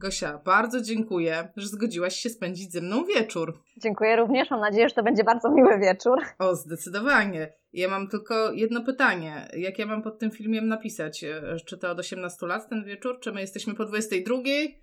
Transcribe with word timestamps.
Gosia, 0.00 0.40
bardzo 0.44 0.80
dziękuję, 0.80 1.48
że 1.56 1.66
zgodziłaś 1.68 2.16
się 2.16 2.30
spędzić 2.30 2.72
ze 2.72 2.80
mną 2.80 3.04
wieczór. 3.04 3.60
Dziękuję 3.76 4.16
również. 4.16 4.50
Mam 4.50 4.60
nadzieję, 4.60 4.88
że 4.88 4.94
to 4.94 5.02
będzie 5.02 5.24
bardzo 5.24 5.50
miły 5.50 5.78
wieczór. 5.78 6.18
O, 6.38 6.54
zdecydowanie. 6.56 7.52
Ja 7.72 7.88
mam 7.88 8.08
tylko 8.08 8.52
jedno 8.52 8.84
pytanie. 8.84 9.48
Jak 9.56 9.78
ja 9.78 9.86
mam 9.86 10.02
pod 10.02 10.18
tym 10.18 10.30
filmem 10.30 10.68
napisać? 10.68 11.24
E, 11.24 11.56
czy 11.66 11.78
to 11.78 11.90
od 11.90 11.98
18 11.98 12.46
lat 12.46 12.68
ten 12.68 12.84
wieczór? 12.84 13.20
Czy 13.20 13.32
my 13.32 13.40
jesteśmy 13.40 13.74
po 13.74 13.84
22? 13.84 14.36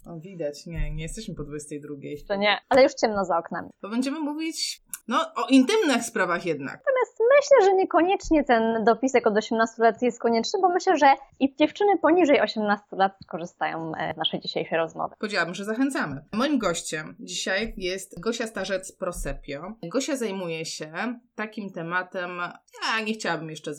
O, 0.05 0.19
widać. 0.19 0.65
Nie, 0.65 0.91
nie 0.91 1.03
jesteśmy 1.03 1.35
po 1.35 1.43
22. 1.43 1.95
To 2.27 2.35
nie, 2.35 2.57
ale 2.69 2.83
już 2.83 2.93
ciemno 2.93 3.25
za 3.25 3.37
oknami. 3.37 3.69
To 3.81 3.89
będziemy 3.89 4.19
mówić, 4.19 4.81
no, 5.07 5.17
o 5.35 5.47
intymnych 5.49 6.03
sprawach 6.03 6.45
jednak. 6.45 6.73
Natomiast 6.73 7.19
myślę, 7.35 7.65
że 7.65 7.75
niekoniecznie 7.75 8.43
ten 8.43 8.83
dopisek 8.83 9.27
od 9.27 9.37
18 9.37 9.83
lat 9.83 10.01
jest 10.01 10.19
konieczny, 10.19 10.59
bo 10.61 10.69
myślę, 10.69 10.97
że 10.97 11.13
i 11.39 11.55
dziewczyny 11.55 11.97
poniżej 12.01 12.41
18 12.41 12.85
lat 12.91 13.11
skorzystają 13.23 13.91
e, 13.95 14.13
z 14.13 14.17
naszej 14.17 14.39
dzisiejszej 14.39 14.77
rozmowy. 14.77 15.15
Powiedziałabym, 15.19 15.53
że 15.53 15.65
zachęcamy. 15.65 16.25
Moim 16.33 16.59
gościem 16.59 17.15
dzisiaj 17.19 17.73
jest 17.77 18.19
Gosia 18.19 18.47
Starzec 18.47 18.91
Prosepio. 18.91 19.73
Gosia 19.83 20.15
zajmuje 20.15 20.65
się 20.65 21.19
takim 21.35 21.71
tematem, 21.71 22.41
ja 22.81 23.05
nie 23.05 23.13
chciałabym 23.13 23.49
jeszcze 23.49 23.71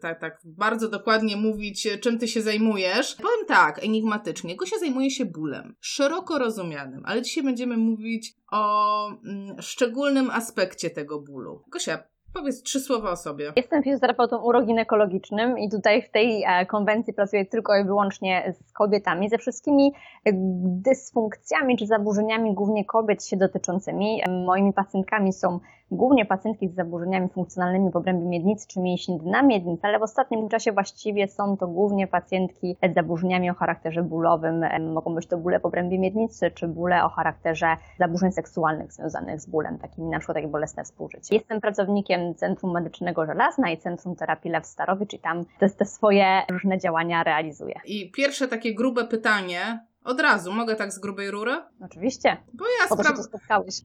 tak, 0.00 0.20
tak 0.20 0.40
bardzo 0.44 0.88
dokładnie 0.88 1.36
mówić, 1.36 1.88
czym 2.00 2.18
ty 2.18 2.28
się 2.28 2.42
zajmujesz. 2.42 3.14
Powiem 3.14 3.46
tak, 3.48 3.84
enigmatycznie. 3.84 4.56
Gosia 4.56 4.78
zajmuje 4.78 5.10
się 5.10 5.24
bólem, 5.24 5.74
szeroko 5.80 6.38
rozumianym, 6.38 7.02
ale 7.04 7.22
dzisiaj 7.22 7.44
będziemy 7.44 7.76
mówić 7.76 8.34
o 8.52 9.08
mm, 9.08 9.62
szczególnym 9.62 10.30
aspekcie 10.30 10.90
tego 10.90 11.20
bólu. 11.20 11.62
Gosia, 11.68 11.98
Powiedz 12.34 12.62
trzy 12.62 12.80
słowa 12.80 13.10
o 13.10 13.16
sobie. 13.16 13.52
Jestem 13.56 13.82
fizjoterapeutą 13.82 14.42
uroginekologicznym 14.42 15.58
i 15.58 15.70
tutaj 15.70 16.02
w 16.02 16.10
tej 16.10 16.42
e, 16.42 16.66
konwencji 16.66 17.14
pracuję 17.14 17.46
tylko 17.46 17.76
i 17.76 17.84
wyłącznie 17.84 18.54
z 18.58 18.72
kobietami, 18.72 19.28
ze 19.28 19.38
wszystkimi 19.38 19.92
e, 20.24 20.30
dysfunkcjami 20.64 21.76
czy 21.76 21.86
zaburzeniami 21.86 22.54
głównie 22.54 22.84
kobiet 22.84 23.24
się 23.24 23.36
dotyczącymi. 23.36 24.22
Moimi 24.46 24.72
pacjentkami 24.72 25.32
są 25.32 25.60
głównie 25.92 26.26
pacjentki 26.26 26.68
z 26.68 26.74
zaburzeniami 26.74 27.28
funkcjonalnymi 27.28 27.90
w 27.90 27.96
obrębie 27.96 28.26
miednicy 28.26 28.68
czy 28.68 28.80
mięśni 28.80 29.18
dna 29.18 29.42
miednicy, 29.42 29.80
ale 29.82 29.98
w 29.98 30.02
ostatnim 30.02 30.48
czasie 30.48 30.72
właściwie 30.72 31.28
są 31.28 31.56
to 31.56 31.68
głównie 31.68 32.06
pacjentki 32.06 32.76
z 32.90 32.94
zaburzeniami 32.94 33.50
o 33.50 33.54
charakterze 33.54 34.02
bólowym. 34.02 34.64
Mogą 34.92 35.14
być 35.14 35.26
to 35.26 35.38
bóle 35.38 35.60
w 35.60 35.64
obrębie 35.64 35.98
miednicy, 35.98 36.50
czy 36.50 36.68
bóle 36.68 37.04
o 37.04 37.08
charakterze 37.08 37.76
zaburzeń 37.98 38.32
seksualnych 38.32 38.92
związanych 38.92 39.40
z 39.40 39.46
bólem, 39.46 39.78
takimi 39.78 40.08
na 40.08 40.18
przykład 40.18 40.36
jak 40.36 40.50
bolesne 40.50 40.84
współżycie. 40.84 41.34
Jestem 41.34 41.60
pracownikiem 41.60 42.34
Centrum 42.34 42.72
Medycznego 42.72 43.26
Żelazna 43.26 43.70
i 43.70 43.78
Centrum 43.78 44.16
Terapii 44.16 44.50
Lew 44.50 44.66
Starowicz 44.66 45.14
i 45.14 45.18
tam 45.18 45.44
te, 45.58 45.70
te 45.70 45.84
swoje 45.84 46.42
różne 46.50 46.78
działania 46.78 47.22
realizuję. 47.24 47.74
I 47.84 48.10
pierwsze 48.10 48.48
takie 48.48 48.74
grube 48.74 49.04
pytanie, 49.04 49.86
od 50.04 50.20
razu, 50.20 50.52
mogę 50.52 50.76
tak 50.76 50.92
z 50.92 50.98
grubej 50.98 51.30
rury? 51.30 51.56
Oczywiście. 51.80 52.36
Bo 52.52 52.64
ja, 52.80 52.96
spra- 52.96 53.14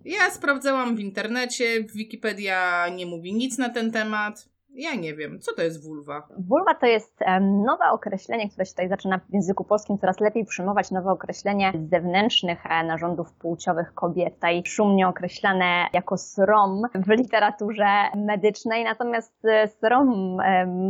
ja 0.06 0.32
sprawdzałam 0.32 0.96
w 0.96 1.00
internecie, 1.00 1.84
Wikipedia 1.84 2.90
nie 2.90 3.06
mówi 3.06 3.34
nic 3.34 3.58
na 3.58 3.70
ten 3.70 3.92
temat. 3.92 4.50
Ja 4.78 4.96
nie 4.96 5.16
wiem, 5.16 5.40
co 5.40 5.56
to 5.56 5.62
jest 5.62 5.84
wulwa? 5.84 6.28
Wulwa 6.50 6.76
to 6.76 6.86
jest 6.86 7.20
nowe 7.66 7.92
określenie, 7.92 8.50
które 8.50 8.66
się 8.66 8.72
tutaj 8.72 8.90
zaczyna 8.90 9.18
w 9.18 9.34
języku 9.34 9.64
polskim 9.64 9.98
coraz 9.98 10.20
lepiej 10.20 10.46
przyjmować, 10.46 10.92
nowe 10.92 11.12
określenie 11.12 11.74
zewnętrznych 11.92 12.66
e, 12.66 12.84
narządów 12.84 13.34
płciowych 13.34 13.94
kobiet, 13.94 14.34
tutaj 14.34 14.64
szumnie 14.66 15.08
określane 15.08 15.88
jako 15.94 16.18
srom 16.18 16.82
w 16.96 17.10
literaturze 17.10 17.86
medycznej, 18.16 18.84
natomiast 18.84 19.46
e, 19.46 19.68
srom 19.68 20.38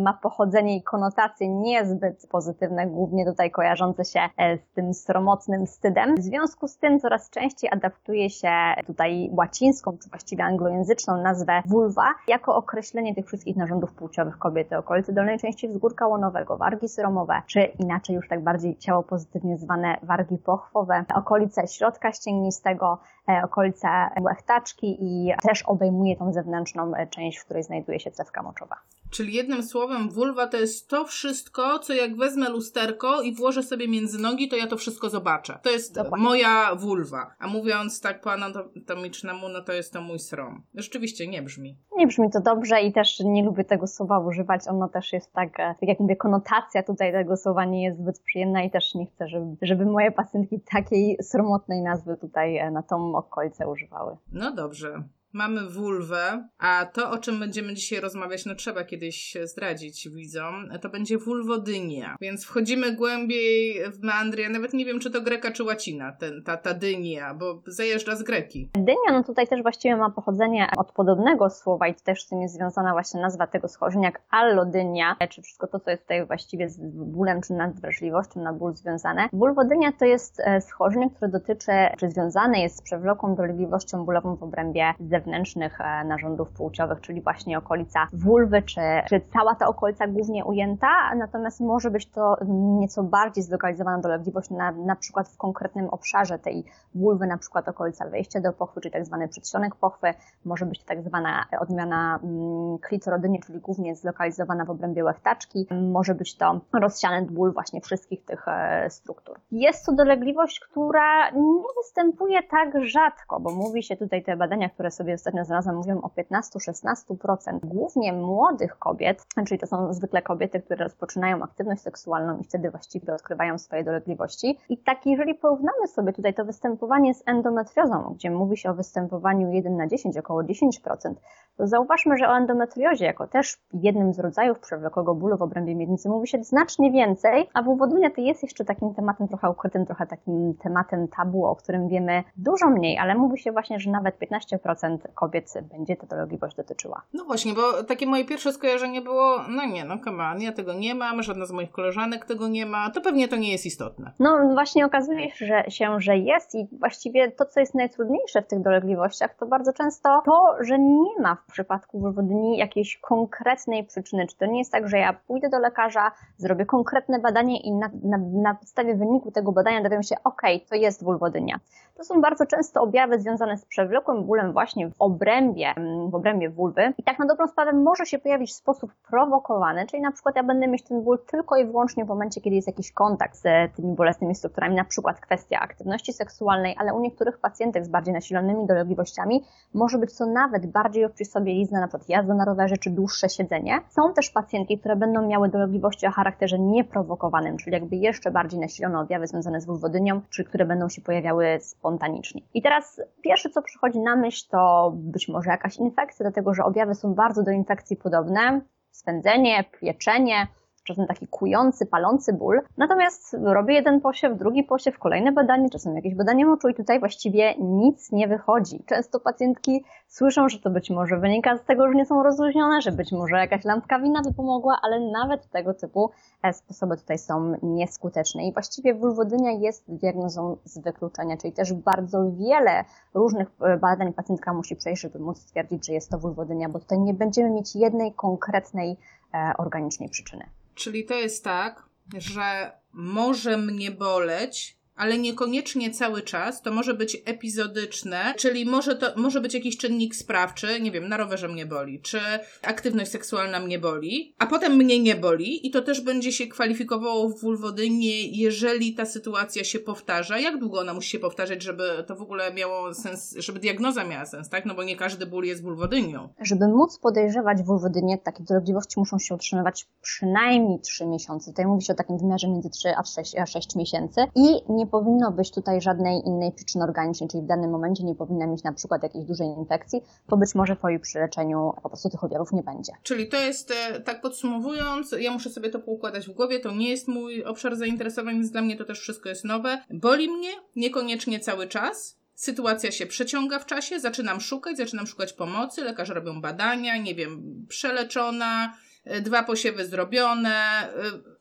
ma 0.04 0.14
pochodzenie 0.14 0.78
i 0.78 0.84
konotacje 0.84 1.50
niezbyt 1.50 2.28
pozytywne, 2.32 2.88
głównie 2.88 3.26
tutaj 3.26 3.52
kojarzące 3.52 4.06
się 4.06 4.20
e, 4.38 4.58
z 4.58 4.72
tym 4.76 4.94
sromotnym 4.94 5.66
wstydem. 5.66 6.16
W 6.16 6.22
związku 6.22 6.68
z 6.68 6.78
tym 6.78 7.00
coraz 7.00 7.30
częściej 7.30 7.70
adaptuje 7.74 8.30
się 8.30 8.52
tutaj 8.88 9.30
łacińską, 9.32 9.98
czy 10.04 10.10
właściwie 10.10 10.44
anglojęzyczną 10.44 11.22
nazwę 11.22 11.62
vulva 11.66 12.14
jako 12.28 12.56
określenie 12.56 13.16
tych 13.16 13.28
wszystkich 13.28 13.56
narządów 13.56 13.77
narządów 13.78 13.94
płciowych 13.94 14.38
kobiety, 14.38 14.78
okolice 14.78 15.14
dolnej 15.14 15.40
części 15.40 15.68
wzgórka 15.68 16.08
łonowego, 16.08 16.58
wargi 16.58 16.90
syromowe, 16.90 17.42
czy 17.48 17.60
inaczej 17.60 18.16
już 18.16 18.28
tak 18.28 18.44
bardziej 18.44 18.78
ciało 18.78 19.04
pozytywnie 19.04 19.58
zwane 19.58 19.98
wargi 20.04 20.38
pochwowe, 20.38 21.06
okolice 21.16 21.68
środka 21.68 22.12
ścięgnistego, 22.12 23.00
okolice 23.44 23.88
łechtaczki 24.22 24.98
i 25.02 25.34
też 25.48 25.64
obejmuje 25.64 26.16
tą 26.16 26.34
zewnętrzną 26.34 26.96
e, 26.96 27.08
część, 27.08 27.38
w 27.38 27.46
której 27.46 27.64
znajduje 27.64 28.00
się 28.00 28.12
cewka 28.12 28.44
moczowa. 28.44 28.76
Czyli 29.10 29.34
jednym 29.34 29.64
słowem, 29.64 30.10
vulva 30.10 30.48
to 30.48 30.58
jest 30.58 30.90
to 30.90 31.06
wszystko, 31.06 31.80
co 31.80 31.94
jak 31.94 32.16
wezmę 32.16 32.50
lusterko 32.50 33.22
i 33.22 33.36
włożę 33.36 33.64
sobie 33.64 33.88
między 33.88 34.22
nogi, 34.22 34.50
to 34.50 34.56
ja 34.56 34.68
to 34.68 34.78
wszystko 34.78 35.10
zobaczę. 35.10 35.60
To 35.64 35.70
jest 35.70 35.96
Dokładnie. 35.96 36.26
moja 36.26 36.76
vulva. 36.76 37.36
A 37.40 37.48
mówiąc 37.48 38.02
tak 38.02 38.22
po 38.22 38.32
anatomicznemu, 38.32 39.50
no 39.50 39.62
to 39.62 39.74
jest 39.74 39.94
to 39.94 40.02
mój 40.02 40.20
srom. 40.20 40.64
Rzeczywiście 40.74 41.28
nie 41.28 41.42
brzmi. 41.42 41.78
Nie 41.98 42.08
brzmi 42.08 42.32
to 42.32 42.42
dobrze 42.42 42.82
i 42.82 42.94
też 42.94 43.20
nie 43.20 43.44
lubię 43.44 43.64
tego 43.64 43.88
słowa 43.88 44.20
używać. 44.20 44.62
Ono 44.68 44.88
też 44.88 45.14
jest 45.14 45.34
tak, 45.34 45.60
e, 45.60 45.76
tak 45.80 45.90
jak 45.90 46.00
mówię, 46.00 46.16
konotacja 46.16 46.84
tutaj 46.84 47.12
tego 47.12 47.38
słowa 47.38 47.66
nie 47.66 47.84
jest 47.84 48.00
zbyt 48.00 48.20
przyjemna 48.20 48.64
i 48.64 48.72
też 48.72 48.96
nie 48.96 49.06
chcę, 49.06 49.28
żeby, 49.28 49.46
żeby 49.62 49.86
moje 49.86 50.12
pacjentki 50.12 50.60
takiej 50.72 51.18
sromotnej 51.22 51.82
nazwy 51.82 52.18
tutaj 52.18 52.58
e, 52.58 52.72
na 52.72 52.84
tą 52.84 53.17
okolicę 53.18 53.68
używały. 53.68 54.18
No 54.32 54.52
dobrze 54.52 55.04
mamy 55.38 55.70
wulwę, 55.70 56.48
a 56.60 56.86
to, 56.94 57.12
o 57.12 57.18
czym 57.18 57.40
będziemy 57.40 57.74
dzisiaj 57.74 58.00
rozmawiać, 58.00 58.46
no 58.46 58.56
trzeba 58.56 58.84
kiedyś 58.84 59.38
zdradzić 59.44 60.10
widzom, 60.10 60.70
to 60.82 60.90
będzie 60.90 61.18
wulwodynia. 61.18 62.16
Więc 62.22 62.46
wchodzimy 62.46 62.96
głębiej 62.96 63.82
w 63.92 64.04
meandry. 64.04 64.44
Ja 64.44 64.50
nawet 64.50 64.74
nie 64.74 64.86
wiem, 64.86 65.00
czy 65.00 65.12
to 65.12 65.22
greka, 65.22 65.52
czy 65.52 65.64
łacina, 65.64 66.12
ten, 66.12 66.44
ta, 66.44 66.58
ta 66.58 66.74
dynia, 66.74 67.34
bo 67.34 67.62
zajeżdża 67.68 68.16
z 68.16 68.24
greki. 68.24 68.70
Dynia, 68.74 69.12
no 69.12 69.24
tutaj 69.24 69.48
też 69.48 69.62
właściwie 69.62 69.96
ma 69.96 70.10
pochodzenie 70.10 70.68
od 70.78 70.92
podobnego 70.92 71.50
słowa 71.50 71.88
i 71.88 71.96
też 71.96 72.24
z 72.24 72.28
tym 72.28 72.42
jest 72.42 72.56
związana 72.56 72.92
właśnie 72.92 73.22
nazwa 73.22 73.48
tego 73.48 73.68
schorzenia 73.68 74.08
jak 74.08 74.22
allodynia, 74.30 75.16
czy 75.30 75.42
wszystko 75.42 75.68
to, 75.68 75.80
co 75.80 75.92
jest 75.92 76.04
tutaj 76.04 76.26
właściwie 76.26 76.70
z 76.70 76.80
bólem, 76.94 77.42
czy 77.42 77.54
nadwrażliwością 77.54 78.42
na 78.42 78.54
ból 78.54 78.74
związane. 78.74 79.30
Wulwodynia 79.34 79.92
to 79.92 80.06
jest 80.06 80.40
e, 80.40 80.62
schorzenie, 80.62 81.10
które 81.10 81.32
dotyczy, 81.32 81.72
czy 81.98 82.10
związane 82.10 82.60
jest 82.62 82.78
z 82.78 82.82
przewlekłą 82.82 83.36
dolegliwością 83.36 84.06
bólową 84.06 84.36
w 84.36 84.44
obrębie 84.44 84.94
zewnętrznej 85.00 85.27
zewnętrznych 85.28 85.82
e, 85.82 86.04
narządów 86.04 86.52
płciowych, 86.52 87.02
czyli 87.02 87.22
właśnie 87.22 87.58
okolica 87.58 88.08
wulwy, 88.14 88.62
czy, 88.62 88.82
czy 89.10 89.22
cała 89.34 89.56
ta 89.56 89.68
okolica 89.68 90.08
głównie 90.08 90.46
ujęta, 90.46 91.16
natomiast 91.16 91.60
może 91.60 91.92
być 91.92 92.12
to 92.12 92.38
nieco 92.80 93.04
bardziej 93.04 93.44
zlokalizowana 93.44 93.98
dolegliwość 93.98 94.50
na, 94.50 94.72
na 94.72 94.96
przykład 94.96 95.30
w 95.30 95.38
konkretnym 95.38 95.90
obszarze 95.90 96.40
tej 96.40 96.64
wulwy, 96.96 97.28
na 97.28 97.38
przykład 97.38 97.68
okolica 97.68 98.10
wejścia 98.10 98.42
do 98.42 98.54
pochwy, 98.54 98.82
czyli 98.82 98.94
tak 98.94 99.06
zwany 99.06 99.28
przedsionek 99.28 99.76
pochwy, 99.76 100.14
może 100.46 100.66
być 100.66 100.80
to 100.80 100.88
tak 100.88 101.02
zwana 101.02 101.46
odmiana 101.60 102.20
mm, 102.24 102.78
klitorodynie, 102.78 103.40
czyli 103.40 103.60
głównie 103.60 103.96
zlokalizowana 103.96 104.66
w 104.66 104.70
obrębie 104.70 105.04
łechtaczki, 105.04 105.68
może 105.92 106.16
być 106.16 106.38
to 106.38 106.62
rozsiany 106.74 107.26
ból 107.32 107.54
właśnie 107.54 107.82
wszystkich 107.82 108.26
tych 108.26 108.48
e, 108.48 108.90
struktur. 108.90 109.40
Jest 109.52 109.86
to 109.86 109.92
dolegliwość, 109.92 110.60
która 110.60 111.32
nie 111.32 111.64
występuje 111.78 112.44
tak 112.44 112.84
rzadko, 112.84 113.40
bo 113.40 113.52
mówi 113.52 113.84
się 113.84 113.96
tutaj 113.96 114.24
te 114.24 114.38
badania, 114.38 114.70
które 114.70 114.92
sobie 114.92 115.07
ostatnio 115.14 115.46
znalazłam, 115.46 115.76
mówią 115.76 116.02
o 116.02 116.08
15-16%. 116.08 117.60
Głównie 117.64 118.14
młodych 118.14 118.80
kobiet, 118.80 119.26
czyli 119.48 119.60
to 119.60 119.68
są 119.68 119.94
zwykle 119.94 120.22
kobiety, 120.22 120.60
które 120.60 120.84
rozpoczynają 120.84 121.44
aktywność 121.44 121.82
seksualną 121.82 122.38
i 122.40 122.44
wtedy 122.44 122.72
właściwie 122.72 123.14
odkrywają 123.14 123.58
swoje 123.58 123.84
dolegliwości. 123.84 124.58
I 124.70 124.78
tak, 124.78 125.06
jeżeli 125.06 125.36
porównamy 125.36 125.88
sobie 125.88 126.14
tutaj 126.14 126.34
to 126.34 126.46
występowanie 126.46 127.14
z 127.14 127.24
endometriozą, 127.26 128.14
gdzie 128.16 128.32
mówi 128.32 128.58
się 128.58 128.70
o 128.70 128.74
występowaniu 128.74 129.52
1 129.52 129.78
na 129.78 129.88
10, 129.88 130.18
około 130.18 130.44
10%, 130.44 131.14
to 131.58 131.68
zauważmy, 131.68 132.18
że 132.18 132.30
o 132.30 132.38
endometriozie, 132.38 133.06
jako 133.06 133.28
też 133.28 133.58
jednym 133.74 134.14
z 134.14 134.20
rodzajów 134.20 134.60
przewlekłego 134.60 135.16
bólu 135.16 135.38
w 135.38 135.42
obrębie 135.42 135.76
miednicy, 135.76 136.10
mówi 136.10 136.28
się 136.28 136.44
znacznie 136.44 136.92
więcej, 136.92 137.50
a 137.54 137.64
wąwodunia 137.64 138.10
to 138.10 138.22
jest 138.22 138.44
jeszcze 138.44 138.66
takim 138.66 138.94
tematem 138.94 139.28
trochę 139.28 139.50
ukrytym, 139.50 139.86
trochę 139.86 140.08
takim 140.08 140.54
tematem 140.54 141.08
tabu, 141.08 141.46
o 141.46 141.56
którym 141.56 141.88
wiemy 141.88 142.24
dużo 142.38 142.70
mniej, 142.70 142.98
ale 142.98 143.16
mówi 143.16 143.38
się 143.38 143.52
właśnie, 143.52 143.80
że 143.80 143.92
nawet 143.92 144.20
15% 144.20 144.97
kobiet 145.16 145.54
będzie 145.72 145.96
ta 145.96 146.08
dolegliwość 146.08 146.56
dotyczyła. 146.56 147.02
No 147.14 147.26
właśnie, 147.26 147.54
bo 147.54 147.84
takie 147.84 148.08
moje 148.08 148.26
pierwsze 148.26 148.54
skojarzenie 148.54 149.02
było, 149.02 149.38
no 149.50 149.66
nie, 149.66 149.86
no 149.86 149.98
come 149.98 150.24
on, 150.24 150.42
ja 150.42 150.52
tego 150.52 150.74
nie 150.74 150.96
mam, 150.96 151.24
żadna 151.24 151.46
z 151.46 151.52
moich 151.52 151.72
koleżanek 151.72 152.26
tego 152.26 152.48
nie 152.48 152.66
ma, 152.66 152.90
to 152.90 153.02
pewnie 153.02 153.28
to 153.28 153.36
nie 153.36 153.52
jest 153.52 153.66
istotne. 153.66 154.12
No 154.20 154.50
właśnie 154.54 154.86
okazuje 154.86 155.32
się, 155.70 156.00
że 156.00 156.18
jest 156.18 156.56
i 156.56 156.68
właściwie 156.72 157.32
to, 157.32 157.46
co 157.46 157.60
jest 157.60 157.76
najtrudniejsze 157.76 158.42
w 158.42 158.48
tych 158.48 158.62
dolegliwościach, 158.62 159.36
to 159.36 159.46
bardzo 159.46 159.74
często 159.74 160.22
to, 160.26 160.56
że 160.60 160.80
nie 160.80 161.20
ma 161.20 161.36
w 161.36 161.52
przypadku 161.52 162.00
wywodni 162.00 162.58
jakiejś 162.58 162.98
konkretnej 162.98 163.84
przyczyny. 163.84 164.28
Czy 164.28 164.38
to 164.38 164.46
nie 164.46 164.60
jest 164.60 164.72
tak, 164.72 164.90
że 164.90 164.98
ja 164.98 165.14
pójdę 165.14 165.50
do 165.50 165.60
lekarza, 165.60 166.12
zrobię 166.38 166.66
konkretne 166.66 167.20
badanie 167.20 167.62
i 167.62 167.72
na, 167.72 167.90
na, 168.04 168.18
na 168.18 168.56
podstawie 168.56 168.96
wyniku 168.96 169.32
tego 169.32 169.52
badania 169.52 169.84
dowiem 169.84 170.04
się, 170.04 170.16
ok, 170.24 170.42
to 170.70 170.76
jest 170.76 171.04
wulwodynia. 171.04 171.60
To 171.98 172.04
są 172.04 172.22
bardzo 172.22 172.46
często 172.46 172.82
objawy 172.82 173.20
związane 173.20 173.58
z 173.58 173.66
przewlekłym 173.66 174.24
bólem 174.24 174.54
właśnie 174.54 174.90
w 174.90 174.94
obrębie, 175.00 175.74
w 176.10 176.16
obrębie 176.16 176.50
wulwy 176.50 176.94
i 176.98 177.04
tak 177.04 177.20
na 177.20 177.26
dobrą 177.26 177.48
sprawę 177.48 177.74
może 177.74 178.06
się 178.06 178.20
pojawić 178.20 178.52
w 178.52 178.56
sposób 178.56 178.92
prowokowany, 179.10 179.86
czyli 179.86 180.02
na 180.02 180.12
przykład 180.12 180.36
ja 180.36 180.44
będę 180.44 180.68
mieć 180.68 180.84
ten 180.84 181.04
ból 181.04 181.20
tylko 181.32 181.58
i 181.58 181.66
wyłącznie 181.66 182.06
w 182.06 182.08
momencie, 182.08 182.42
kiedy 182.42 182.56
jest 182.56 182.68
jakiś 182.68 182.92
kontakt 182.92 183.36
z 183.36 183.76
tymi 183.76 183.96
bolesnymi 183.96 184.36
strukturami, 184.36 184.76
na 184.76 184.84
przykład 184.84 185.20
kwestia 185.20 185.60
aktywności 185.60 186.14
seksualnej, 186.14 186.76
ale 186.80 186.94
u 186.94 187.00
niektórych 187.00 187.38
pacjentek 187.40 187.86
z 187.86 187.90
bardziej 187.90 188.14
nasilonymi 188.14 188.68
dolegliwościami 188.68 189.44
może 189.74 189.98
być 189.98 190.18
to 190.18 190.26
nawet 190.26 190.66
bardziej 190.66 191.06
obcisowbielizna, 191.06 191.80
na 191.80 191.88
przykład 191.88 192.10
jazda 192.10 192.34
na 192.34 192.46
rowerze 192.46 192.78
czy 192.78 192.90
dłuższe 192.90 193.30
siedzenie. 193.30 193.80
Są 193.90 194.14
też 194.14 194.30
pacjentki, 194.30 194.80
które 194.80 194.96
będą 194.96 195.28
miały 195.28 195.50
dolegliwości 195.50 196.08
o 196.08 196.12
charakterze 196.12 196.60
nieprowokowanym, 196.60 197.58
czyli 197.58 197.74
jakby 197.74 197.96
jeszcze 197.96 198.32
bardziej 198.32 198.60
nasilone 198.60 199.00
objawy 199.00 199.28
związane 199.28 199.62
z 199.62 199.66
wulwodynią, 199.66 200.22
czyli 200.30 200.48
które 200.48 200.66
będą 200.66 200.90
się 200.90 201.02
pojawiały 201.02 201.60
spontanicznie. 201.88 202.42
I 202.54 202.62
teraz 202.62 203.02
pierwsze, 203.22 203.50
co 203.50 203.62
przychodzi 203.62 204.00
na 204.00 204.16
myśl, 204.16 204.48
to 204.52 204.92
być 204.96 205.28
może 205.28 205.50
jakaś 205.50 205.78
infekcja, 205.78 206.24
dlatego 206.24 206.54
że 206.54 206.64
objawy 206.64 206.96
są 206.96 207.14
bardzo 207.14 207.44
do 207.44 207.52
infekcji 207.52 207.98
podobne. 207.98 208.62
Swędzenie, 208.92 209.64
pieczenie, 209.82 210.48
czasem 210.88 211.08
taki 211.08 211.28
kujący, 211.28 211.86
palący 211.86 212.34
ból. 212.34 212.62
Natomiast 212.78 213.38
robię 213.44 213.74
jeden 213.74 214.02
posiew, 214.02 214.38
drugi 214.38 214.64
posiew, 214.64 215.00
kolejne 215.00 215.32
badanie, 215.32 215.70
czasem 215.70 215.96
jakieś 215.96 216.16
badanie 216.16 216.46
moczu 216.46 216.70
i 216.70 216.74
tutaj 216.74 217.00
właściwie 217.00 217.56
nic 217.60 218.12
nie 218.12 218.28
wychodzi. 218.28 218.84
Często 218.86 219.20
pacjentki 219.20 219.84
słyszą, 220.08 220.50
że 220.50 220.60
to 220.60 220.70
być 220.70 220.90
może 220.90 221.18
wynika 221.18 221.58
z 221.58 221.64
tego, 221.64 221.88
że 221.88 221.96
nie 221.96 222.06
są 222.06 222.24
rozluźnione, 222.24 222.82
że 222.82 222.92
być 222.92 223.12
może 223.12 223.36
jakaś 223.36 223.66
lampka 223.66 224.00
wina 224.00 224.22
by 224.22 224.34
pomogła, 224.34 224.80
ale 224.84 225.00
nawet 225.00 225.50
tego 225.50 225.74
typu 225.74 226.10
e, 226.44 226.54
sposoby 226.54 226.98
tutaj 226.98 227.18
są 227.18 227.54
nieskuteczne. 227.64 228.48
I 228.48 228.54
właściwie 228.54 228.94
wulwodynia 228.94 229.52
jest 229.52 229.84
diagnozą 229.88 230.58
z 230.64 230.80
wykluczenia, 230.80 231.38
czyli 231.38 231.54
też 231.54 231.74
bardzo 231.74 232.32
wiele 232.32 232.84
różnych 233.14 233.48
e, 233.62 233.78
badań 233.78 234.14
pacjentka 234.14 234.54
musi 234.54 234.76
przejść, 234.76 235.02
żeby 235.02 235.20
móc 235.20 235.40
stwierdzić, 235.40 235.86
że 235.86 235.94
jest 235.94 236.12
to 236.12 236.18
wulwodynia, 236.18 236.70
bo 236.70 236.80
tutaj 236.80 237.00
nie 237.00 237.14
będziemy 237.14 237.50
mieć 237.50 237.76
jednej 237.76 238.14
konkretnej 238.14 238.98
e, 239.34 239.54
organicznej 239.58 240.10
przyczyny. 240.10 240.46
Czyli 240.78 241.06
to 241.06 241.14
jest 241.14 241.44
tak, 241.44 241.90
że 242.18 242.72
może 242.92 243.58
mnie 243.58 243.92
boleć, 243.92 244.77
ale 244.98 245.18
niekoniecznie 245.18 245.92
cały 245.92 246.22
czas. 246.22 246.62
To 246.62 246.72
może 246.72 246.94
być 246.94 247.18
epizodyczne, 247.26 248.34
czyli 248.38 248.66
może 248.66 248.96
to 248.96 249.08
może 249.16 249.42
być 249.42 249.54
jakiś 249.54 249.78
czynnik 249.78 250.16
sprawczy, 250.16 250.82
nie 250.82 250.92
wiem, 250.92 251.10
na 251.10 251.18
rowerze 251.18 251.48
mnie 251.48 251.66
boli, 251.66 252.02
czy 252.02 252.20
aktywność 252.62 253.12
seksualna 253.12 253.60
mnie 253.60 253.80
boli, 253.80 254.36
a 254.40 254.46
potem 254.46 254.76
mnie 254.76 255.00
nie 255.00 255.16
boli 255.16 255.68
i 255.68 255.72
to 255.72 255.82
też 255.82 256.02
będzie 256.02 256.32
się 256.32 256.48
kwalifikowało 256.48 257.30
w 257.30 257.42
wulwodynie, 257.42 258.28
jeżeli 258.28 258.94
ta 258.94 259.06
sytuacja 259.06 259.64
się 259.64 259.80
powtarza. 259.80 260.40
Jak 260.40 260.60
długo 260.60 260.80
ona 260.80 260.94
musi 260.94 261.10
się 261.10 261.20
powtarzać, 261.20 261.64
żeby 261.64 262.04
to 262.08 262.16
w 262.16 262.22
ogóle 262.22 262.54
miało 262.54 262.94
sens, 262.94 263.36
żeby 263.38 263.60
diagnoza 263.60 264.04
miała 264.04 264.26
sens, 264.26 264.50
tak? 264.50 264.66
No 264.66 264.76
bo 264.76 264.84
nie 264.84 264.96
każdy 264.96 265.26
ból 265.26 265.46
jest 265.46 265.64
wulwodynią. 265.64 266.30
Żeby 266.42 266.68
móc 266.68 267.00
podejrzewać 267.00 267.64
wulwodynię, 267.64 268.18
takie 268.18 268.44
dolegliwości 268.44 269.00
muszą 269.00 269.20
się 269.20 269.36
utrzymywać 269.36 269.88
przynajmniej 270.02 270.80
3 270.80 271.06
miesiące. 271.06 271.52
Tutaj 271.52 271.66
mówi 271.66 271.86
się 271.86 271.94
o 271.94 271.96
takim 271.96 272.18
wymiarze 272.18 272.48
między 272.48 272.70
3 272.70 272.90
a 272.98 273.04
6, 273.04 273.36
a 273.36 273.46
6 273.46 273.76
miesięcy 273.76 274.22
i 274.36 274.74
nie 274.74 274.87
powinno 274.88 275.32
być 275.32 275.52
tutaj 275.52 275.82
żadnej 275.82 276.22
innej 276.26 276.52
przyczyny 276.52 276.84
organicznej, 276.84 277.30
czyli 277.30 277.44
w 277.44 277.48
danym 277.48 277.72
momencie 277.72 278.04
nie 278.04 278.16
powinna 278.16 278.48
mieć 278.48 278.64
na 278.64 278.74
przykład 278.74 279.04
jakiejś 279.04 279.26
dużej 279.26 279.48
infekcji, 279.48 280.02
bo 280.30 280.38
być 280.38 280.56
może 280.56 280.76
po 280.76 280.90
jej 280.90 281.00
przyleczeniu 281.00 281.74
po 281.84 281.90
prostu 281.90 282.10
tych 282.10 282.24
objawów 282.24 282.52
nie 282.52 282.64
będzie. 282.64 282.94
Czyli 283.04 283.30
to 283.30 283.38
jest, 283.38 283.72
e, 283.72 284.00
tak 284.00 284.22
podsumowując, 284.22 285.16
ja 285.20 285.32
muszę 285.32 285.50
sobie 285.50 285.70
to 285.70 285.80
poukładać 285.80 286.28
w 286.28 286.34
głowie, 286.34 286.60
to 286.60 286.72
nie 286.72 286.90
jest 286.90 287.08
mój 287.08 287.44
obszar 287.44 287.76
zainteresowań, 287.76 288.34
więc 288.34 288.52
dla 288.52 288.62
mnie 288.62 288.78
to 288.78 288.86
też 288.86 289.00
wszystko 289.00 289.30
jest 289.30 289.46
nowe. 289.46 289.82
Boli 289.94 290.30
mnie, 290.30 290.50
niekoniecznie 290.76 291.40
cały 291.40 291.68
czas, 291.68 292.18
Sytuacja 292.38 292.92
się 292.92 293.06
przeciąga 293.06 293.60
w 293.60 293.66
czasie, 293.66 294.00
zaczynam 294.00 294.42
szukać, 294.42 294.78
zaczynam 294.78 295.08
szukać 295.08 295.34
pomocy, 295.34 295.84
lekarze 295.84 296.14
robią 296.14 296.42
badania, 296.42 296.98
nie 296.98 297.16
wiem, 297.16 297.66
przeleczona, 297.70 298.74
e, 299.04 299.22
dwa 299.22 299.44
posiewy 299.44 299.86
zrobione, 299.86 300.56
e, 300.56 300.94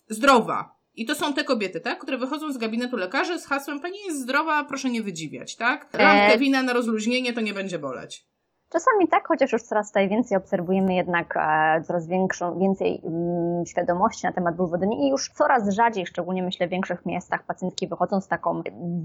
zdrowa. 0.09 0.76
I 0.97 1.07
to 1.07 1.15
są 1.15 1.35
te 1.35 1.45
kobiety, 1.45 1.81
tak? 1.81 1.99
Które 1.99 2.19
wychodzą 2.19 2.53
z 2.53 2.59
gabinetu 2.59 2.97
lekarzy 2.97 3.39
z 3.39 3.47
hasłem 3.47 3.81
Pani 3.81 3.99
jest 4.07 4.21
zdrowa, 4.21 4.65
proszę 4.65 4.91
nie 4.91 5.03
wydziwiać, 5.03 5.57
tak? 5.57 5.83
Lampkę 5.93 6.35
e, 6.35 6.39
wina 6.39 6.63
na 6.63 6.73
rozluźnienie 6.73 7.33
to 7.33 7.41
nie 7.41 7.55
będzie 7.55 7.79
boleć. 7.79 8.27
Czasami 8.69 9.09
tak, 9.09 9.29
chociaż 9.29 9.53
już 9.53 9.63
coraz 9.63 9.89
tutaj 9.89 10.09
więcej 10.09 10.39
obserwujemy 10.39 10.95
jednak 10.95 11.37
e, 11.37 11.83
coraz 11.83 12.07
większą, 12.09 12.59
więcej 12.59 13.03
mm, 13.05 13.67
świadomości 13.67 14.27
na 14.27 14.33
temat 14.33 14.57
ból 14.57 14.67
i 14.99 15.09
już 15.09 15.31
coraz 15.31 15.69
rzadziej, 15.69 16.07
szczególnie 16.07 16.43
myślę 16.43 16.67
w 16.67 16.71
większych 16.71 17.07
miastach, 17.07 17.43
pacjentki 17.43 17.89
wychodzą 17.89 18.21
z 18.21 18.29
taką 18.29 18.63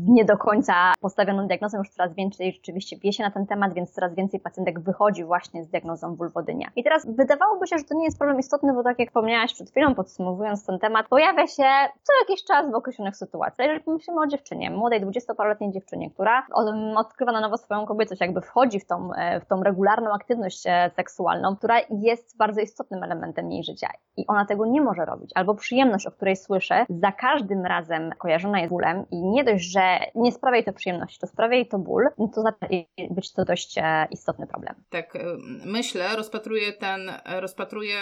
nie 0.08 0.26
do 0.26 0.38
końca 0.38 0.74
postawioną 1.02 1.48
diagnozą, 1.48 1.78
już 1.78 1.90
coraz 1.90 2.14
więcej 2.14 2.54
rzeczywiście 2.54 2.98
wie 2.98 3.14
się 3.14 3.24
na 3.24 3.32
ten 3.32 3.48
temat, 3.48 3.74
więc 3.74 3.92
coraz 3.92 4.16
więcej 4.16 4.40
pacjentek 4.40 4.80
wychodzi 4.80 5.24
właśnie 5.24 5.64
z 5.64 5.68
diagnozą 5.68 6.16
ból 6.16 6.32
I 6.76 6.84
teraz 6.84 7.06
wydawałoby 7.06 7.68
się, 7.68 7.78
że 7.78 7.84
to 7.84 7.96
nie 7.96 8.06
jest 8.06 8.18
problem 8.18 8.40
istotny, 8.40 8.74
bo 8.74 8.84
tak 8.84 9.00
jak 9.00 9.10
wspomniałaś 9.10 9.54
przed 9.54 9.70
chwilą, 9.72 9.96
podsumowując 9.96 10.66
ten 10.66 10.80
temat, 10.80 11.08
pojawia 11.08 11.48
się 11.48 11.64
co 12.04 12.14
jakiś 12.22 12.44
czas 12.44 12.72
w 12.72 12.76
określonych 12.76 13.16
sytuacjach. 13.16 13.68
Jeżeli 13.68 13.84
pomyślimy 13.84 14.22
o 14.22 14.28
dziewczynie, 14.28 14.72
młodej, 14.72 15.02
dwudziestoparoletniej 15.02 15.72
dziewczynie, 15.72 16.12
która 16.12 16.48
odkrywa 16.96 17.32
na 17.32 17.42
nowo 17.42 17.58
swoją 17.58 17.86
kobiecość, 17.86 18.22
jakby 18.22 18.42
wchodzi 18.42 18.80
w 18.80 18.86
tą, 18.86 19.14
e, 19.14 19.40
w 19.40 19.46
tą 19.52 19.64
regularną 19.64 20.14
aktywność 20.14 20.64
e, 20.66 20.92
seksualną, 20.96 21.56
która 21.56 21.80
jest 21.90 22.38
bardzo 22.38 22.62
istotnym 22.62 23.04
elementem 23.04 23.52
jej 23.52 23.64
życia 23.64 23.88
i 24.18 24.28
ona 24.28 24.46
tego 24.46 24.66
nie 24.66 24.82
może 24.82 25.06
robić. 25.06 25.32
Albo 25.36 25.56
przyjemność, 25.56 26.08
o 26.08 26.12
której 26.12 26.36
słyszę, 26.36 26.86
za 26.90 27.12
każdym 27.12 27.66
razem 27.66 28.12
kojarzona 28.18 28.60
jest 28.60 28.70
bólem 28.70 29.06
i 29.12 29.22
nie 29.22 29.44
dość, 29.44 29.72
że 29.72 30.00
nie 30.16 30.32
sprawia 30.32 30.56
jej 30.56 30.66
to 30.66 30.74
przyjemności, 30.74 31.20
to 31.20 31.28
sprawia 31.28 31.56
jej 31.56 31.68
to 31.68 31.80
ból, 31.80 32.08
no 32.18 32.28
to 32.28 32.42
zaczyna 32.42 32.82
być 33.10 33.34
to 33.34 33.46
dość 33.46 33.78
e, 33.78 34.08
istotny 34.12 34.48
problem. 34.48 34.76
Tak, 34.90 35.18
myślę, 35.66 36.16
rozpatruję 36.16 36.74
ten, 36.74 37.12
rozpatruję 37.26 37.98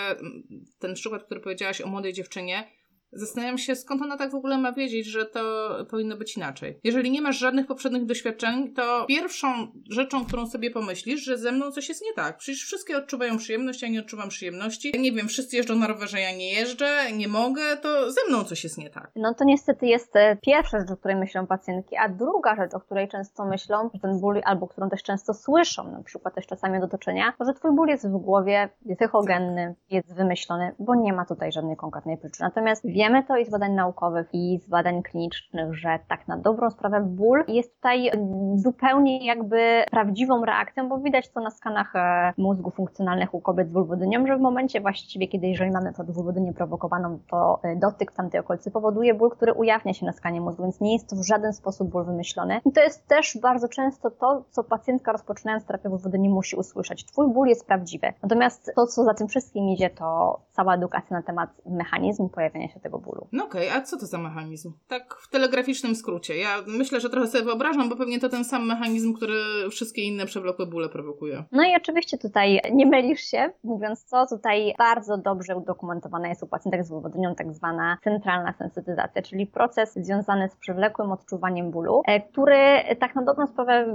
ten 0.79 0.93
przykład, 0.93 1.23
który 1.23 1.39
powiedziałaś 1.39 1.81
o 1.81 1.87
młodej 1.87 2.13
dziewczynie, 2.13 2.63
Zastanawiam 3.11 3.57
się, 3.57 3.75
skąd 3.75 4.01
ona 4.01 4.17
tak 4.17 4.31
w 4.31 4.35
ogóle 4.35 4.57
ma 4.57 4.71
wiedzieć, 4.71 5.05
że 5.05 5.25
to 5.25 5.69
powinno 5.89 6.17
być 6.17 6.37
inaczej. 6.37 6.79
Jeżeli 6.83 7.11
nie 7.11 7.21
masz 7.21 7.37
żadnych 7.37 7.67
poprzednich 7.67 8.05
doświadczeń, 8.05 8.73
to 8.73 9.05
pierwszą 9.07 9.47
rzeczą, 9.89 10.25
którą 10.25 10.47
sobie 10.47 10.71
pomyślisz, 10.71 11.23
że 11.23 11.37
ze 11.37 11.51
mną 11.51 11.71
coś 11.71 11.89
jest 11.89 12.01
nie 12.05 12.13
tak. 12.13 12.37
Przecież 12.37 12.63
wszystkie 12.63 12.97
odczuwają 12.97 13.37
przyjemność, 13.37 13.81
ja 13.81 13.87
nie 13.87 13.99
odczuwam 13.99 14.29
przyjemności. 14.29 14.91
Nie 14.99 15.11
wiem, 15.11 15.27
wszyscy 15.27 15.55
jeżdżą 15.55 15.75
na 15.75 15.87
rowerze, 15.87 16.19
ja 16.19 16.31
nie 16.31 16.53
jeżdżę, 16.53 17.11
nie 17.13 17.27
mogę, 17.27 17.61
to 17.81 18.11
ze 18.11 18.21
mną 18.29 18.43
coś 18.43 18.63
jest 18.63 18.77
nie 18.77 18.89
tak. 18.89 19.11
No 19.15 19.33
to 19.33 19.43
niestety 19.43 19.87
jest 19.87 20.13
pierwsza 20.41 20.79
rzecz, 20.79 20.91
o 20.91 20.97
której 20.97 21.17
myślą 21.17 21.47
pacjentki, 21.47 21.95
a 21.97 22.09
druga 22.09 22.55
rzecz, 22.55 22.73
o 22.73 22.79
której 22.79 23.07
często 23.07 23.45
myślą, 23.45 23.89
ten 24.01 24.19
ból, 24.19 24.41
albo 24.45 24.67
którą 24.67 24.89
też 24.89 25.03
często 25.03 25.33
słyszą, 25.33 25.91
na 25.91 26.03
przykład 26.03 26.35
też 26.35 26.47
czasami 26.47 26.77
od 26.77 26.83
otoczenia, 26.83 27.33
to 27.37 27.45
że 27.45 27.53
twój 27.53 27.75
ból 27.75 27.87
jest 27.87 28.07
w 28.07 28.17
głowie, 28.17 28.69
jest 28.85 28.99
psychogenny, 28.99 29.75
jest 29.89 30.15
wymyślony, 30.15 30.75
bo 30.79 30.95
nie 30.95 31.13
ma 31.13 31.25
tutaj 31.25 31.51
żadnej 31.51 31.77
konkretnej 31.77 32.17
przyczyny. 32.17 32.49
Natomiast 32.49 32.85
wiemy 32.99 33.23
to 33.23 33.37
i 33.37 33.45
z 33.45 33.49
badań 33.49 33.71
naukowych, 33.71 34.27
i 34.33 34.59
z 34.59 34.69
badań 34.69 35.03
klinicznych, 35.03 35.73
że 35.73 35.99
tak 36.07 36.27
na 36.27 36.37
dobrą 36.37 36.69
sprawę 36.69 37.01
ból 37.01 37.43
jest 37.47 37.75
tutaj 37.75 38.11
zupełnie 38.55 39.25
jakby 39.25 39.83
prawdziwą 39.91 40.45
reakcją, 40.45 40.89
bo 40.89 40.97
widać 40.97 41.29
to 41.29 41.39
na 41.41 41.51
skanach 41.51 41.95
e, 41.95 42.33
mózgu 42.37 42.71
funkcjonalnych 42.71 43.33
u 43.33 43.41
kobiet 43.41 43.69
z 43.69 43.73
wulwodynią, 43.73 44.27
że 44.27 44.37
w 44.37 44.41
momencie 44.41 44.81
właściwie, 44.81 45.27
kiedy 45.27 45.47
jeżeli 45.47 45.71
mamy 45.71 45.93
to 45.93 46.03
wulwodynię 46.03 46.53
prowokowaną, 46.53 47.19
to 47.29 47.59
e, 47.63 47.75
dotyk 47.75 48.11
w 48.11 48.15
tamtej 48.15 48.39
okolicy 48.39 48.71
powoduje 48.71 49.13
ból, 49.13 49.29
który 49.29 49.53
ujawnia 49.53 49.93
się 49.93 50.05
na 50.05 50.13
skanie 50.13 50.41
mózgu, 50.41 50.63
więc 50.63 50.81
nie 50.81 50.93
jest 50.93 51.09
to 51.09 51.15
w 51.15 51.27
żaden 51.27 51.53
sposób 51.53 51.89
ból 51.89 52.05
wymyślony. 52.05 52.61
I 52.65 52.71
to 52.71 52.81
jest 52.81 53.07
też 53.07 53.37
bardzo 53.41 53.67
często 53.67 54.11
to, 54.11 54.43
co 54.49 54.63
pacjentka 54.63 55.11
rozpoczynając 55.11 55.65
terapię 55.65 55.89
wulwodyni 55.89 56.29
musi 56.29 56.55
usłyszeć. 56.55 57.05
Twój 57.05 57.33
ból 57.33 57.47
jest 57.47 57.67
prawdziwy. 57.67 58.13
Natomiast 58.23 58.71
to, 58.75 58.87
co 58.87 59.03
za 59.03 59.13
tym 59.13 59.27
wszystkim 59.27 59.69
idzie, 59.69 59.89
to 59.89 60.39
cała 60.51 60.75
edukacja 60.75 61.17
na 61.17 61.23
temat 61.23 61.49
mechanizmu 61.65 62.29
pojawiania 62.29 62.67
się 62.67 62.79
tego 62.79 62.88
bólu. 62.97 63.27
No 63.31 63.45
okej, 63.45 63.67
okay, 63.67 63.79
a 63.79 63.81
co 63.81 63.97
to 63.97 64.05
za 64.05 64.17
mechanizm? 64.17 64.73
Tak 64.87 65.15
w 65.21 65.29
telegraficznym 65.29 65.95
skrócie. 65.95 66.37
Ja 66.37 66.57
myślę, 66.67 66.99
że 66.99 67.09
trochę 67.09 67.27
sobie 67.27 67.43
wyobrażam, 67.43 67.89
bo 67.89 67.95
pewnie 67.95 68.19
to 68.19 68.29
ten 68.29 68.45
sam 68.45 68.67
mechanizm, 68.67 69.13
który 69.13 69.35
wszystkie 69.71 70.01
inne 70.01 70.25
przewlekłe 70.25 70.65
bóle 70.65 70.89
prowokuje. 70.89 71.43
No 71.51 71.63
i 71.63 71.75
oczywiście 71.75 72.17
tutaj 72.17 72.61
nie 72.73 72.85
mylisz 72.85 73.21
się, 73.21 73.49
mówiąc 73.63 74.03
co, 74.03 74.27
tutaj 74.27 74.73
bardzo 74.77 75.17
dobrze 75.17 75.55
udokumentowana 75.55 76.27
jest 76.29 76.43
u 76.43 76.47
pacjentek 76.47 76.85
z 76.85 76.89
wywodzenią 76.89 77.35
tak 77.35 77.53
zwana 77.53 77.97
centralna 78.03 78.53
sensytyzacja, 78.53 79.21
czyli 79.21 79.47
proces 79.47 79.93
związany 79.93 80.49
z 80.49 80.55
przewlekłym 80.55 81.11
odczuwaniem 81.11 81.71
bólu, 81.71 82.01
e, 82.05 82.21
który 82.21 82.57
tak 82.99 83.15
na 83.15 83.23
dobrą 83.23 83.47
sprawę 83.47 83.85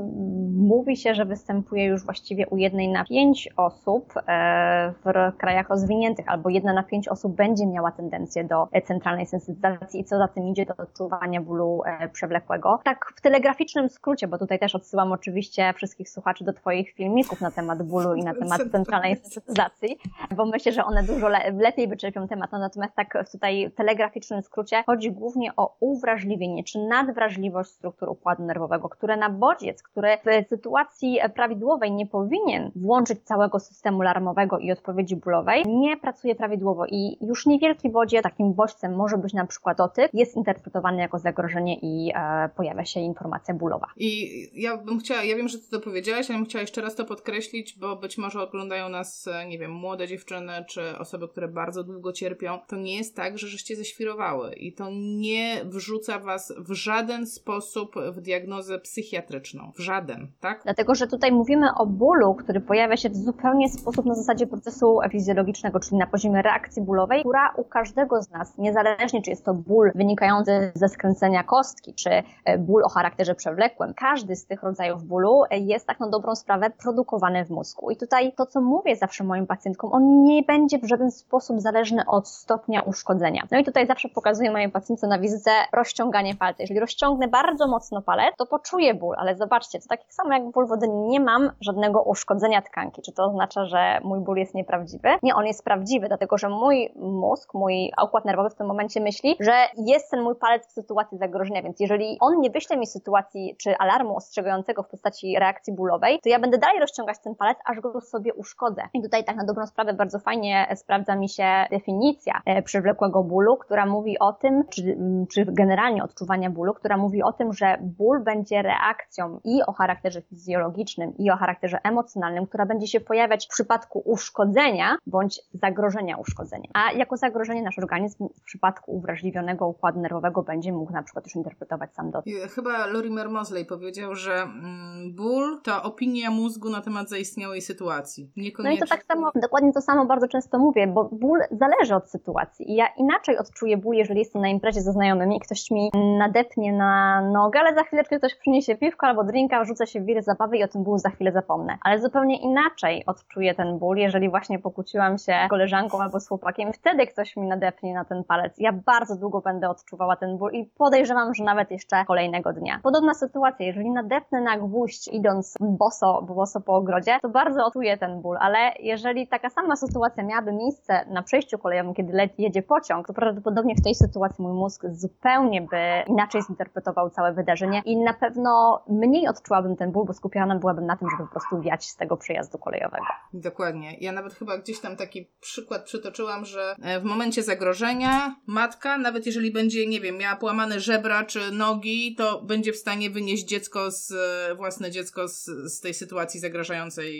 mówi 0.56 0.96
się, 0.96 1.14
że 1.14 1.24
występuje 1.24 1.84
już 1.84 2.04
właściwie 2.04 2.46
u 2.46 2.56
jednej 2.56 2.88
na 2.88 3.04
pięć 3.04 3.48
osób 3.56 4.14
e, 4.16 4.92
w 5.04 5.36
krajach 5.36 5.68
rozwiniętych, 5.68 6.28
albo 6.28 6.50
jedna 6.50 6.72
na 6.72 6.82
pięć 6.82 7.08
osób 7.08 7.36
będzie 7.36 7.66
miała 7.66 7.90
tendencję 7.90 8.44
do 8.44 8.68
centralnej 8.84 9.26
sensytyzacji 9.26 10.00
i 10.00 10.04
co 10.04 10.18
za 10.18 10.28
tym 10.28 10.48
idzie 10.48 10.66
do 10.66 10.76
odczuwania 10.76 11.40
bólu 11.40 11.82
przewlekłego. 12.12 12.80
Tak 12.84 13.12
w 13.16 13.20
telegraficznym 13.20 13.88
skrócie, 13.88 14.28
bo 14.28 14.38
tutaj 14.38 14.58
też 14.58 14.74
odsyłam 14.74 15.12
oczywiście 15.12 15.72
wszystkich 15.72 16.10
słuchaczy 16.10 16.44
do 16.44 16.52
Twoich 16.52 16.92
filmików 16.92 17.40
na 17.40 17.50
temat 17.50 17.82
bólu 17.82 18.14
i 18.14 18.24
na 18.24 18.34
temat 18.42 18.60
centralnej 18.72 19.16
sensytyzacji, 19.16 19.98
bo 20.36 20.46
myślę, 20.46 20.72
że 20.72 20.84
one 20.84 21.02
dużo 21.02 21.28
le 21.28 21.50
lepiej 21.52 21.88
wyczerpią 21.88 22.28
temat. 22.28 22.52
No, 22.52 22.58
natomiast 22.58 22.94
tak 22.94 23.28
tutaj 23.32 23.70
w 23.70 23.74
telegraficznym 23.74 24.42
skrócie 24.42 24.82
chodzi 24.86 25.12
głównie 25.12 25.56
o 25.56 25.76
uwrażliwienie 25.80 26.64
czy 26.64 26.78
nadwrażliwość 26.78 27.70
struktur 27.70 28.08
układu 28.08 28.42
nerwowego, 28.42 28.88
które 28.88 29.16
na 29.16 29.30
bodziec, 29.30 29.82
który 29.82 30.08
w 30.24 30.48
sytuacji 30.48 31.18
prawidłowej 31.34 31.92
nie 31.92 32.06
powinien 32.06 32.70
włączyć 32.76 33.22
całego 33.24 33.60
systemu 33.60 34.00
alarmowego 34.00 34.58
i 34.58 34.72
odpowiedzi 34.72 35.16
bólowej, 35.16 35.64
nie 35.66 35.96
pracuje 35.96 36.34
prawidłowo 36.34 36.86
i 36.86 37.18
już 37.20 37.46
niewielki 37.46 37.90
bodziec, 37.90 38.22
takim 38.22 38.52
bodźcem 38.52 38.73
może 38.82 39.18
być 39.18 39.32
na 39.32 39.46
przykład 39.46 39.78
dotyk, 39.78 40.10
jest 40.14 40.36
interpretowany 40.36 41.02
jako 41.02 41.18
zagrożenie 41.18 41.78
i 41.82 42.12
e, 42.14 42.48
pojawia 42.56 42.84
się 42.84 43.00
informacja 43.00 43.54
bólowa. 43.54 43.86
I 43.96 44.62
ja 44.62 44.76
bym 44.76 44.98
chciała, 44.98 45.24
ja 45.24 45.36
wiem, 45.36 45.48
że 45.48 45.58
ty 45.58 45.70
to 45.70 45.80
powiedziałaś, 45.80 46.30
ale 46.30 46.38
bym 46.38 46.46
chciała 46.46 46.60
jeszcze 46.60 46.80
raz 46.80 46.94
to 46.94 47.04
podkreślić, 47.04 47.78
bo 47.78 47.96
być 47.96 48.18
może 48.18 48.42
oglądają 48.42 48.88
nas, 48.88 49.28
e, 49.28 49.46
nie 49.46 49.58
wiem, 49.58 49.72
młode 49.72 50.08
dziewczyny, 50.08 50.52
czy 50.68 50.98
osoby, 50.98 51.28
które 51.28 51.48
bardzo 51.48 51.84
długo 51.84 52.12
cierpią. 52.12 52.58
To 52.68 52.76
nie 52.76 52.96
jest 52.96 53.16
tak, 53.16 53.38
że 53.38 53.48
żeście 53.48 53.76
ześwirowały 53.76 54.54
i 54.54 54.72
to 54.72 54.88
nie 55.16 55.64
wrzuca 55.64 56.18
was 56.18 56.52
w 56.58 56.72
żaden 56.72 57.26
sposób 57.26 57.94
w 58.12 58.20
diagnozę 58.20 58.78
psychiatryczną. 58.78 59.72
W 59.76 59.80
żaden, 59.80 60.28
tak? 60.40 60.60
Dlatego, 60.64 60.94
że 60.94 61.06
tutaj 61.06 61.32
mówimy 61.32 61.66
o 61.78 61.86
bólu, 61.86 62.34
który 62.34 62.60
pojawia 62.60 62.96
się 62.96 63.10
w 63.10 63.16
zupełnie 63.16 63.68
sposób 63.68 64.06
na 64.06 64.14
zasadzie 64.14 64.46
procesu 64.46 64.98
fizjologicznego, 65.10 65.80
czyli 65.80 65.96
na 65.96 66.06
poziomie 66.06 66.42
reakcji 66.42 66.82
bólowej, 66.82 67.20
która 67.20 67.54
u 67.56 67.64
każdego 67.64 68.22
z 68.22 68.30
nas, 68.30 68.58
niezależnie 68.64 69.22
czy 69.22 69.30
jest 69.30 69.44
to 69.44 69.54
ból 69.54 69.92
wynikający 69.94 70.72
ze 70.74 70.88
skręcenia 70.88 71.42
kostki, 71.42 71.94
czy 71.94 72.10
e, 72.44 72.58
ból 72.58 72.84
o 72.84 72.88
charakterze 72.88 73.34
przewlekłym, 73.34 73.94
każdy 73.94 74.36
z 74.36 74.46
tych 74.46 74.62
rodzajów 74.62 75.04
bólu 75.04 75.42
e, 75.50 75.58
jest 75.58 75.86
tak 75.86 76.00
na 76.00 76.08
dobrą 76.08 76.34
sprawę 76.34 76.70
produkowany 76.70 77.44
w 77.44 77.50
mózgu. 77.50 77.90
I 77.90 77.96
tutaj 77.96 78.32
to, 78.32 78.46
co 78.46 78.60
mówię 78.60 78.96
zawsze 78.96 79.24
moim 79.24 79.46
pacjentkom, 79.46 79.92
on 79.92 80.22
nie 80.22 80.42
będzie 80.42 80.78
w 80.78 80.84
żaden 80.84 81.10
sposób 81.10 81.60
zależny 81.60 82.02
od 82.06 82.28
stopnia 82.28 82.82
uszkodzenia. 82.82 83.42
No 83.50 83.58
i 83.58 83.64
tutaj 83.64 83.86
zawsze 83.86 84.08
pokazuję 84.08 84.50
mojej 84.50 84.70
pacjentce 84.70 85.06
na 85.06 85.18
wizycie 85.18 85.50
rozciąganie 85.72 86.34
palca. 86.34 86.62
Jeżeli 86.62 86.80
rozciągnę 86.80 87.28
bardzo 87.28 87.68
mocno 87.68 88.02
palec, 88.02 88.34
to 88.38 88.46
poczuję 88.46 88.94
ból, 88.94 89.14
ale 89.18 89.36
zobaczcie, 89.36 89.80
to 89.80 89.88
tak 89.88 90.00
samo 90.08 90.32
jak 90.32 90.50
ból 90.50 90.66
wody, 90.66 90.88
nie 90.88 91.20
mam 91.20 91.50
żadnego 91.60 92.02
uszkodzenia 92.02 92.62
tkanki. 92.62 93.02
Czy 93.02 93.12
to 93.12 93.24
oznacza, 93.24 93.64
że 93.64 94.00
mój 94.04 94.20
ból 94.20 94.36
jest 94.36 94.54
nieprawdziwy? 94.54 95.08
Nie, 95.22 95.34
on 95.34 95.46
jest 95.46 95.64
prawdziwy, 95.64 96.08
dlatego 96.08 96.38
że 96.38 96.48
mój 96.48 96.92
mózg, 96.96 97.54
mój 97.54 97.92
układ 98.04 98.24
nerwowy 98.24 98.50
w 98.54 98.56
tym 98.56 98.66
momencie 98.66 99.00
myśli, 99.00 99.36
że 99.40 99.52
jest 99.76 100.10
ten 100.10 100.22
mój 100.22 100.34
palec 100.34 100.66
w 100.66 100.72
sytuacji 100.72 101.18
zagrożenia, 101.18 101.62
więc 101.62 101.80
jeżeli 101.80 102.16
on 102.20 102.40
nie 102.40 102.50
wyśle 102.50 102.76
mi 102.76 102.86
sytuacji 102.86 103.56
czy 103.58 103.76
alarmu 103.76 104.16
ostrzegającego 104.16 104.82
w 104.82 104.88
postaci 104.88 105.38
reakcji 105.38 105.72
bólowej, 105.72 106.18
to 106.22 106.28
ja 106.28 106.38
będę 106.38 106.58
dalej 106.58 106.80
rozciągać 106.80 107.18
ten 107.18 107.34
palec, 107.34 107.58
aż 107.64 107.80
go 107.80 108.00
sobie 108.00 108.34
uszkodzę. 108.34 108.82
I 108.94 109.02
tutaj 109.02 109.24
tak 109.24 109.36
na 109.36 109.44
dobrą 109.44 109.66
sprawę 109.66 109.94
bardzo 109.94 110.18
fajnie 110.18 110.66
sprawdza 110.74 111.16
mi 111.16 111.28
się 111.28 111.66
definicja 111.70 112.40
e, 112.44 112.62
przewlekłego 112.62 113.22
bólu, 113.22 113.56
która 113.56 113.86
mówi 113.86 114.18
o 114.18 114.32
tym, 114.32 114.64
czy, 114.70 114.82
mm, 114.82 115.26
czy 115.26 115.44
generalnie 115.44 116.04
odczuwania 116.04 116.50
bólu, 116.50 116.74
która 116.74 116.96
mówi 116.96 117.22
o 117.22 117.32
tym, 117.32 117.52
że 117.52 117.78
ból 117.80 118.24
będzie 118.24 118.62
reakcją 118.62 119.40
i 119.44 119.62
o 119.66 119.72
charakterze 119.72 120.22
fizjologicznym, 120.22 121.16
i 121.18 121.30
o 121.30 121.36
charakterze 121.36 121.78
emocjonalnym, 121.84 122.46
która 122.46 122.66
będzie 122.66 122.86
się 122.86 123.00
pojawiać 123.00 123.46
w 123.46 123.48
przypadku 123.48 124.02
uszkodzenia 124.04 124.96
bądź 125.06 125.40
zagrożenia 125.54 126.16
uszkodzeniem. 126.16 126.72
A 126.74 126.92
jako 126.92 127.16
zagrożenie 127.16 127.62
nasz 127.62 127.78
organizm 127.78 128.28
w 128.44 128.46
przypadku 128.46 128.92
uwrażliwionego 128.96 129.68
układu 129.68 130.00
nerwowego 130.00 130.42
będzie 130.42 130.72
mógł 130.72 130.92
na 130.92 131.02
przykład 131.02 131.24
już 131.26 131.36
interpretować 131.36 131.94
sam 131.94 132.10
dotyk. 132.10 132.34
Chyba 132.54 132.86
Lorimer 132.86 133.30
Mosley 133.30 133.64
powiedział, 133.64 134.14
że 134.14 134.34
mm, 134.34 135.14
ból 135.14 135.60
to 135.62 135.82
opinia 135.82 136.30
mózgu 136.30 136.70
na 136.70 136.80
temat 136.80 137.08
zaistniałej 137.08 137.60
sytuacji. 137.60 138.32
No 138.58 138.70
i 138.70 138.78
to 138.78 138.86
tak 138.86 139.04
samo, 139.04 139.30
dokładnie 139.34 139.72
to 139.72 139.80
samo 139.80 140.06
bardzo 140.06 140.28
często 140.28 140.58
mówię, 140.58 140.86
bo 140.86 141.04
ból 141.12 141.38
zależy 141.50 141.94
od 141.94 142.10
sytuacji. 142.10 142.70
I 142.70 142.74
ja 142.74 142.86
inaczej 142.96 143.38
odczuję 143.38 143.76
ból, 143.76 143.96
jeżeli 143.96 144.18
jestem 144.18 144.42
na 144.42 144.48
imprezie 144.48 144.80
ze 144.80 144.92
znajomymi 144.92 145.36
i 145.36 145.40
ktoś 145.40 145.70
mi 145.70 145.90
nadepnie 146.18 146.72
na 146.72 147.22
nogę, 147.32 147.60
ale 147.60 147.74
za 147.74 147.82
chwileczkę 147.82 148.18
ktoś 148.18 148.34
przyniesie 148.34 148.76
piwko 148.76 149.06
albo 149.06 149.24
drinka, 149.24 149.64
rzuca 149.64 149.86
się 149.86 150.00
w 150.00 150.04
wir 150.04 150.22
zabawy 150.22 150.56
i 150.56 150.64
o 150.64 150.68
tym 150.68 150.84
bólu 150.84 150.98
za 150.98 151.10
chwilę 151.10 151.32
zapomnę. 151.32 151.78
Ale 151.82 152.00
zupełnie 152.00 152.42
inaczej 152.42 153.06
odczuję 153.06 153.54
ten 153.54 153.78
ból, 153.78 153.96
jeżeli 153.96 154.30
właśnie 154.30 154.58
pokłóciłam 154.58 155.18
się 155.18 155.34
z 155.46 155.50
koleżanką 155.50 156.02
albo 156.02 156.20
z 156.20 156.28
chłopakiem. 156.28 156.72
Wtedy 156.72 157.06
ktoś 157.06 157.36
mi 157.36 157.46
nadepnie 157.46 157.94
na 157.94 158.04
ten 158.04 158.23
palec. 158.24 158.54
Ja 158.58 158.72
bardzo 158.72 159.16
długo 159.16 159.40
będę 159.40 159.70
odczuwała 159.70 160.16
ten 160.16 160.38
ból 160.38 160.52
i 160.52 160.64
podejrzewam, 160.78 161.34
że 161.34 161.44
nawet 161.44 161.70
jeszcze 161.70 162.04
kolejnego 162.04 162.52
dnia. 162.52 162.80
Podobna 162.82 163.14
sytuacja, 163.14 163.66
jeżeli 163.66 163.90
nadepnę 163.90 164.40
na 164.40 164.58
gwóźdź 164.58 165.08
idąc 165.08 165.54
boso, 165.60 166.22
boso 166.22 166.60
po 166.60 166.74
ogrodzie, 166.74 167.18
to 167.22 167.28
bardzo 167.28 167.64
odczuję 167.64 167.98
ten 167.98 168.20
ból, 168.20 168.36
ale 168.40 168.58
jeżeli 168.80 169.28
taka 169.28 169.50
sama 169.50 169.76
sytuacja 169.76 170.24
miałaby 170.24 170.52
miejsce 170.52 171.04
na 171.08 171.22
przejściu 171.22 171.58
kolejowym, 171.58 171.94
kiedy 171.94 172.30
jedzie 172.38 172.62
pociąg, 172.62 173.06
to 173.06 173.14
prawdopodobnie 173.14 173.74
w 173.74 173.82
tej 173.82 173.94
sytuacji 173.94 174.44
mój 174.44 174.52
mózg 174.52 174.86
zupełnie 174.92 175.62
by 175.62 175.76
inaczej 176.06 176.42
zinterpretował 176.42 177.10
całe 177.10 177.32
wydarzenie 177.32 177.82
i 177.84 177.96
na 177.96 178.14
pewno 178.14 178.82
mniej 178.88 179.28
odczułabym 179.28 179.76
ten 179.76 179.92
ból, 179.92 180.06
bo 180.06 180.12
skupiona 180.12 180.58
byłabym 180.58 180.86
na 180.86 180.96
tym, 180.96 181.08
żeby 181.10 181.22
po 181.22 181.30
prostu 181.30 181.60
wiać 181.60 181.84
z 181.84 181.96
tego 181.96 182.16
przejazdu 182.16 182.58
kolejowego. 182.58 183.04
Dokładnie. 183.32 183.96
Ja 184.00 184.12
nawet 184.12 184.34
chyba 184.34 184.58
gdzieś 184.58 184.80
tam 184.80 184.96
taki 184.96 185.30
przykład 185.40 185.82
przytoczyłam, 185.82 186.44
że 186.44 186.74
e, 186.82 187.00
w 187.00 187.04
momencie 187.04 187.42
zagrożenia 187.42 188.13
matka, 188.46 188.98
nawet 188.98 189.26
jeżeli 189.26 189.52
będzie, 189.52 189.86
nie 189.86 190.00
wiem, 190.00 190.18
miała 190.18 190.36
połamane 190.36 190.80
żebra 190.80 191.24
czy 191.24 191.50
nogi, 191.52 192.14
to 192.18 192.42
będzie 192.42 192.72
w 192.72 192.76
stanie 192.76 193.10
wynieść 193.10 193.44
dziecko 193.44 193.90
z, 193.90 194.12
e, 194.50 194.54
własne 194.54 194.90
dziecko 194.90 195.28
z, 195.28 195.44
z 195.44 195.80
tej 195.80 195.94
sytuacji 195.94 196.40
zagrażającej 196.40 197.14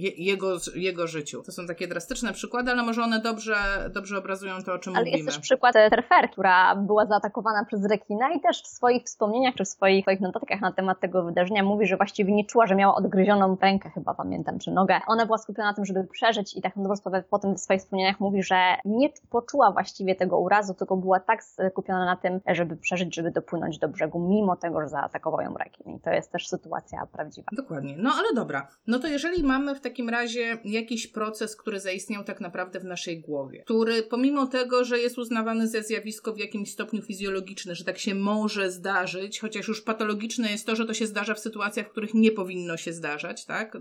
je, 0.00 0.10
jego, 0.10 0.56
jego 0.74 1.06
życiu. 1.06 1.42
To 1.42 1.52
są 1.52 1.66
takie 1.66 1.88
drastyczne 1.88 2.32
przykłady, 2.32 2.70
ale 2.70 2.82
może 2.82 3.02
one 3.02 3.20
dobrze, 3.20 3.54
dobrze 3.94 4.18
obrazują 4.18 4.62
to, 4.62 4.72
o 4.72 4.78
czym 4.78 4.96
ale 4.96 5.04
mówimy. 5.04 5.16
Ale 5.16 5.24
jest 5.24 5.36
też 5.36 5.38
przykład 5.38 5.74
Terfer, 5.74 6.30
która 6.30 6.76
była 6.76 7.06
zaatakowana 7.06 7.64
przez 7.64 7.84
rekina 7.84 8.32
i 8.32 8.40
też 8.40 8.62
w 8.62 8.66
swoich 8.66 9.02
wspomnieniach 9.02 9.54
czy 9.54 9.64
w 9.64 9.68
swoich, 9.68 10.04
swoich 10.04 10.20
notatkach 10.20 10.60
na 10.60 10.72
temat 10.72 11.00
tego 11.00 11.24
wydarzenia 11.24 11.62
mówi, 11.62 11.86
że 11.86 11.96
właściwie 11.96 12.32
nie 12.32 12.44
czuła, 12.44 12.66
że 12.66 12.74
miała 12.74 12.94
odgryzioną 12.94 13.56
rękę, 13.62 13.90
chyba 13.90 14.14
pamiętam, 14.14 14.58
czy 14.58 14.70
nogę. 14.70 15.00
Ona 15.06 15.26
była 15.26 15.38
skupiona 15.38 15.68
na 15.68 15.74
tym, 15.74 15.84
żeby 15.84 16.04
przeżyć 16.04 16.56
i 16.56 16.62
tak 16.62 16.76
na 16.76 16.82
dobrą 16.82 16.96
sprawę 16.96 17.24
potem 17.30 17.54
w 17.54 17.60
swoich 17.60 17.80
wspomnieniach 17.80 18.20
mówi, 18.20 18.42
że 18.42 18.76
nie 18.84 19.08
poczuła 19.30 19.72
właściwie 19.72 20.14
tego 20.14 20.33
urazu, 20.38 20.74
tylko 20.74 20.96
była 20.96 21.20
tak 21.20 21.44
skupiona 21.44 22.04
na 22.04 22.16
tym, 22.16 22.40
żeby 22.46 22.76
przeżyć, 22.76 23.14
żeby 23.14 23.30
dopłynąć 23.30 23.78
do 23.78 23.88
brzegu, 23.88 24.28
mimo 24.28 24.56
tego, 24.56 24.80
że 24.80 24.88
zaatakował 24.88 25.40
ją 25.40 25.54
rekin. 25.54 25.96
I 25.96 26.00
to 26.00 26.10
jest 26.10 26.32
też 26.32 26.48
sytuacja 26.48 27.06
prawdziwa. 27.12 27.46
Dokładnie. 27.52 27.96
No 27.98 28.10
ale 28.18 28.34
dobra. 28.34 28.68
No 28.86 28.98
to 28.98 29.08
jeżeli 29.08 29.42
mamy 29.42 29.74
w 29.74 29.80
takim 29.80 30.08
razie 30.08 30.58
jakiś 30.64 31.06
proces, 31.06 31.56
który 31.56 31.80
zaistniał 31.80 32.24
tak 32.24 32.40
naprawdę 32.40 32.80
w 32.80 32.84
naszej 32.84 33.20
głowie, 33.20 33.62
który 33.64 34.02
pomimo 34.02 34.46
tego, 34.46 34.84
że 34.84 34.98
jest 34.98 35.18
uznawany 35.18 35.68
za 35.68 35.82
zjawisko 35.82 36.32
w 36.32 36.38
jakimś 36.38 36.72
stopniu 36.72 37.02
fizjologiczne, 37.02 37.74
że 37.74 37.84
tak 37.84 37.98
się 37.98 38.14
może 38.14 38.70
zdarzyć, 38.70 39.40
chociaż 39.40 39.68
już 39.68 39.82
patologiczne 39.82 40.50
jest 40.50 40.66
to, 40.66 40.76
że 40.76 40.86
to 40.86 40.94
się 40.94 41.06
zdarza 41.06 41.34
w 41.34 41.38
sytuacjach, 41.38 41.86
w 41.86 41.90
których 41.90 42.14
nie 42.14 42.30
powinno 42.30 42.76
się 42.76 42.92
zdarzać, 42.92 43.46
tak? 43.46 43.78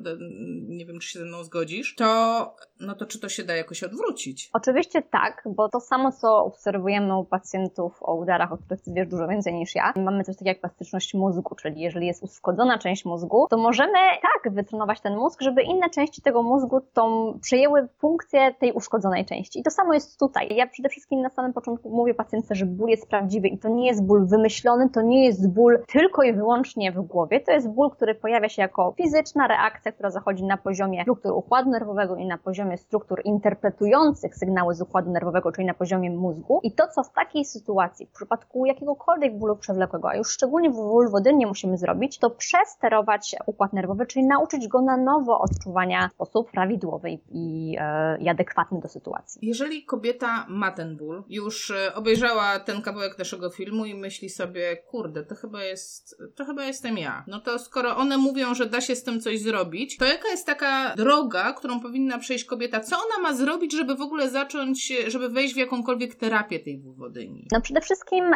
Nie 0.68 0.86
wiem, 0.86 1.00
czy 1.00 1.10
się 1.10 1.20
ze 1.20 1.26
mną 1.26 1.44
zgodzisz, 1.44 1.96
to 1.96 2.56
no 2.80 2.96
to 2.96 3.06
czy 3.06 3.20
to 3.20 3.30
się 3.30 3.44
da 3.44 3.56
jakoś 3.56 3.84
odwrócić? 3.84 4.50
Oczywiście 4.54 5.02
tak, 5.02 5.44
bo 5.46 5.70
to 5.70 5.80
samo, 5.80 6.12
co 6.12 6.43
obserwujemy 6.44 7.18
u 7.18 7.24
pacjentów 7.26 8.04
o 8.04 8.16
udarach, 8.16 8.52
o 8.52 8.58
których 8.58 8.82
ty 8.82 8.92
wiesz 8.94 9.08
dużo 9.08 9.28
więcej 9.28 9.54
niż 9.54 9.76
ja, 9.76 9.94
mamy 9.96 10.24
coś 10.24 10.36
takiego 10.36 10.50
jak 10.50 10.60
plastyczność 10.60 11.14
mózgu, 11.14 11.56
czyli 11.56 11.82
jeżeli 11.82 12.08
jest 12.08 12.24
uszkodzona 12.24 12.78
część 12.78 13.06
mózgu, 13.06 13.48
to 13.50 13.58
możemy 13.58 13.98
tak 14.22 14.54
wytrenować 14.54 15.02
ten 15.02 15.16
mózg, 15.16 15.42
żeby 15.42 15.62
inne 15.62 15.90
części 15.90 16.22
tego 16.22 16.44
mózgu 16.44 16.82
tą 16.94 17.34
przejęły 17.42 17.88
funkcję 17.98 18.54
tej 18.60 18.72
uszkodzonej 18.72 19.26
części. 19.26 19.60
I 19.60 19.64
to 19.64 19.72
samo 19.72 19.94
jest 19.94 20.20
tutaj. 20.20 20.56
Ja 20.56 20.68
przede 20.68 20.90
wszystkim 20.90 21.22
na 21.22 21.30
samym 21.30 21.54
początku 21.54 21.90
mówię 21.90 22.14
pacjentce, 22.14 22.56
że 22.56 22.66
ból 22.66 22.90
jest 22.90 23.10
prawdziwy 23.10 23.48
i 23.48 23.58
to 23.58 23.70
nie 23.70 23.88
jest 23.88 24.06
ból 24.06 24.28
wymyślony, 24.28 24.90
to 24.90 25.02
nie 25.02 25.26
jest 25.26 25.54
ból 25.54 25.80
tylko 25.88 26.24
i 26.24 26.34
wyłącznie 26.34 26.92
w 26.92 27.02
głowie, 27.02 27.40
to 27.40 27.52
jest 27.52 27.70
ból, 27.70 27.90
który 27.90 28.16
pojawia 28.16 28.50
się 28.50 28.62
jako 28.62 28.94
fizyczna 28.98 29.48
reakcja, 29.48 29.92
która 29.92 30.10
zachodzi 30.10 30.44
na 30.44 30.58
poziomie 30.58 31.02
struktur 31.02 31.32
układu 31.32 31.70
nerwowego 31.70 32.16
i 32.16 32.26
na 32.26 32.38
poziomie 32.38 32.78
struktur 32.78 33.22
interpretujących 33.26 34.36
sygnały 34.36 34.76
z 34.76 34.82
układu 34.82 35.12
nerwowego, 35.12 35.52
czyli 35.52 35.68
na 35.68 35.74
poziomie 35.74 36.12
mózgu. 36.12 36.33
I 36.64 36.72
to, 36.72 36.88
co 36.88 37.04
w 37.04 37.14
takiej 37.14 37.46
sytuacji, 37.46 38.06
w 38.06 38.12
przypadku 38.12 38.66
jakiegokolwiek 38.66 39.38
bólu 39.38 39.56
przewlekłego, 39.56 40.10
a 40.10 40.16
już 40.16 40.30
szczególnie 40.30 40.70
w 40.70 40.74
ból 40.74 41.10
wodynnie 41.10 41.48
musimy 41.48 41.78
zrobić, 41.78 42.18
to 42.18 42.30
przesterować 42.30 43.36
układ 43.46 43.74
nerwowy, 43.74 44.06
czyli 44.06 44.26
nauczyć 44.26 44.68
go 44.68 44.82
na 44.82 44.98
nowo 44.98 45.40
odczuwania 45.40 46.08
w 46.08 46.14
sposób 46.14 46.52
prawidłowy 46.52 47.10
i, 47.32 47.76
e, 47.80 48.18
i 48.22 48.30
adekwatny 48.30 48.80
do 48.80 48.88
sytuacji. 48.88 49.40
Jeżeli 49.48 49.86
kobieta 49.86 50.46
ma 50.50 50.72
ten 50.72 50.98
ból, 50.98 51.24
już 51.30 51.72
e, 51.72 51.96
obejrzała 51.96 52.60
ten 52.60 52.82
kawałek 52.82 53.20
naszego 53.20 53.50
filmu 53.50 53.86
i 53.86 53.96
myśli 53.96 54.30
sobie, 54.30 54.78
kurde, 54.78 55.24
to 55.24 55.36
chyba 55.36 55.64
jest, 55.64 56.18
to 56.36 56.46
chyba 56.46 56.66
jestem 56.66 56.98
ja. 56.98 57.24
No 57.28 57.40
to 57.40 57.60
skoro 57.60 57.98
one 57.98 58.18
mówią, 58.18 58.56
że 58.56 58.66
da 58.66 58.82
się 58.82 58.96
z 58.96 59.04
tym 59.04 59.22
coś 59.22 59.42
zrobić, 59.42 59.98
to 59.98 60.06
jaka 60.06 60.28
jest 60.28 60.46
taka 60.46 60.96
droga, 60.96 61.54
którą 61.54 61.80
powinna 61.80 62.18
przejść 62.18 62.46
kobieta? 62.46 62.80
Co 62.80 62.96
ona 62.96 63.30
ma 63.30 63.36
zrobić, 63.36 63.74
żeby 63.74 63.96
w 63.96 64.02
ogóle 64.02 64.30
zacząć, 64.30 64.94
żeby 65.08 65.30
wejść 65.30 65.54
w 65.54 65.58
jakąkolwiek 65.58 66.16
terapię 66.24 66.60
tej 66.60 66.80
wulwodyni? 66.80 67.48
No 67.52 67.62
przede 67.62 67.82
wszystkim 67.82 68.32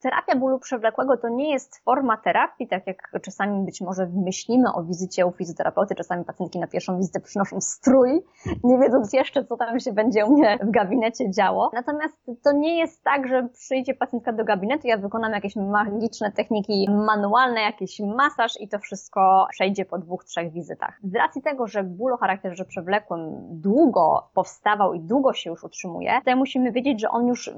Terapia 0.00 0.36
bólu 0.36 0.58
przewlekłego 0.58 1.16
to 1.16 1.28
nie 1.28 1.52
jest 1.52 1.84
forma 1.84 2.16
terapii, 2.16 2.68
tak 2.68 2.86
jak 2.86 3.12
czasami 3.22 3.64
być 3.64 3.80
może 3.80 4.06
myślimy 4.06 4.72
o 4.74 4.82
wizycie 4.82 5.26
u 5.26 5.32
fizjoterapeuty. 5.32 5.94
Czasami 5.94 6.24
pacjentki 6.24 6.58
na 6.58 6.66
pierwszą 6.66 6.98
wizytę 6.98 7.20
przynoszą 7.20 7.60
strój, 7.60 8.22
nie 8.64 8.78
wiedząc 8.78 9.12
jeszcze, 9.12 9.44
co 9.44 9.56
tam 9.56 9.80
się 9.80 9.92
będzie 9.92 10.26
u 10.26 10.32
mnie 10.32 10.58
w 10.62 10.70
gabinecie 10.70 11.30
działo. 11.30 11.70
Natomiast 11.72 12.16
to 12.44 12.52
nie 12.52 12.78
jest 12.78 13.04
tak, 13.04 13.28
że 13.28 13.48
przyjdzie 13.52 13.94
pacjentka 13.94 14.32
do 14.32 14.44
gabinetu, 14.44 14.86
ja 14.86 14.98
wykonam 14.98 15.32
jakieś 15.32 15.56
magiczne 15.56 16.32
techniki 16.32 16.86
manualne, 16.90 17.60
jakiś 17.60 18.00
masaż 18.00 18.60
i 18.60 18.68
to 18.68 18.78
wszystko 18.78 19.46
przejdzie 19.50 19.84
po 19.84 19.98
dwóch, 19.98 20.24
trzech 20.24 20.52
wizytach. 20.52 21.00
Z 21.04 21.14
racji 21.14 21.42
tego, 21.42 21.66
że 21.66 21.84
ból 21.84 22.12
o 22.12 22.16
charakterze 22.16 22.64
przewlekłym 22.64 23.20
długo 23.50 24.28
powstawał 24.34 24.94
i 24.94 25.00
długo 25.00 25.32
się 25.32 25.50
już 25.50 25.64
utrzymuje, 25.64 26.12
to 26.24 26.36
musimy 26.36 26.72
wiedzieć, 26.72 27.00
że 27.00 27.10
on 27.10 27.26
już 27.26 27.50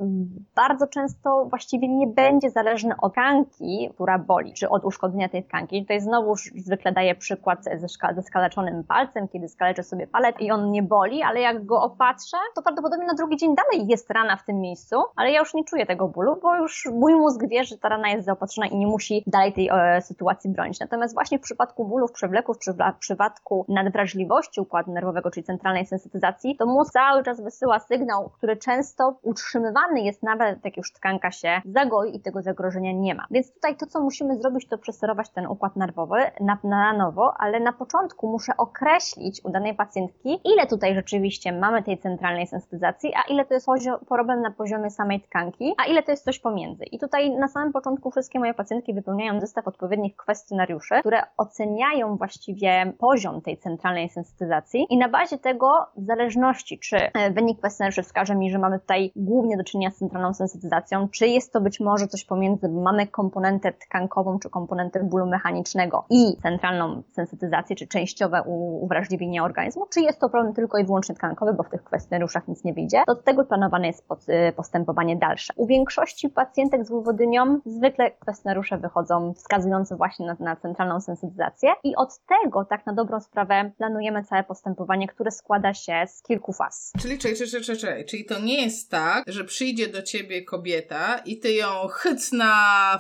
bardzo 0.55 0.87
często 0.87 1.45
właściwie 1.45 1.89
nie 1.89 2.07
będzie 2.07 2.30
będzie 2.31 2.51
zależny 2.51 2.95
od 3.03 3.13
tkanki, 3.13 3.91
która 3.95 4.19
boli, 4.19 4.53
czy 4.53 4.69
od 4.69 4.85
uszkodzenia 4.85 5.29
tej 5.29 5.45
tkanki. 5.45 5.83
Tutaj 5.83 6.01
znowu 6.01 6.35
zwykle 6.37 6.93
daję 6.93 7.15
przykład 7.15 7.65
ze, 7.65 7.89
szka 7.89 8.15
ze 8.15 8.23
skaleczonym 8.23 8.85
palcem, 8.85 9.29
kiedy 9.29 9.49
skaleczę 9.49 9.83
sobie 9.83 10.07
palec 10.07 10.37
i 10.41 10.51
on 10.51 10.71
nie 10.71 10.83
boli, 10.83 11.23
ale 11.23 11.41
jak 11.41 11.67
go 11.67 11.83
opatrzę, 11.83 12.37
to 12.55 12.63
prawdopodobnie 12.63 13.07
na 13.07 13.15
drugi 13.15 13.37
dzień 13.37 13.55
dalej 13.55 13.87
jest 13.89 14.11
rana 14.11 14.37
w 14.37 14.45
tym 14.45 14.61
miejscu, 14.61 14.97
ale 15.17 15.31
ja 15.31 15.39
już 15.39 15.55
nie 15.55 15.65
czuję 15.65 15.87
tego 15.87 16.09
bólu, 16.09 16.37
bo 16.43 16.57
już 16.57 16.89
mój 16.93 17.15
mózg 17.15 17.41
wie, 17.49 17.65
że 17.65 17.79
ta 17.79 17.89
rana 17.89 18.09
jest 18.09 18.25
zaopatrzona 18.27 18.67
i 18.67 18.77
nie 18.77 18.87
musi 18.87 19.23
dalej 19.27 19.53
tej 19.53 19.69
e, 19.73 20.03
sytuacji 20.03 20.51
bronić. 20.51 20.81
Natomiast 20.81 21.15
właśnie 21.15 21.39
w 21.39 21.43
przypadku 21.43 21.85
bólów 21.85 22.13
przewleków, 22.13 22.57
w 22.97 22.99
przypadku 22.99 23.65
nadwrażliwości 23.69 24.61
układu 24.61 24.93
nerwowego, 24.93 25.31
czyli 25.31 25.45
centralnej 25.45 25.87
sensytyzacji, 25.87 26.57
to 26.57 26.67
mózg 26.67 26.93
cały 26.93 27.23
czas 27.23 27.41
wysyła 27.41 27.79
sygnał, 27.79 28.31
który 28.31 28.57
często 28.57 29.19
utrzymywany 29.23 30.01
jest 30.01 30.23
nawet 30.23 30.65
jak 30.65 30.77
już 30.77 30.93
tkanka 30.93 31.31
się 31.31 31.61
zagoi 31.65 32.17
i 32.17 32.20
tego 32.21 32.43
zagrożenia 32.43 32.93
nie 32.93 33.15
ma. 33.15 33.27
Więc 33.31 33.55
tutaj 33.55 33.77
to, 33.77 33.87
co 33.87 34.01
musimy 34.01 34.37
zrobić, 34.37 34.69
to 34.69 34.79
przesterować 34.79 35.31
ten 35.31 35.47
układ 35.47 35.77
nerwowy 35.77 36.17
na, 36.41 36.59
na 36.65 36.93
nowo, 36.93 37.35
ale 37.39 37.61
na 37.61 37.73
początku 37.73 38.29
muszę 38.29 38.57
określić 38.57 39.45
u 39.45 39.51
danej 39.51 39.75
pacjentki, 39.75 40.41
ile 40.45 40.67
tutaj 40.67 40.95
rzeczywiście 40.95 41.53
mamy 41.53 41.83
tej 41.83 41.99
centralnej 41.99 42.47
sensytyzacji, 42.47 43.13
a 43.15 43.33
ile 43.33 43.45
to 43.45 43.55
jest 43.55 43.67
problem 44.09 44.43
na 44.43 44.51
poziomie 44.51 44.91
samej 44.91 45.21
tkanki, 45.21 45.75
a 45.79 45.85
ile 45.85 46.03
to 46.03 46.11
jest 46.11 46.25
coś 46.25 46.39
pomiędzy. 46.39 46.85
I 46.85 46.99
tutaj 46.99 47.31
na 47.31 47.49
samym 47.49 47.73
początku 47.73 48.11
wszystkie 48.11 48.39
moje 48.39 48.55
pacjentki 48.55 48.95
wypełniają 48.95 49.41
zestaw 49.41 49.69
odpowiednich 49.69 50.17
kwestionariuszy, 50.17 50.95
które 51.01 51.23
oceniają 51.37 52.17
właściwie 52.17 52.93
poziom 52.99 53.43
tej 53.43 53.59
centralnej 53.59 54.09
sensytyzacji 54.09 54.87
i 54.91 54.99
na 54.99 55.09
bazie 55.09 55.39
tego, 55.39 55.87
w 55.97 56.05
zależności 56.05 56.79
czy 56.79 56.97
e, 56.97 57.31
wynik 57.31 57.59
kwestionariuszy 57.59 58.03
wskaże 58.03 58.35
mi, 58.35 58.51
że 58.51 58.59
mamy 58.59 58.81
tutaj 58.81 59.13
głównie 59.17 59.57
do 59.57 59.65
czynienia 59.65 59.91
z 59.91 59.97
centralną 59.97 60.35
sensytyzacją, 60.35 61.09
czy 61.09 61.27
jest 61.27 61.53
to 61.53 61.61
być 61.61 61.81
może 61.81 62.09
coś 62.11 62.25
pomiędzy, 62.25 62.69
mamy 62.69 63.07
komponentę 63.07 63.73
tkankową 63.73 64.39
czy 64.39 64.51
komponentę 64.51 65.05
bólu 65.05 65.27
mechanicznego 65.27 66.05
i 66.11 66.37
centralną 66.43 67.03
sensytyzację, 67.13 67.77
czy 67.77 67.87
częściowe 67.87 68.43
uwrażliwienie 68.83 69.43
organizmu, 69.43 69.87
czy 69.87 70.01
jest 70.01 70.21
to 70.21 70.29
problem 70.29 70.55
tylko 70.55 70.79
i 70.79 70.85
wyłącznie 70.85 71.15
tkankowy, 71.15 71.53
bo 71.53 71.63
w 71.63 71.71
tych 71.71 71.85
kwestionariuszach 71.85 72.49
nic 72.49 72.65
nie 72.65 72.75
wyjdzie, 72.75 73.03
to 73.07 73.13
od 73.13 73.25
tego 73.25 73.45
planowane 73.45 73.87
jest 73.87 74.05
y, 74.29 74.53
postępowanie 74.53 75.17
dalsze. 75.17 75.53
U 75.57 75.67
większości 75.67 76.29
pacjentek 76.29 76.85
z 76.85 76.89
wulwodynią 76.91 77.61
zwykle 77.67 78.11
kwestionariusze 78.11 78.79
wychodzą 78.79 79.35
wskazujące 79.35 79.97
właśnie 79.97 80.27
na, 80.27 80.37
na 80.41 80.57
centralną 80.57 81.01
sensytyzację 81.01 81.71
i 81.85 81.97
od 81.97 82.19
tego 82.19 82.65
tak 82.65 82.87
na 82.87 82.93
dobrą 82.93 83.21
sprawę 83.21 83.71
planujemy 83.79 84.25
całe 84.25 84.45
postępowanie, 84.45 85.09
które 85.09 85.31
składa 85.31 85.75
się 85.75 86.05
z 86.07 86.23
kilku 86.23 86.53
faz. 86.53 86.93
Czyli, 86.99 87.19
czyli, 87.19 87.37
czyli, 87.37 87.65
czyli, 87.65 88.05
czyli 88.05 88.25
to 88.25 88.41
nie 88.41 88.63
jest 88.63 88.91
tak, 88.91 89.25
że 89.27 89.45
przyjdzie 89.45 89.89
do 89.89 90.03
ciebie 90.03 90.45
kobieta 90.45 91.19
i 91.25 91.39
ty 91.39 91.53
ją 91.53 91.89
chyc 92.03 92.33
na 92.33 92.55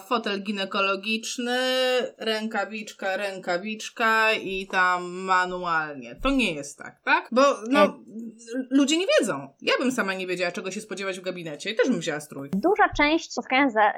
fotel 0.06 0.42
ginekologiczny, 0.42 1.58
rękawiczka, 2.18 3.16
rękawiczka 3.16 4.32
i 4.32 4.66
tam 4.66 5.10
manualnie. 5.10 6.16
To 6.22 6.30
nie 6.30 6.52
jest 6.52 6.78
tak, 6.78 7.00
tak? 7.04 7.28
Bo 7.32 7.42
no, 7.70 7.84
e... 7.84 7.88
ludzie 8.70 8.98
nie 8.98 9.06
wiedzą. 9.20 9.48
Ja 9.62 9.72
bym 9.80 9.92
sama 9.92 10.14
nie 10.14 10.26
wiedziała, 10.26 10.52
czego 10.52 10.70
się 10.70 10.80
spodziewać 10.80 11.20
w 11.20 11.22
gabinecie 11.22 11.70
i 11.70 11.76
też 11.76 11.88
bym 11.88 12.00
wzięła 12.00 12.20
strój. 12.20 12.50
Duża 12.50 12.88
część 12.96 13.32
spotkania 13.32 13.70
za, 13.70 13.92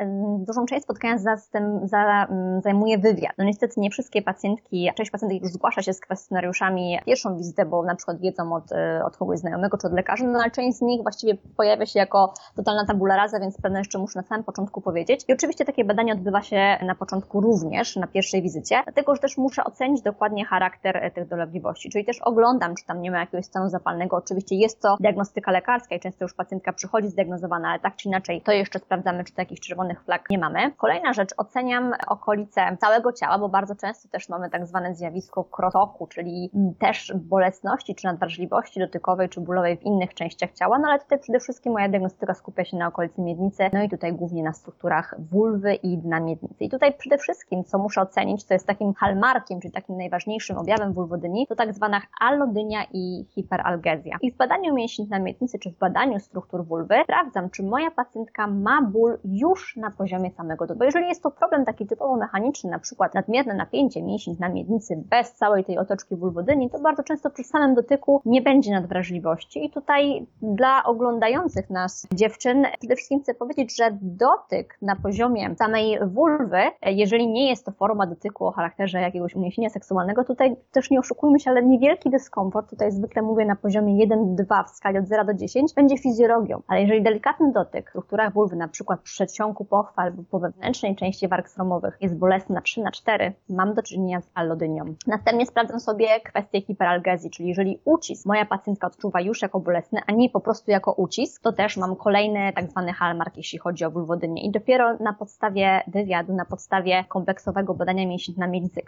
dużą 0.47 0.67
część 0.67 0.83
spotkania 0.83 1.19
za, 1.19 1.37
tym, 1.53 1.81
za, 1.85 2.27
zajmuje 2.63 2.99
wywiad. 2.99 3.33
No 3.39 3.45
niestety 3.45 3.81
nie 3.81 3.91
wszystkie 3.91 4.23
pacjentki, 4.23 4.91
część 4.97 5.11
pacjentek 5.11 5.43
już 5.43 5.53
zgłasza 5.53 5.83
się 5.83 5.93
z 5.93 6.01
kwestionariuszami 6.01 6.99
pierwszą 7.07 7.37
wizytę, 7.37 7.67
bo 7.67 7.83
na 7.83 7.95
przykład 7.95 8.21
wiedzą 8.21 8.55
od, 8.55 8.73
e, 8.73 9.05
od 9.05 9.17
kogoś 9.17 9.39
znajomego 9.39 9.79
czy 9.79 9.87
od 9.87 9.93
lekarza, 9.93 10.25
no 10.27 10.39
ale 10.43 10.51
część 10.51 10.79
z 10.79 10.81
nich 10.81 11.03
właściwie 11.03 11.35
pojawia 11.57 11.87
się 11.87 11.99
jako 11.99 12.35
totalna 12.57 12.87
tabula 12.87 13.17
rasa, 13.17 13.41
więc 13.41 13.61
pewne 13.63 13.79
jeszcze 13.79 13.99
muszę 13.99 14.19
na 14.19 14.23
samym 14.23 14.45
początku 14.45 14.81
powiedzieć. 14.81 14.92
I 15.29 15.33
oczywiście 15.33 15.65
takie 15.65 15.85
badanie 15.85 16.13
odbywa 16.13 16.43
się 16.43 16.79
na 16.83 16.95
początku 16.95 17.41
również, 17.41 17.97
na 17.97 18.07
pierwszej 18.07 18.43
wizycie, 18.43 18.81
dlatego 18.85 19.15
że 19.15 19.21
też 19.21 19.37
muszę 19.39 19.65
ocenić 19.65 20.03
dokładnie 20.03 20.45
charakter 20.45 20.97
e, 20.97 21.11
tych 21.11 21.29
dolegliwości, 21.29 21.91
czyli 21.91 22.05
też 22.05 22.21
oglądam, 22.21 22.75
czy 22.75 22.87
tam 22.87 23.03
nie 23.03 23.11
ma 23.11 23.21
jakiegoś 23.21 23.47
stanu 23.47 23.69
zapalnego. 23.69 24.17
Oczywiście 24.17 24.57
jest 24.57 24.83
to 24.83 24.97
diagnostyka 25.01 25.51
lekarska 25.51 25.95
i 25.95 26.01
często 26.01 26.25
już 26.25 26.35
pacjentka 26.35 26.73
przychodzi 26.73 27.09
zdiagnozowana, 27.09 27.69
ale 27.69 27.81
tak 27.81 27.97
czy 27.97 28.09
inaczej 28.09 28.41
to 28.41 28.53
jeszcze 28.53 28.79
sprawdzamy, 28.79 29.25
czy 29.25 29.35
takich 29.35 29.61
czerwonych 29.61 30.05
flag 30.05 30.31
nie 30.31 30.39
mamy. 30.39 30.73
Kolejna 30.77 31.13
rzecz, 31.13 31.31
oceniam 31.37 31.93
okolice 32.09 32.77
całego 32.81 33.13
ciała, 33.13 33.39
bo 33.39 33.49
bardzo 33.49 33.75
często 33.75 34.09
też 34.09 34.29
mamy 34.29 34.51
tak 34.51 34.67
zwane 34.67 34.95
zjawisko 34.95 35.45
krotoku, 35.45 36.07
czyli 36.07 36.51
też 36.79 37.13
bolesności 37.15 37.95
czy 37.95 38.07
nadwrażliwości 38.07 38.81
dotykowej 38.81 39.29
czy 39.29 39.41
bólowej 39.41 39.77
w 39.77 39.83
innych 39.83 40.15
częściach 40.15 40.53
ciała, 40.53 40.79
no 40.79 40.89
ale 40.89 40.99
tutaj 40.99 41.19
przede 41.19 41.41
wszystkim 41.41 41.73
moja 41.73 41.89
diagnostyka 41.89 42.35
skupia 42.35 42.65
się 42.65 42.77
na 42.77 42.87
okolicy 42.87 43.21
miednicy, 43.21 43.71
no 43.73 43.83
i 43.83 43.89
tutaj 43.89 44.13
głównie 44.13 44.43
na 44.43 44.53
strukturach 44.83 45.15
wulwy 45.31 45.75
i 45.75 45.99
dna 45.99 46.21
miednicy. 46.21 46.65
I 46.65 46.71
tutaj 46.71 46.95
przede 46.99 47.19
wszystkim, 47.19 47.65
co 47.65 47.79
muszę 47.79 48.01
ocenić, 48.01 48.45
co 48.45 48.55
jest 48.55 48.67
takim 48.67 48.95
hallmarkiem, 48.95 49.61
czyli 49.61 49.73
takim 49.73 49.97
najważniejszym 49.97 50.59
objawem 50.59 50.93
wulwodynii, 50.93 51.47
to 51.47 51.55
tak 51.55 51.75
zwana 51.75 52.01
allodynia 52.21 52.85
i 52.93 53.25
hiperalgezja. 53.29 54.17
I 54.23 54.33
w 54.33 54.37
badaniu 54.37 54.75
mięśni 54.75 55.07
dna 55.07 55.19
miednicy, 55.19 55.59
czy 55.59 55.71
w 55.71 55.79
badaniu 55.79 56.21
struktur 56.21 56.65
wulwy, 56.65 56.95
sprawdzam, 57.05 57.51
czy 57.51 57.63
moja 57.63 57.91
pacjentka 57.91 58.47
ma 58.47 58.83
ból 58.83 59.19
już 59.25 59.77
na 59.77 59.91
poziomie 59.91 60.31
samego 60.31 60.67
dotyku. 60.67 60.79
Bo 60.79 60.85
jeżeli 60.85 61.09
jest 61.09 61.23
to 61.23 61.31
problem 61.31 61.65
taki 61.65 61.87
typowo 61.87 62.17
mechaniczny, 62.17 62.71
na 62.71 62.79
przykład 62.79 63.15
nadmierne 63.15 63.55
napięcie 63.55 64.03
mięśni 64.03 64.37
dna 64.37 64.49
miednicy 64.49 65.03
bez 65.11 65.33
całej 65.33 65.65
tej 65.65 65.79
otoczki 65.79 66.17
wulwodyni, 66.17 66.71
to 66.71 66.79
bardzo 66.79 67.03
często 67.03 67.31
przy 67.31 67.45
samym 67.45 67.75
dotyku 67.75 68.23
nie 68.25 68.43
będzie 68.43 68.71
nadwrażliwości. 68.71 69.65
I 69.65 69.71
tutaj 69.71 70.27
dla 70.43 70.85
oglądających 70.85 71.71
nas 71.71 72.07
dziewczyn 72.15 72.67
przede 72.79 72.97
wszystkim 72.97 73.21
chcę 73.21 73.35
powiedzieć, 73.35 73.77
że 73.77 73.99
dotyk 74.03 74.72
na 74.83 74.97
poziomie 74.97 75.55
samej 75.57 75.99
wulwy, 76.07 76.59
jeżeli 76.87 77.29
nie 77.29 77.49
jest 77.49 77.65
to 77.65 77.73
forma 77.73 78.07
dotyku 78.07 78.47
o 78.47 78.51
charakterze 78.51 79.01
jakiegoś 79.01 79.35
uniesienia 79.35 79.71
seksualnego, 79.71 80.25
tutaj 80.25 80.57
też 80.73 80.91
nie 80.91 81.01
oszukujmy 81.01 81.41
się, 81.41 81.51
ale 81.51 81.63
niewielki 81.63 82.11
dyskomfort, 82.11 82.71
tutaj 82.71 82.93
zwykle 82.93 83.23
mówię 83.23 83.45
na 83.45 83.57
poziomie 83.57 84.07
1-2 84.07 84.65
w 84.65 84.71
skali 84.71 84.99
od 84.99 85.07
0 85.07 85.25
do 85.25 85.35
10, 85.35 85.75
będzie 85.75 85.99
fizjologią. 85.99 86.63
Ale 86.69 86.81
jeżeli 86.81 87.03
delikatny 87.03 87.53
dotyk 87.53 87.87
w 87.87 87.89
strukturach 87.89 88.33
wulwy, 88.33 88.57
na 88.57 88.69
przykład 88.69 89.01
w 89.01 89.03
przedsionku 89.03 89.65
pochwy 89.65 89.95
albo 89.97 90.23
po 90.31 90.39
wewnętrznej 90.39 90.97
części 90.97 91.29
warg 91.29 91.49
sromowych 91.49 91.99
jest 92.01 92.19
bolesny 92.19 92.55
na 92.55 92.61
3 92.61 92.83
na 92.83 92.91
4, 92.91 93.33
mam 93.49 93.75
do 93.75 93.83
czynienia 93.83 94.21
z 94.21 94.31
allodynią. 94.35 94.85
Następnie 95.07 95.47
sprawdzam 95.47 95.81
sobie 95.81 96.21
kwestię 96.21 96.61
hiperalgezji, 96.61 97.31
czyli 97.31 97.49
jeżeli 97.49 97.81
ucisk 97.85 98.27
moja 98.27 98.45
pacjentka 98.45 98.87
odczuwa 98.87 99.21
już 99.21 99.43
jako 99.43 99.61
bolesny, 99.61 100.01
a 100.07 100.13
nie 100.13 100.31
po 100.31 100.41
prostu 100.41 100.71
jako 100.71 100.93
ucisk, 100.93 101.43
to 101.43 101.53
też 101.53 101.77
mam 101.77 101.97
kolejny 101.97 102.53
tak 102.55 102.71
zwany 102.71 102.93
hallmark, 102.93 103.37
jeśli 103.37 103.59
chodzi 103.59 103.85
o 103.85 103.91
wulwodynię. 103.91 104.43
I 104.43 104.51
dopiero 104.53 104.97
na 104.97 105.13
podstawie 105.13 105.81
wywiadu, 105.87 106.35
na 106.35 106.45
podstawie 106.45 107.05
kompleksowego 107.09 107.75
badania 107.75 108.07
mięśni 108.07 108.35
na 108.39 108.47
miednicy, 108.47 108.81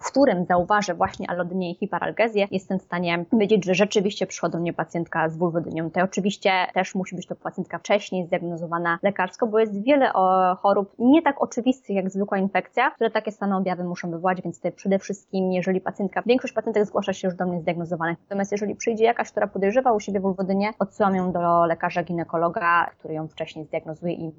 w 0.00 0.10
którym 0.10 0.44
zauważę 0.44 0.94
właśnie 0.94 1.30
allodynię 1.30 1.70
i 1.70 1.74
hiperalgezję, 1.74 2.46
jestem 2.50 2.78
w 2.78 2.82
stanie 2.82 3.24
wiedzieć, 3.32 3.64
że 3.64 3.74
rzeczywiście 3.74 4.26
przychodzi 4.26 4.52
do 4.52 4.58
mnie 4.58 4.72
pacjentka 4.72 5.28
z 5.28 5.36
wulwodynią. 5.36 5.90
To 5.90 6.00
oczywiście 6.00 6.50
też 6.74 6.94
musi 6.94 7.16
być 7.16 7.26
to 7.26 7.36
pacjentka 7.36 7.78
wcześniej 7.78 8.26
zdiagnozowana 8.26 8.98
lekarsko, 9.02 9.46
bo 9.46 9.58
jest 9.58 9.82
wiele 9.82 10.12
chorób 10.58 10.94
nie 10.98 11.22
tak 11.22 11.42
oczywistych 11.42 11.96
jak 11.96 12.10
zwykła 12.10 12.38
infekcja, 12.38 12.90
które 12.90 13.10
takie 13.10 13.32
same 13.32 13.56
objawy 13.56 13.84
muszą 13.84 14.10
wywołać, 14.10 14.42
więc 14.42 14.56
tutaj 14.56 14.72
przede 14.72 14.98
wszystkim, 14.98 15.52
jeżeli 15.52 15.80
pacjentka, 15.80 16.22
większość 16.26 16.54
pacjentek 16.54 16.86
zgłasza 16.86 17.12
się 17.12 17.28
już 17.28 17.36
do 17.36 17.46
mnie 17.46 17.60
zdiagnozowanych, 17.60 18.18
natomiast 18.22 18.52
jeżeli 18.52 18.74
przyjdzie 18.74 19.04
jakaś, 19.04 19.30
która 19.30 19.46
podejrzewa 19.46 19.92
u 19.92 20.00
siebie 20.00 20.20
wulwodynię, 20.20 20.70
odsyłam 20.78 21.16
ją 21.16 21.32
do 21.32 21.66
lekarza 21.66 22.02
ginekologa, 22.02 22.90
który 22.98 23.14
ją 23.14 23.28
wcześniej 23.28 23.64
zdiagnozuje 23.64 24.14
i 24.14 24.32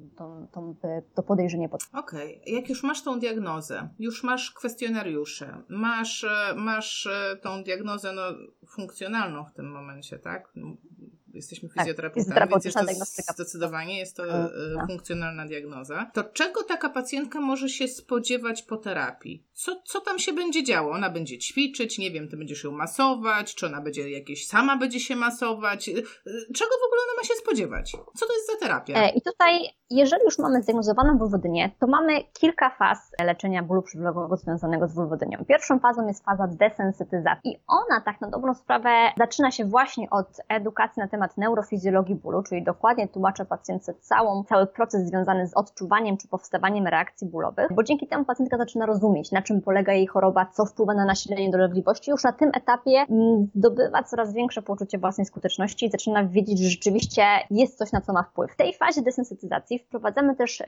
to, 0.52 0.53
to, 0.54 1.02
to 1.14 1.22
podejrzenie 1.22 1.68
pod. 1.68 1.82
Okej, 1.92 2.40
okay. 2.40 2.54
jak 2.54 2.68
już 2.68 2.82
masz 2.82 3.02
tą 3.02 3.18
diagnozę, 3.18 3.88
już 3.98 4.22
masz 4.22 4.50
kwestionariusze, 4.50 5.62
masz, 5.68 6.26
masz 6.56 7.08
tą 7.42 7.62
diagnozę 7.62 8.12
no, 8.12 8.22
funkcjonalną 8.66 9.44
w 9.44 9.52
tym 9.52 9.70
momencie, 9.70 10.18
tak? 10.18 10.52
jesteśmy 11.34 11.68
tak, 11.68 11.78
fizjoterapeutami, 11.78 12.34
tak, 12.34 12.50
więc 12.50 12.64
jest 12.64 12.76
to 12.76 12.84
diagnostyka. 12.84 13.32
zdecydowanie 13.32 13.98
jest 13.98 14.16
to 14.16 14.24
e, 14.26 14.50
no. 14.74 14.86
funkcjonalna 14.86 15.46
diagnoza. 15.46 16.10
To 16.14 16.24
czego 16.24 16.62
taka 16.62 16.88
pacjentka 16.88 17.40
może 17.40 17.68
się 17.68 17.88
spodziewać 17.88 18.62
po 18.62 18.76
terapii? 18.76 19.46
Co, 19.54 19.82
co 19.84 20.00
tam 20.00 20.18
się 20.18 20.32
będzie 20.32 20.64
działo? 20.64 20.92
Ona 20.92 21.10
będzie 21.10 21.38
ćwiczyć, 21.38 21.98
nie 21.98 22.10
wiem, 22.10 22.28
ty 22.28 22.36
będziesz 22.36 22.64
ją 22.64 22.70
masować, 22.70 23.54
czy 23.54 23.66
ona 23.66 23.80
będzie 23.80 24.10
jakieś 24.10 24.46
sama 24.46 24.76
będzie 24.76 25.00
się 25.00 25.16
masować? 25.16 25.88
E, 25.88 25.92
czego 26.54 26.70
w 26.70 26.86
ogóle 26.86 27.00
ona 27.08 27.20
ma 27.20 27.24
się 27.24 27.34
spodziewać? 27.34 27.92
Co 28.16 28.26
to 28.26 28.32
jest 28.32 28.46
za 28.52 28.66
terapia? 28.66 29.08
I 29.08 29.22
tutaj 29.22 29.74
jeżeli 29.90 30.24
już 30.24 30.38
mamy 30.38 30.62
zdiagnozowaną 30.62 31.18
wulwodynię, 31.18 31.70
to 31.80 31.86
mamy 31.86 32.24
kilka 32.24 32.70
faz 32.70 33.12
leczenia 33.24 33.62
bólu 33.62 33.82
przewlekłego 33.82 34.36
związanego 34.36 34.88
z 34.88 34.94
wulwodynią. 34.94 35.44
Pierwszą 35.48 35.78
fazą 35.78 36.06
jest 36.06 36.24
faza 36.24 36.46
desensytyzacji 36.46 37.50
i 37.52 37.60
ona 37.66 38.00
tak 38.00 38.20
na 38.20 38.30
dobrą 38.30 38.54
sprawę 38.54 38.90
zaczyna 39.18 39.50
się 39.50 39.64
właśnie 39.64 40.10
od 40.10 40.26
edukacji 40.48 41.00
na 41.00 41.08
temat 41.08 41.36
neurofizjologii 41.36 42.14
bólu, 42.14 42.42
czyli 42.42 42.64
dokładnie 42.64 43.08
tłumaczę 43.08 43.44
pacjentce 43.44 43.94
całą, 43.94 44.44
cały 44.44 44.66
proces 44.66 45.08
związany 45.08 45.46
z 45.46 45.54
odczuwaniem 45.54 46.16
czy 46.16 46.28
powstawaniem 46.28 46.86
reakcji 46.86 47.28
bólowych, 47.28 47.68
bo 47.72 47.82
dzięki 47.82 48.06
temu 48.06 48.24
pacjentka 48.24 48.58
zaczyna 48.58 48.86
rozumieć, 48.86 49.32
na 49.32 49.42
czym 49.44 49.62
polega 49.62 49.92
jej 49.92 50.06
choroba, 50.06 50.46
co 50.46 50.64
wpływa 50.66 50.94
na 50.94 51.04
nasilenie 51.04 51.50
dolegliwości. 51.50 52.10
Już 52.10 52.24
na 52.24 52.32
tym 52.32 52.50
etapie 52.54 53.04
mm, 53.10 53.48
zdobywa 53.54 54.02
coraz 54.02 54.34
większe 54.34 54.62
poczucie 54.62 54.98
własnej 54.98 55.26
skuteczności 55.26 55.86
i 55.86 55.90
zaczyna 55.90 56.24
wiedzieć, 56.24 56.58
że 56.58 56.70
rzeczywiście 56.70 57.22
jest 57.50 57.78
coś, 57.78 57.92
na 57.92 58.00
co 58.00 58.12
ma 58.12 58.22
wpływ. 58.22 58.52
W 58.52 58.56
tej 58.56 58.74
fazie 58.74 59.02
desensytyzacji 59.02 59.78
wprowadzamy 59.78 60.36
też 60.36 60.62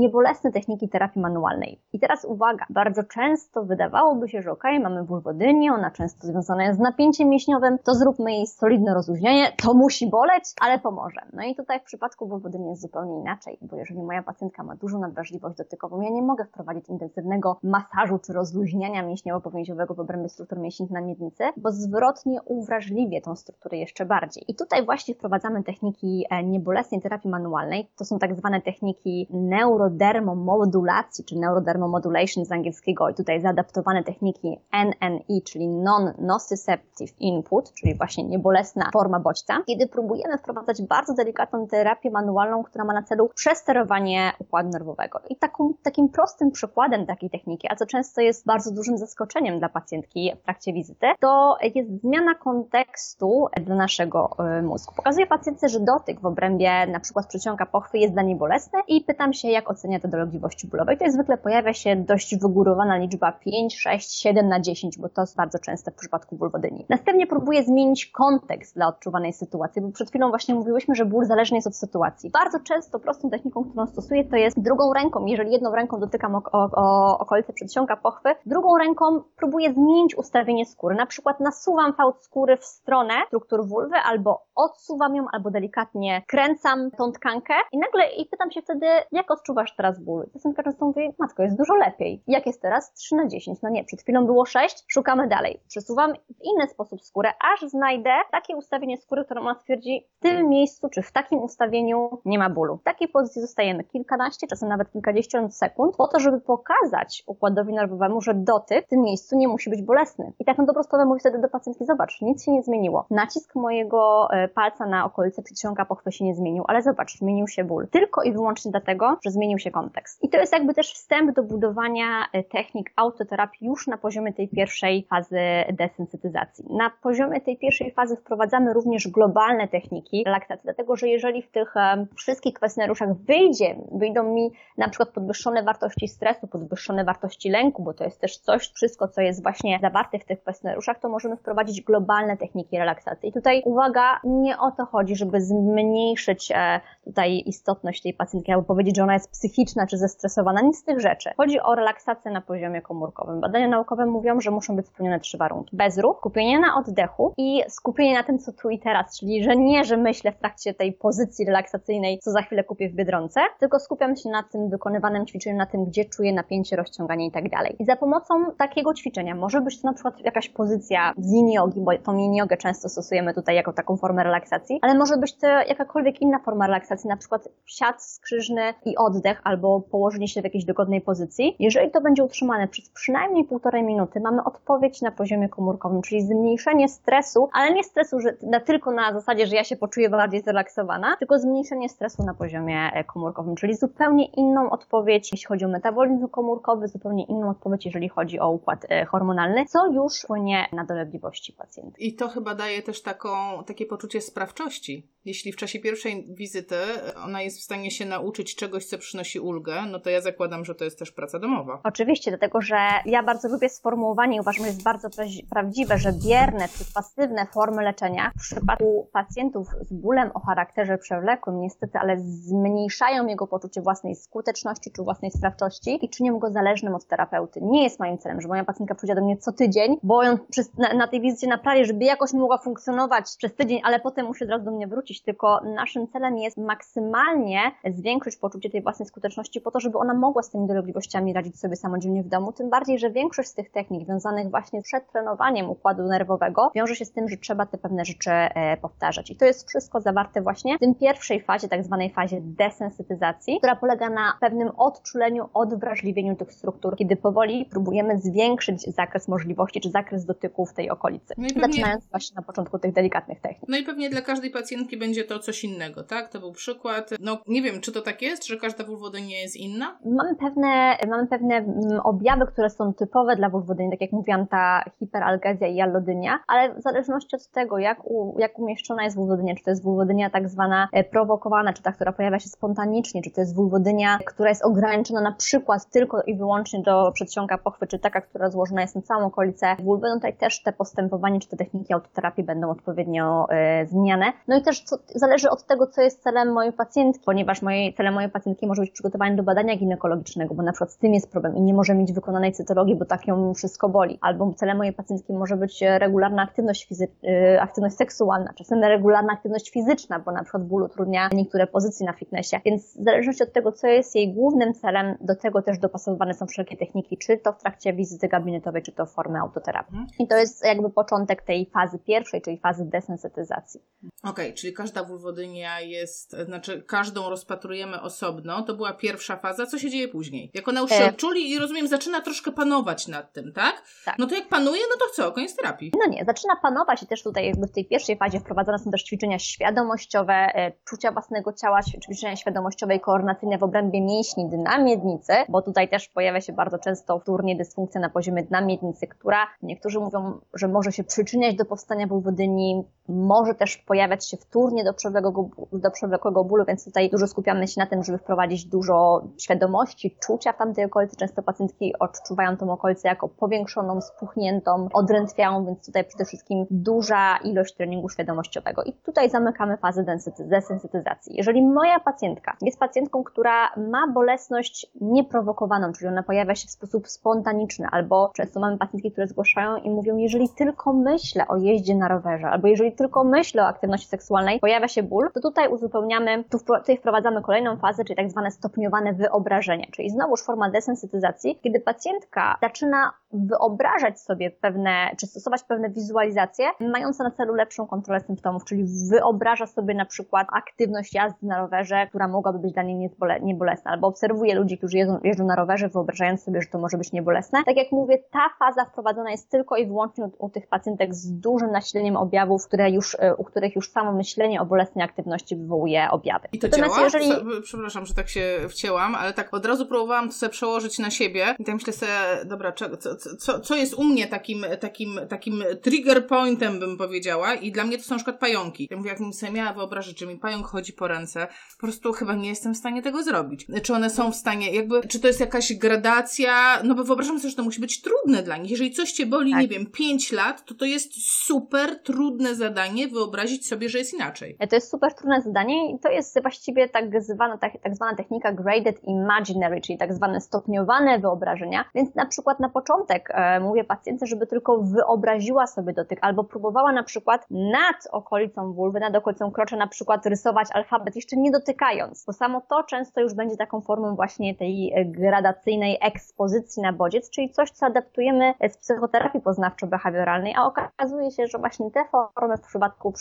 niebolesne 0.00 0.52
techniki 0.52 0.88
terapii 0.88 1.22
manualnej. 1.22 1.80
I 1.92 2.00
teraz 2.00 2.24
uwaga, 2.24 2.66
bardzo 2.70 3.02
często 3.02 3.64
wydawałoby 3.64 4.28
się, 4.28 4.42
że 4.42 4.50
ok, 4.50 4.64
mamy 4.82 5.04
ból 5.04 5.20
wodynię, 5.20 5.72
ona 5.72 5.90
często 5.90 6.26
związana 6.26 6.64
jest 6.64 6.78
z 6.78 6.82
napięciem 6.82 7.28
mięśniowym, 7.28 7.78
to 7.78 7.94
zróbmy 7.94 8.32
jej 8.32 8.46
solidne 8.46 8.94
rozluźnienie, 8.94 9.52
to 9.62 9.74
musi 9.74 10.10
boleć, 10.10 10.44
ale 10.60 10.78
pomoże. 10.78 11.20
No 11.32 11.42
i 11.42 11.54
tutaj 11.54 11.80
w 11.80 11.82
przypadku 11.82 12.26
ból 12.26 12.40
wodyni 12.40 12.68
jest 12.68 12.82
zupełnie 12.82 13.20
inaczej, 13.20 13.58
bo 13.62 13.76
jeżeli 13.76 14.02
moja 14.02 14.22
pacjentka 14.22 14.62
ma 14.62 14.76
dużą 14.76 14.98
nadwrażliwość 14.98 15.56
dotykową, 15.56 16.00
ja 16.00 16.10
nie 16.10 16.22
mogę 16.22 16.44
wprowadzić 16.44 16.88
intensywnego 16.88 17.56
masażu 17.62 18.01
czy 18.02 18.32
rozluźniania 18.32 19.02
mięśniowo-powięziowego 19.02 19.94
w 19.94 20.00
obrębie 20.00 20.28
struktur 20.28 20.58
mięśni 20.58 20.86
na 20.90 21.00
miednicy, 21.00 21.44
bo 21.56 21.72
zwrotnie 21.72 22.42
uwrażliwie 22.42 23.20
tą 23.20 23.36
strukturę 23.36 23.78
jeszcze 23.78 24.06
bardziej. 24.06 24.44
I 24.48 24.54
tutaj 24.54 24.84
właśnie 24.84 25.14
wprowadzamy 25.14 25.62
techniki 25.62 26.24
e, 26.30 26.44
niebolesnej 26.44 27.00
terapii 27.00 27.30
manualnej, 27.30 27.90
to 27.96 28.04
są 28.04 28.18
tak 28.18 28.34
zwane 28.34 28.60
techniki 28.60 29.26
neurodermomodulacji, 29.30 31.24
czy 31.24 31.36
neurodermomodulation 31.38 32.44
z 32.44 32.52
angielskiego 32.52 33.08
i 33.08 33.14
tutaj 33.14 33.40
zaadaptowane 33.40 34.04
techniki 34.04 34.60
NNE, 34.72 35.40
czyli 35.44 35.68
Non-Nociceptive 35.68 37.14
Input, 37.18 37.72
czyli 37.72 37.94
właśnie 37.94 38.24
niebolesna 38.24 38.90
forma 38.92 39.20
bodźca, 39.20 39.62
kiedy 39.66 39.88
próbujemy 39.88 40.38
wprowadzać 40.38 40.82
bardzo 40.82 41.14
delikatną 41.14 41.66
terapię 41.66 42.10
manualną, 42.10 42.62
która 42.62 42.84
ma 42.84 42.92
na 42.92 43.02
celu 43.02 43.28
przesterowanie 43.34 44.32
układu 44.38 44.68
nerwowego. 44.68 45.20
I 45.28 45.36
taką, 45.36 45.72
takim 45.82 46.08
prostym 46.08 46.50
przykładem 46.50 47.06
takiej 47.06 47.30
techniki, 47.30 47.68
a 47.70 47.76
co 47.76 47.86
często 47.92 48.20
jest 48.20 48.46
bardzo 48.46 48.72
dużym 48.72 48.98
zaskoczeniem 48.98 49.58
dla 49.58 49.68
pacjentki 49.68 50.32
w 50.40 50.42
trakcie 50.42 50.72
wizyty, 50.72 51.06
to 51.20 51.56
jest 51.74 52.00
zmiana 52.00 52.34
kontekstu 52.34 53.46
dla 53.60 53.76
naszego 53.76 54.36
y, 54.58 54.62
mózgu. 54.62 54.94
Pokazuję 54.96 55.26
pacjentce, 55.26 55.68
że 55.68 55.80
dotyk 55.80 56.20
w 56.20 56.26
obrębie 56.26 56.86
na 56.86 57.00
przykład 57.00 57.26
przeciąga 57.26 57.66
pochwy 57.66 57.98
jest 57.98 58.12
dla 58.12 58.22
niej 58.22 58.36
bolesne 58.36 58.78
i 58.88 59.00
pytam 59.00 59.32
się, 59.32 59.48
jak 59.48 59.70
ocenia 59.70 60.00
te 60.00 60.08
dolegliwości 60.08 60.66
bólowe. 60.66 60.92
I 60.94 60.96
tutaj 60.96 61.12
zwykle 61.12 61.38
pojawia 61.38 61.74
się 61.74 61.96
dość 61.96 62.36
wygórowana 62.36 62.96
liczba 62.96 63.32
5, 63.32 63.80
6, 63.80 64.20
7 64.20 64.48
na 64.48 64.60
10, 64.60 64.98
bo 64.98 65.08
to 65.08 65.20
jest 65.20 65.36
bardzo 65.36 65.58
częste 65.58 65.90
w 65.90 65.94
przypadku 65.94 66.36
ból 66.36 66.50
wodyni. 66.50 66.86
Następnie 66.88 67.26
próbuję 67.26 67.62
zmienić 67.62 68.06
kontekst 68.06 68.74
dla 68.74 68.88
odczuwanej 68.88 69.32
sytuacji, 69.32 69.82
bo 69.82 69.90
przed 69.92 70.08
chwilą 70.08 70.28
właśnie 70.28 70.54
mówiłyśmy, 70.54 70.94
że 70.94 71.04
ból 71.04 71.24
zależny 71.24 71.56
jest 71.56 71.66
od 71.66 71.76
sytuacji. 71.76 72.30
Bardzo 72.30 72.60
często 72.60 72.98
prostą 72.98 73.30
techniką, 73.30 73.64
którą 73.64 73.86
stosuję, 73.86 74.24
to 74.24 74.36
jest 74.36 74.60
drugą 74.60 74.92
ręką, 74.92 75.26
jeżeli 75.26 75.52
jedną 75.52 75.74
ręką 75.74 76.00
dotykam 76.00 76.34
o, 76.34 76.42
o, 76.52 76.70
o 76.72 77.18
okolice 77.18 77.52
przedsionka 77.86 77.96
pochwy, 77.96 78.34
drugą 78.46 78.78
ręką 78.78 79.22
próbuję 79.36 79.72
zmienić 79.72 80.16
ustawienie 80.16 80.66
skóry. 80.66 80.94
Na 80.94 81.06
przykład 81.06 81.40
nasuwam 81.40 81.92
fałd 81.92 82.24
skóry 82.24 82.56
w 82.56 82.64
stronę 82.64 83.14
struktur 83.26 83.66
vulwy, 83.66 83.96
albo 83.96 84.42
odsuwam 84.54 85.16
ją, 85.16 85.26
albo 85.32 85.50
delikatnie 85.50 86.22
kręcam 86.28 86.90
tą 86.90 87.12
tkankę 87.12 87.54
i 87.72 87.78
nagle 87.78 88.12
i 88.12 88.26
pytam 88.26 88.50
się 88.50 88.62
wtedy, 88.62 88.86
jak 89.12 89.30
odczuwasz 89.30 89.76
teraz 89.76 90.00
ból? 90.00 90.26
Pacjentka 90.32 90.62
często 90.62 90.86
mówi, 90.86 91.14
matko, 91.18 91.42
jest 91.42 91.56
dużo 91.56 91.74
lepiej. 91.74 92.22
Jak 92.26 92.46
jest 92.46 92.62
teraz? 92.62 92.92
3 92.92 93.16
na 93.16 93.26
10. 93.26 93.58
No 93.62 93.68
nie, 93.68 93.84
przed 93.84 94.02
chwilą 94.02 94.26
było 94.26 94.46
6, 94.46 94.84
szukamy 94.88 95.28
dalej. 95.28 95.60
Przesuwam 95.68 96.12
w 96.12 96.42
inny 96.42 96.68
sposób 96.68 97.02
skórę, 97.02 97.32
aż 97.54 97.70
znajdę 97.70 98.10
takie 98.30 98.56
ustawienie 98.56 98.98
skóry, 98.98 99.24
które 99.24 99.40
ona 99.40 99.54
stwierdzi, 99.54 100.06
w 100.18 100.22
tym 100.22 100.48
miejscu, 100.48 100.88
czy 100.88 101.02
w 101.02 101.12
takim 101.12 101.38
ustawieniu 101.38 102.18
nie 102.24 102.38
ma 102.38 102.50
bólu. 102.50 102.76
W 102.76 102.82
takiej 102.82 103.08
pozycji 103.08 103.42
zostajemy 103.42 103.84
kilkanaście, 103.84 104.46
czasem 104.46 104.68
nawet 104.68 104.92
kilkadziesiąt 104.92 105.56
sekund, 105.56 105.96
po 105.96 106.08
to, 106.08 106.20
żeby 106.20 106.40
pokazać 106.40 107.22
układowi 107.26 107.71
nerwowemu, 107.74 108.20
że 108.20 108.34
dotyk 108.34 108.86
w 108.86 108.88
tym 108.88 109.02
miejscu 109.02 109.36
nie 109.36 109.48
musi 109.48 109.70
być 109.70 109.82
bolesny. 109.82 110.32
I 110.38 110.44
tak 110.44 110.58
na 110.58 110.64
dobrą 110.64 110.82
sprawę 110.82 111.04
mówi 111.04 111.20
wtedy 111.20 111.38
do 111.38 111.48
pacjentki, 111.48 111.84
zobacz, 111.84 112.20
nic 112.20 112.44
się 112.44 112.52
nie 112.52 112.62
zmieniło. 112.62 113.06
Nacisk 113.10 113.54
mojego 113.54 114.28
e, 114.30 114.48
palca 114.48 114.86
na 114.86 115.04
okolice 115.04 115.42
przedsionka 115.42 115.84
pochwy 115.84 116.12
się 116.12 116.24
nie 116.24 116.34
zmienił, 116.34 116.64
ale 116.68 116.82
zobacz, 116.82 117.18
zmienił 117.18 117.48
się 117.48 117.64
ból. 117.64 117.88
Tylko 117.88 118.22
i 118.22 118.32
wyłącznie 118.32 118.70
dlatego, 118.70 119.18
że 119.24 119.30
zmienił 119.30 119.58
się 119.58 119.70
kontekst. 119.70 120.24
I 120.24 120.28
to 120.28 120.38
jest 120.38 120.52
jakby 120.52 120.74
też 120.74 120.92
wstęp 120.92 121.36
do 121.36 121.42
budowania 121.42 122.06
e, 122.32 122.42
technik 122.42 122.92
autoterapii 122.96 123.66
już 123.66 123.86
na 123.86 123.98
poziomie 123.98 124.32
tej 124.32 124.48
pierwszej 124.48 125.06
fazy 125.10 125.40
desensytyzacji. 125.72 126.64
Na 126.70 126.90
poziomie 127.02 127.40
tej 127.40 127.56
pierwszej 127.56 127.92
fazy 127.92 128.16
wprowadzamy 128.16 128.72
również 128.72 129.08
globalne 129.08 129.68
techniki 129.68 130.24
relaksacji, 130.24 130.62
dlatego 130.64 130.96
że 130.96 131.08
jeżeli 131.08 131.42
w 131.42 131.50
tych 131.50 131.74
wszystkich 132.16 132.54
kwestionariuszach 132.54 133.14
wyjdzie, 133.14 133.76
wyjdą 133.92 134.22
mi 134.22 134.50
na 134.78 134.88
przykład 134.88 135.08
podwyższone 135.08 135.62
wartości 135.62 136.08
stresu, 136.08 136.46
podwyższone 136.46 137.04
wartości 137.04 137.50
lęku, 137.50 137.61
bo 137.70 137.94
to 137.94 138.04
jest 138.04 138.20
też 138.20 138.38
coś, 138.38 138.68
wszystko, 138.68 139.08
co 139.08 139.20
jest 139.20 139.42
właśnie 139.42 139.78
zawarte 139.82 140.18
w 140.18 140.24
tych 140.24 140.40
kwestionariuszach, 140.40 141.00
to 141.00 141.08
możemy 141.08 141.36
wprowadzić 141.36 141.80
globalne 141.80 142.36
techniki 142.36 142.78
relaksacji. 142.78 143.28
I 143.28 143.32
tutaj 143.32 143.62
uwaga, 143.64 144.20
nie 144.24 144.58
o 144.58 144.70
to 144.70 144.86
chodzi, 144.86 145.16
żeby 145.16 145.40
zmniejszyć 145.40 146.52
e, 146.54 146.80
tutaj 147.04 147.42
istotność 147.46 148.02
tej 148.02 148.14
pacjentki, 148.14 148.52
albo 148.52 148.64
powiedzieć, 148.64 148.96
że 148.96 149.02
ona 149.02 149.14
jest 149.14 149.30
psychiczna 149.30 149.86
czy 149.86 149.98
zestresowana, 149.98 150.60
nic 150.60 150.78
z 150.78 150.84
tych 150.84 151.00
rzeczy. 151.00 151.30
Chodzi 151.36 151.60
o 151.60 151.74
relaksację 151.74 152.30
na 152.30 152.40
poziomie 152.40 152.82
komórkowym. 152.82 153.40
Badania 153.40 153.68
naukowe 153.68 154.06
mówią, 154.06 154.40
że 154.40 154.50
muszą 154.50 154.76
być 154.76 154.86
spełnione 154.86 155.20
trzy 155.20 155.38
warunki. 155.38 155.76
Bezruch, 155.76 156.16
skupienie 156.18 156.60
na 156.60 156.76
oddechu 156.76 157.34
i 157.36 157.62
skupienie 157.68 158.14
na 158.14 158.22
tym, 158.22 158.38
co 158.38 158.52
tu 158.52 158.70
i 158.70 158.78
teraz, 158.78 159.18
czyli 159.18 159.44
że 159.44 159.56
nie, 159.56 159.84
że 159.84 159.96
myślę 159.96 160.32
w 160.32 160.36
trakcie 160.36 160.74
tej 160.74 160.92
pozycji 160.92 161.46
relaksacyjnej, 161.46 162.18
co 162.18 162.30
za 162.30 162.42
chwilę 162.42 162.64
kupię 162.64 162.88
w 162.88 162.94
Biedronce, 162.94 163.40
tylko 163.60 163.78
skupiam 163.78 164.16
się 164.16 164.28
na 164.28 164.42
tym 164.42 164.70
wykonywanym 164.70 165.26
ćwiczeniu, 165.26 165.56
na 165.56 165.66
tym, 165.66 165.84
gdzie 165.84 166.04
czuję 166.04 166.32
napięcie, 166.32 166.76
rozciąganie 166.76 167.26
i 167.26 167.30
tak 167.30 167.48
dalej. 167.52 167.76
I 167.78 167.84
za 167.84 167.96
pomocą 167.96 168.34
takiego 168.58 168.94
ćwiczenia 168.94 169.34
może 169.34 169.60
być 169.60 169.80
to 169.80 169.88
na 169.88 169.94
przykład 169.94 170.20
jakaś 170.20 170.48
pozycja 170.48 171.12
z 171.18 171.32
yin 171.32 171.48
yogi, 171.48 171.80
bo 171.80 171.98
tą 171.98 172.16
yin 172.16 172.34
jogę 172.34 172.56
często 172.56 172.88
stosujemy 172.88 173.34
tutaj 173.34 173.56
jako 173.56 173.72
taką 173.72 173.96
formę 173.96 174.24
relaksacji, 174.24 174.78
ale 174.82 174.94
może 174.94 175.16
być 175.16 175.36
to 175.36 175.46
jakakolwiek 175.46 176.20
inna 176.22 176.38
forma 176.38 176.66
relaksacji, 176.66 177.08
na 177.08 177.16
przykład 177.16 177.48
siad 177.66 178.02
skrzyżny 178.02 178.74
i 178.84 178.96
oddech, 178.96 179.40
albo 179.44 179.80
położenie 179.80 180.28
się 180.28 180.40
w 180.40 180.44
jakiejś 180.44 180.64
dogodnej 180.64 181.00
pozycji. 181.00 181.56
Jeżeli 181.58 181.90
to 181.90 182.00
będzie 182.00 182.24
utrzymane 182.24 182.68
przez 182.68 182.90
przynajmniej 182.90 183.44
półtorej 183.44 183.82
minuty, 183.82 184.20
mamy 184.20 184.44
odpowiedź 184.44 185.02
na 185.02 185.10
poziomie 185.10 185.48
komórkowym, 185.48 186.02
czyli 186.02 186.22
zmniejszenie 186.22 186.88
stresu, 186.88 187.48
ale 187.52 187.74
nie 187.74 187.84
stresu 187.84 188.20
że 188.20 188.36
na, 188.42 188.60
tylko 188.60 188.90
na 188.90 189.12
zasadzie, 189.12 189.46
że 189.46 189.56
ja 189.56 189.64
się 189.64 189.76
poczuję 189.76 190.10
bardziej 190.10 190.40
zrelaksowana, 190.40 191.16
tylko 191.18 191.38
zmniejszenie 191.38 191.88
stresu 191.88 192.22
na 192.24 192.34
poziomie 192.34 192.90
e, 192.94 193.04
komórkowym, 193.04 193.56
czyli 193.56 193.76
zupełnie 193.76 194.24
inną 194.24 194.70
odpowiedź, 194.70 195.32
jeśli 195.32 195.46
chodzi 195.46 195.64
o 195.64 195.68
metabolizm 195.68 196.28
komórkowy, 196.28 196.88
zupełnie 196.88 197.24
inną 197.32 197.50
odpowiedź, 197.50 197.84
jeżeli 197.84 198.08
chodzi 198.08 198.40
o 198.40 198.50
układ 198.50 198.86
e, 198.88 199.04
hormonalny, 199.04 199.66
co 199.66 199.86
już 199.86 200.20
wpłynie 200.22 200.66
na 200.72 200.84
dolegliwości 200.84 201.52
pacjenta. 201.52 201.96
I 201.98 202.14
to 202.14 202.28
chyba 202.28 202.54
daje 202.54 202.82
też 202.82 203.02
taką, 203.02 203.64
takie 203.66 203.86
poczucie 203.86 204.20
sprawczości. 204.20 205.12
Jeśli 205.24 205.52
w 205.52 205.56
czasie 205.56 205.78
pierwszej 205.78 206.34
wizyty 206.34 206.76
ona 207.24 207.42
jest 207.42 207.58
w 207.58 207.62
stanie 207.62 207.90
się 207.90 208.06
nauczyć 208.06 208.56
czegoś, 208.56 208.86
co 208.86 208.98
przynosi 208.98 209.40
ulgę, 209.40 209.82
no 209.90 210.00
to 210.00 210.10
ja 210.10 210.20
zakładam, 210.20 210.64
że 210.64 210.74
to 210.74 210.84
jest 210.84 210.98
też 210.98 211.12
praca 211.12 211.38
domowa. 211.38 211.80
Oczywiście, 211.84 212.30
dlatego 212.30 212.60
że 212.60 212.76
ja 213.06 213.22
bardzo 213.22 213.48
lubię 213.48 213.68
sformułowanie 213.68 214.36
i 214.36 214.40
uważam, 214.40 214.64
że 214.64 214.68
jest 214.68 214.82
bardzo 214.82 215.08
prawdziwe, 215.50 215.98
że 215.98 216.12
bierne 216.26 216.68
czy 216.68 216.84
pasywne 216.94 217.46
formy 217.46 217.82
leczenia 217.82 218.30
w 218.36 218.40
przypadku 218.40 219.08
pacjentów 219.12 219.68
z 219.80 219.92
bólem 219.92 220.30
o 220.34 220.40
charakterze 220.40 220.98
przewlekłym 220.98 221.60
niestety, 221.60 221.98
ale 221.98 222.20
zmniejszają 222.20 223.26
jego 223.26 223.46
poczucie 223.46 223.82
własnej 223.82 224.14
skuteczności 224.14 224.90
czy 224.96 225.02
własnej 225.02 225.30
sprawczości 225.30 226.04
i 226.04 226.08
czynią 226.08 226.38
go 226.38 226.50
zależnym 226.50 226.94
od 226.94 227.06
terapeuty. 227.26 227.60
Nie 227.62 227.82
jest 227.82 228.00
moim 228.00 228.18
celem, 228.18 228.40
że 228.40 228.48
moja 228.48 228.64
pacjentka 228.64 228.94
przyjdzie 228.94 229.14
do 229.14 229.24
mnie 229.24 229.36
co 229.36 229.52
tydzień, 229.52 229.96
bo 230.02 230.22
ją 230.22 230.38
na, 230.78 230.94
na 230.94 231.08
tej 231.08 231.20
wizycie 231.20 231.46
naprawię, 231.46 231.84
żeby 231.84 232.04
jakoś 232.04 232.32
mogła 232.32 232.58
funkcjonować 232.58 233.24
przez 233.38 233.54
tydzień, 233.54 233.80
ale 233.84 234.00
potem 234.00 234.26
musi 234.26 234.44
od 234.44 234.50
razu 234.50 234.64
do 234.64 234.70
mnie 234.70 234.86
wrócić, 234.86 235.22
tylko 235.22 235.60
naszym 235.74 236.08
celem 236.08 236.38
jest 236.38 236.56
maksymalnie 236.56 237.60
zwiększyć 237.90 238.36
poczucie 238.36 238.70
tej 238.70 238.82
własnej 238.82 239.08
skuteczności 239.08 239.60
po 239.60 239.70
to, 239.70 239.80
żeby 239.80 239.98
ona 239.98 240.14
mogła 240.14 240.42
z 240.42 240.50
tymi 240.50 240.66
dolegliwościami 240.66 241.32
radzić 241.32 241.60
sobie 241.60 241.76
samodzielnie 241.76 242.22
w 242.22 242.28
domu, 242.28 242.52
tym 242.52 242.70
bardziej, 242.70 242.98
że 242.98 243.10
większość 243.10 243.48
z 243.48 243.54
tych 243.54 243.70
technik 243.70 244.04
związanych 244.04 244.50
właśnie 244.50 244.80
z 244.80 244.84
przetrenowaniem 244.84 245.70
układu 245.70 246.02
nerwowego 246.02 246.70
wiąże 246.74 246.96
się 246.96 247.04
z 247.04 247.12
tym, 247.12 247.28
że 247.28 247.36
trzeba 247.36 247.66
te 247.66 247.78
pewne 247.78 248.04
rzeczy 248.04 248.30
e, 248.30 248.76
powtarzać. 248.76 249.30
I 249.30 249.36
to 249.36 249.44
jest 249.44 249.68
wszystko 249.68 250.00
zawarte 250.00 250.40
właśnie 250.40 250.76
w 250.76 250.80
tym 250.80 250.94
pierwszej 250.94 251.40
fazie, 251.40 251.68
tak 251.68 251.84
zwanej 251.84 252.10
fazie 252.10 252.40
desensytyzacji, 252.40 253.58
która 253.58 253.76
polega 253.76 254.10
na 254.10 254.32
pewnym 254.40 254.70
odczuleniu, 254.76 255.48
odwrażliwieniu 255.54 256.36
tych 256.36 256.52
struktur, 256.52 256.96
kiedy 256.96 257.11
powoli 257.16 257.64
próbujemy 257.70 258.20
zwiększyć 258.20 258.82
zakres 258.82 259.28
możliwości 259.28 259.80
czy 259.80 259.90
zakres 259.90 260.24
dotyku 260.24 260.66
w 260.66 260.72
tej 260.72 260.90
okolicy. 260.90 261.34
No 261.38 261.48
pewnie... 261.48 261.62
Zaczynając 261.62 262.06
właśnie 262.10 262.36
na 262.36 262.42
początku 262.42 262.78
tych 262.78 262.92
delikatnych 262.92 263.40
technik. 263.40 263.68
No 263.68 263.78
i 263.78 263.82
pewnie 263.82 264.10
dla 264.10 264.20
każdej 264.20 264.50
pacjentki 264.50 264.96
będzie 264.96 265.24
to 265.24 265.38
coś 265.38 265.64
innego, 265.64 266.02
tak? 266.02 266.28
To 266.28 266.40
był 266.40 266.52
przykład. 266.52 267.10
No 267.20 267.38
nie 267.48 267.62
wiem, 267.62 267.80
czy 267.80 267.92
to 267.92 268.00
tak 268.02 268.22
jest, 268.22 268.46
że 268.46 268.56
każda 268.56 268.84
wulwodynia 268.84 269.38
jest 269.38 269.56
inna? 269.56 269.98
Mamy 270.04 270.36
pewne, 270.36 270.96
mamy 271.08 271.26
pewne 271.26 271.54
mm, 271.54 272.00
objawy, 272.04 272.46
które 272.46 272.70
są 272.70 272.94
typowe 272.94 273.36
dla 273.36 273.48
wulwodynii, 273.48 273.90
tak 273.90 274.00
jak 274.00 274.12
mówiłam, 274.12 274.46
ta 274.46 274.84
hiperalgezja 274.98 275.68
i 275.68 275.80
allodynia, 275.80 276.38
ale 276.46 276.74
w 276.74 276.82
zależności 276.82 277.36
od 277.36 277.48
tego, 277.48 277.78
jak, 277.78 278.04
u, 278.04 278.36
jak 278.38 278.58
umieszczona 278.58 279.04
jest 279.04 279.16
wulwodynia, 279.16 279.54
czy 279.54 279.64
to 279.64 279.70
jest 279.70 279.82
wulwodynia 279.82 280.30
tak 280.30 280.48
zwana 280.48 280.88
e, 280.92 281.04
prowokowana, 281.04 281.72
czy 281.72 281.82
ta, 281.82 281.92
która 281.92 282.12
pojawia 282.12 282.38
się 282.38 282.48
spontanicznie, 282.48 283.22
czy 283.22 283.30
to 283.30 283.40
jest 283.40 283.54
wulwodynia, 283.54 284.18
która 284.26 284.48
jest 284.48 284.64
ograniczona 284.64 285.20
na 285.20 285.32
przykład 285.32 285.90
tylko 285.90 286.22
i 286.22 286.36
wyłącznie 286.36 286.82
do 286.82 287.01
przedsionka 287.12 287.58
pochwy, 287.58 287.86
czy 287.86 287.98
taka, 287.98 288.20
która 288.20 288.50
złożona 288.50 288.80
jest 288.80 288.96
na 288.96 289.02
całą 289.02 289.26
okolicę 289.26 289.76
wulwy, 289.82 290.08
no 290.08 290.14
tutaj 290.14 290.36
też 290.36 290.62
te 290.62 290.72
postępowanie, 290.72 291.40
czy 291.40 291.48
te 291.48 291.56
techniki 291.56 291.92
autoterapii 291.92 292.44
będą 292.44 292.70
odpowiednio 292.70 293.46
e, 293.50 293.86
zmieniane. 293.86 294.32
No 294.48 294.58
i 294.58 294.62
też 294.62 294.80
co, 294.80 294.96
zależy 295.14 295.50
od 295.50 295.66
tego, 295.66 295.86
co 295.86 296.02
jest 296.02 296.22
celem 296.22 296.52
mojej 296.52 296.72
pacjentki, 296.72 297.22
ponieważ 297.24 297.62
moje, 297.62 297.92
celem 297.92 298.14
mojej 298.14 298.30
pacjentki 298.30 298.66
może 298.66 298.82
być 298.82 298.90
przygotowanie 298.90 299.36
do 299.36 299.42
badania 299.42 299.76
ginekologicznego, 299.76 300.54
bo 300.54 300.62
na 300.62 300.72
przykład 300.72 300.92
z 300.92 300.98
tym 300.98 301.14
jest 301.14 301.32
problem 301.32 301.56
i 301.56 301.62
nie 301.62 301.74
może 301.74 301.94
mieć 301.94 302.12
wykonanej 302.12 302.52
cytologii, 302.52 302.96
bo 302.96 303.04
tak 303.04 303.26
ją 303.26 303.54
wszystko 303.54 303.88
boli. 303.88 304.18
Albo 304.20 304.52
celem 304.52 304.76
mojej 304.76 304.92
pacjentki 304.92 305.32
może 305.32 305.56
być 305.56 305.82
regularna 305.98 306.42
aktywność, 306.42 306.88
fizy- 306.88 307.08
e, 307.28 307.62
aktywność 307.62 307.96
seksualna, 307.96 308.52
czasem 308.52 308.84
regularna 308.84 309.32
aktywność 309.32 309.70
fizyczna, 309.70 310.18
bo 310.18 310.32
na 310.32 310.42
przykład 310.42 310.64
ból 310.64 310.82
utrudnia 310.82 311.28
niektóre 311.32 311.66
pozycje 311.66 312.06
na 312.06 312.12
fitnessie. 312.12 312.56
Więc 312.64 312.98
w 313.00 313.04
zależności 313.04 313.42
od 313.42 313.52
tego, 313.52 313.72
co 313.72 313.86
jest 313.86 314.14
jej 314.14 314.34
głównym 314.34 314.74
celem, 314.74 315.14
do 315.20 315.36
tego 315.36 315.62
też 315.62 315.78
dopasowywane 315.78 316.34
są 316.34 316.46
wszelkie 316.46 316.76
techniki, 316.76 316.91
czy 317.20 317.38
to 317.38 317.52
w 317.52 317.58
trakcie 317.58 317.92
wizyty 317.92 318.28
gabinetowej, 318.28 318.82
czy 318.82 318.92
to 318.92 319.06
w 319.06 319.10
formie 319.12 319.40
autoterapii. 319.40 319.98
I 320.18 320.28
to 320.28 320.36
jest 320.36 320.64
jakby 320.64 320.90
początek 320.90 321.42
tej 321.42 321.70
fazy 321.70 321.98
pierwszej, 321.98 322.42
czyli 322.42 322.58
fazy 322.58 322.84
desensytyzacji. 322.84 323.80
Okej, 324.22 324.30
okay, 324.30 324.52
czyli 324.52 324.72
każda 324.72 325.04
wulwodynia 325.04 325.80
jest, 325.80 326.36
znaczy 326.44 326.82
każdą 326.82 327.30
rozpatrujemy 327.30 328.00
osobno. 328.00 328.62
To 328.62 328.74
była 328.74 328.92
pierwsza 328.92 329.36
faza. 329.36 329.66
Co 329.66 329.78
się 329.78 329.90
dzieje 329.90 330.08
później? 330.08 330.50
Jak 330.54 330.68
ona 330.68 330.80
już 330.80 330.90
się 330.90 331.04
e... 331.04 331.08
odczuli 331.08 331.50
i 331.50 331.58
rozumiem, 331.58 331.88
zaczyna 331.88 332.20
troszkę 332.20 332.52
panować 332.52 333.08
nad 333.08 333.32
tym, 333.32 333.52
tak? 333.52 333.82
tak? 334.04 334.18
No 334.18 334.26
to 334.26 334.34
jak 334.34 334.48
panuje, 334.48 334.82
no 334.90 334.96
to 335.06 335.14
co? 335.14 335.32
Koniec 335.32 335.56
terapii. 335.56 335.92
No 336.00 336.06
nie, 336.06 336.24
zaczyna 336.24 336.56
panować 336.62 337.02
i 337.02 337.06
też 337.06 337.22
tutaj 337.22 337.46
jakby 337.46 337.66
w 337.66 337.72
tej 337.72 337.84
pierwszej 337.84 338.16
fazie 338.16 338.40
wprowadzone 338.40 338.78
są 338.78 338.90
też 338.90 339.02
ćwiczenia 339.02 339.38
świadomościowe, 339.38 340.34
e, 340.34 340.72
czucia 340.84 341.12
własnego 341.12 341.52
ciała, 341.52 341.80
ćwiczenia 341.82 342.36
świadomościowe 342.36 342.96
i 342.96 343.00
koordynacyjne 343.00 343.58
w 343.58 343.62
obrębie 343.62 344.00
mięśni 344.00 344.50
dna 344.50 344.78
miednicy, 344.78 345.32
bo 345.48 345.62
tutaj 345.62 345.88
też 345.88 346.08
pojawia 346.08 346.40
się 346.40 346.52
bardzo 346.52 346.78
często 346.84 347.18
wtórnie 347.18 347.56
dysfunkcja 347.56 348.00
na 348.00 348.10
poziomie 348.10 348.42
dna 348.42 348.60
miednicy, 348.60 349.06
która 349.06 349.46
niektórzy 349.62 350.00
mówią, 350.00 350.38
że 350.54 350.68
może 350.68 350.92
się 350.92 351.04
przyczyniać 351.04 351.56
do 351.56 351.64
powstania 351.64 352.06
wulwodyni, 352.06 352.84
może 353.08 353.54
też 353.54 353.76
pojawiać 353.76 354.28
się 354.28 354.36
wtórnie 354.36 354.84
do 354.84 354.94
przewlekłego, 354.94 355.48
do 355.72 355.90
przewlekłego 355.90 356.44
bólu, 356.44 356.64
więc 356.64 356.84
tutaj 356.84 357.10
dużo 357.10 357.26
skupiamy 357.26 357.68
się 357.68 357.80
na 357.80 357.86
tym, 357.86 358.04
żeby 358.04 358.18
wprowadzić 358.18 358.64
dużo 358.64 359.22
świadomości, 359.38 360.16
czucia 360.20 360.52
w 360.52 360.56
tamtej 360.56 360.84
okolicy. 360.84 361.16
Często 361.16 361.42
pacjentki 361.42 361.98
odczuwają 361.98 362.56
tą 362.56 362.72
okolicę 362.72 363.08
jako 363.08 363.28
powiększoną, 363.28 364.00
spuchniętą, 364.00 364.88
odrętwiałą, 364.92 365.66
więc 365.66 365.86
tutaj 365.86 366.04
przede 366.04 366.24
wszystkim 366.24 366.66
duża 366.70 367.36
ilość 367.44 367.74
treningu 367.74 368.08
świadomościowego. 368.08 368.82
I 368.82 368.92
tutaj 368.92 369.30
zamykamy 369.30 369.76
fazę 369.76 370.04
desensytyzacji. 370.38 371.36
Jeżeli 371.36 371.66
moja 371.66 372.00
pacjentka 372.00 372.56
jest 372.62 372.78
pacjentką, 372.78 373.24
która 373.24 373.74
ma 373.76 374.08
bolesność 374.14 374.86
nieprowokowaną, 375.00 375.92
czyli 375.92 376.08
ona 376.08 376.22
pojawia 376.22 376.54
się 376.54 376.68
w 376.68 376.70
sposób 376.72 377.08
spontaniczny, 377.08 377.86
albo 377.90 378.30
często 378.34 378.60
mamy 378.60 378.78
pacjentki, 378.78 379.12
które 379.12 379.26
zgłaszają 379.26 379.76
i 379.76 379.90
mówią, 379.90 380.16
jeżeli 380.16 380.48
tylko 380.48 380.92
myślę 380.92 381.48
o 381.48 381.56
jeździe 381.56 381.94
na 381.94 382.08
rowerze, 382.08 382.46
albo 382.46 382.68
jeżeli 382.68 382.92
tylko 382.92 383.24
myślę 383.24 383.62
o 383.62 383.66
aktywności 383.66 384.08
seksualnej, 384.08 384.60
pojawia 384.60 384.88
się 384.88 385.02
ból, 385.02 385.30
to 385.34 385.40
tutaj 385.40 385.68
uzupełniamy, 385.68 386.44
tu 386.44 386.58
tutaj 386.58 386.96
wprowadzamy 386.96 387.42
kolejną 387.42 387.76
fazę, 387.76 388.04
czyli 388.04 388.16
tak 388.16 388.30
zwane 388.30 388.50
stopniowane 388.50 389.12
wyobrażenie, 389.12 389.86
czyli 389.92 390.10
znowuż 390.10 390.42
forma 390.42 390.70
desensytyzacji, 390.70 391.58
kiedy 391.62 391.80
pacjentka 391.80 392.56
zaczyna 392.62 393.12
wyobrażać 393.32 394.20
sobie 394.20 394.50
pewne, 394.50 395.10
czy 395.18 395.26
stosować 395.26 395.62
pewne 395.62 395.90
wizualizacje, 395.90 396.66
mające 396.80 397.24
na 397.24 397.30
celu 397.30 397.54
lepszą 397.54 397.86
kontrolę 397.86 398.20
symptomów, 398.20 398.64
czyli 398.64 398.84
wyobraża 399.10 399.66
sobie 399.66 399.94
na 399.94 400.04
przykład 400.04 400.46
aktywność 400.52 401.14
jazdy 401.14 401.46
na 401.46 401.58
rowerze, 401.58 402.06
która 402.06 402.28
mogłaby 402.28 402.58
być 402.58 402.72
dla 402.72 402.82
niej 402.82 403.10
niebolesna, 403.42 403.90
albo 403.90 404.06
obserwuje 404.06 404.54
ludzi, 404.54 404.78
którzy 404.78 404.98
jeżdżą, 404.98 405.18
jeżdżą 405.24 405.46
na 405.46 405.56
rowerze, 405.56 405.88
wyobrażając 405.88 406.42
sobie, 406.42 406.61
że 406.62 406.68
to 406.68 406.78
może 406.78 406.98
być 406.98 407.12
niebolesne. 407.12 407.64
Tak 407.64 407.76
jak 407.76 407.92
mówię, 407.92 408.18
ta 408.30 408.50
faza 408.58 408.84
wprowadzona 408.84 409.30
jest 409.30 409.50
tylko 409.50 409.76
i 409.76 409.86
wyłącznie 409.86 410.24
u, 410.24 410.46
u 410.46 410.50
tych 410.50 410.66
pacjentek 410.66 411.14
z 411.14 411.32
dużym 411.32 411.72
nasileniem 411.72 412.16
objawów, 412.16 412.66
które 412.66 412.90
już, 412.90 413.16
e, 413.18 413.36
u 413.36 413.44
których 413.44 413.76
już 413.76 413.90
samo 413.90 414.12
myślenie 414.12 414.60
o 414.60 414.66
bolesnej 414.66 415.04
aktywności 415.04 415.56
wywołuje 415.56 416.10
objawy. 416.10 416.48
I 416.52 416.58
to 416.58 416.66
Natomiast 416.66 416.94
działa? 416.94 417.04
Jeżeli... 417.04 417.62
Przepraszam, 417.62 418.06
że 418.06 418.14
tak 418.14 418.28
się 418.28 418.58
wcięłam, 418.68 419.14
ale 419.14 419.32
tak 419.32 419.54
od 419.54 419.66
razu 419.66 419.86
próbowałam 419.86 420.28
to 420.28 420.34
sobie 420.34 420.50
przełożyć 420.50 420.98
na 420.98 421.10
siebie 421.10 421.54
i 421.58 421.64
tak 421.64 421.74
myślę 421.74 421.92
sobie, 421.92 422.12
dobra, 422.44 422.72
co, 422.72 423.16
co, 423.36 423.60
co 423.60 423.76
jest 423.76 423.94
u 423.94 424.04
mnie 424.04 424.26
takim, 424.26 424.66
takim, 424.80 425.20
takim 425.28 425.64
trigger 425.82 426.26
pointem, 426.26 426.80
bym 426.80 426.98
powiedziała 426.98 427.54
i 427.54 427.72
dla 427.72 427.84
mnie 427.84 427.98
to 427.98 428.04
są 428.04 428.14
na 428.14 428.18
przykład 428.18 428.38
pająki. 428.38 428.88
Ja 428.90 428.96
mówię, 428.96 429.10
jak 429.10 429.18
bym 429.18 429.32
sobie 429.32 429.52
miała 429.52 429.72
wyobrazić, 429.72 430.20
że 430.20 430.26
mi 430.26 430.38
pająk 430.38 430.66
chodzi 430.66 430.92
po 430.92 431.08
ręce, 431.08 431.46
po 431.80 431.86
prostu 431.86 432.12
chyba 432.12 432.34
nie 432.34 432.48
jestem 432.48 432.74
w 432.74 432.76
stanie 432.76 433.02
tego 433.02 433.22
zrobić. 433.22 433.66
Czy 433.82 433.94
one 433.94 434.10
są 434.10 434.32
w 434.32 434.36
stanie, 434.36 434.72
jakby, 434.74 435.08
czy 435.08 435.20
to 435.20 435.26
jest 435.26 435.40
jakaś 435.40 435.74
gradacja, 435.74 436.41
no 436.84 436.94
bo 436.94 437.04
wyobrażam 437.04 437.38
sobie, 437.38 437.50
że 437.50 437.56
to 437.56 437.62
musi 437.62 437.80
być 437.80 438.02
trudne 438.02 438.42
dla 438.42 438.56
nich. 438.56 438.70
Jeżeli 438.70 438.90
coś 438.90 439.12
cię 439.12 439.26
boli, 439.26 439.52
tak. 439.52 439.60
nie 439.60 439.68
wiem, 439.68 439.86
5 439.86 440.32
lat, 440.32 440.64
to 440.64 440.74
to 440.74 440.84
jest 440.84 441.12
super 441.46 442.02
trudne 442.02 442.54
zadanie 442.54 443.08
wyobrazić 443.08 443.68
sobie, 443.68 443.88
że 443.88 443.98
jest 443.98 444.14
inaczej. 444.14 444.56
To 444.70 444.76
jest 444.76 444.90
super 444.90 445.14
trudne 445.14 445.42
zadanie 445.42 445.94
i 445.94 445.98
to 445.98 446.08
jest 446.08 446.42
właściwie 446.42 446.88
tak 446.88 447.22
zwana, 447.22 447.58
tak, 447.58 447.72
tak 447.82 447.96
zwana 447.96 448.16
technika 448.16 448.52
graded 448.52 449.04
imaginary, 449.04 449.80
czyli 449.80 449.98
tak 449.98 450.14
zwane 450.14 450.40
stopniowane 450.40 451.18
wyobrażenia. 451.18 451.84
Więc 451.94 452.14
na 452.14 452.26
przykład 452.26 452.60
na 452.60 452.68
początek 452.68 453.28
e, 453.30 453.60
mówię 453.60 453.84
pacjentce, 453.84 454.26
żeby 454.26 454.46
tylko 454.46 454.82
wyobraziła 454.82 455.66
sobie 455.66 455.92
dotyk 455.92 456.18
albo 456.22 456.44
próbowała 456.44 456.92
na 456.92 457.02
przykład 457.02 457.46
nad 457.50 457.96
okolicą 458.12 458.72
wulwy, 458.72 459.00
nad 459.00 459.16
okolicą 459.16 459.50
krocza 459.50 459.76
na 459.76 459.86
przykład 459.86 460.26
rysować 460.26 460.68
alfabet, 460.74 461.16
jeszcze 461.16 461.36
nie 461.36 461.50
dotykając, 461.50 462.24
bo 462.26 462.32
samo 462.32 462.60
to 462.60 462.82
często 462.82 463.20
już 463.20 463.34
będzie 463.34 463.56
taką 463.56 463.80
formą 463.80 464.14
właśnie 464.16 464.54
tej 464.54 464.92
e, 464.94 465.04
gradacyjnej 465.04 465.98
ekspozycji 466.32 466.82
na 466.82 466.92
bodziec, 466.92 467.30
czyli 467.30 467.50
coś, 467.50 467.70
co 467.70 467.86
adaptujemy 467.86 468.54
z 468.70 468.76
psychoterapii 468.76 469.40
poznawczo-behawioralnej, 469.40 470.52
a 470.56 470.66
okazuje 470.66 471.30
się, 471.30 471.46
że 471.46 471.58
właśnie 471.58 471.90
te 471.90 472.04
formy 472.34 472.56
w 472.56 472.60
przypadku 472.60 473.12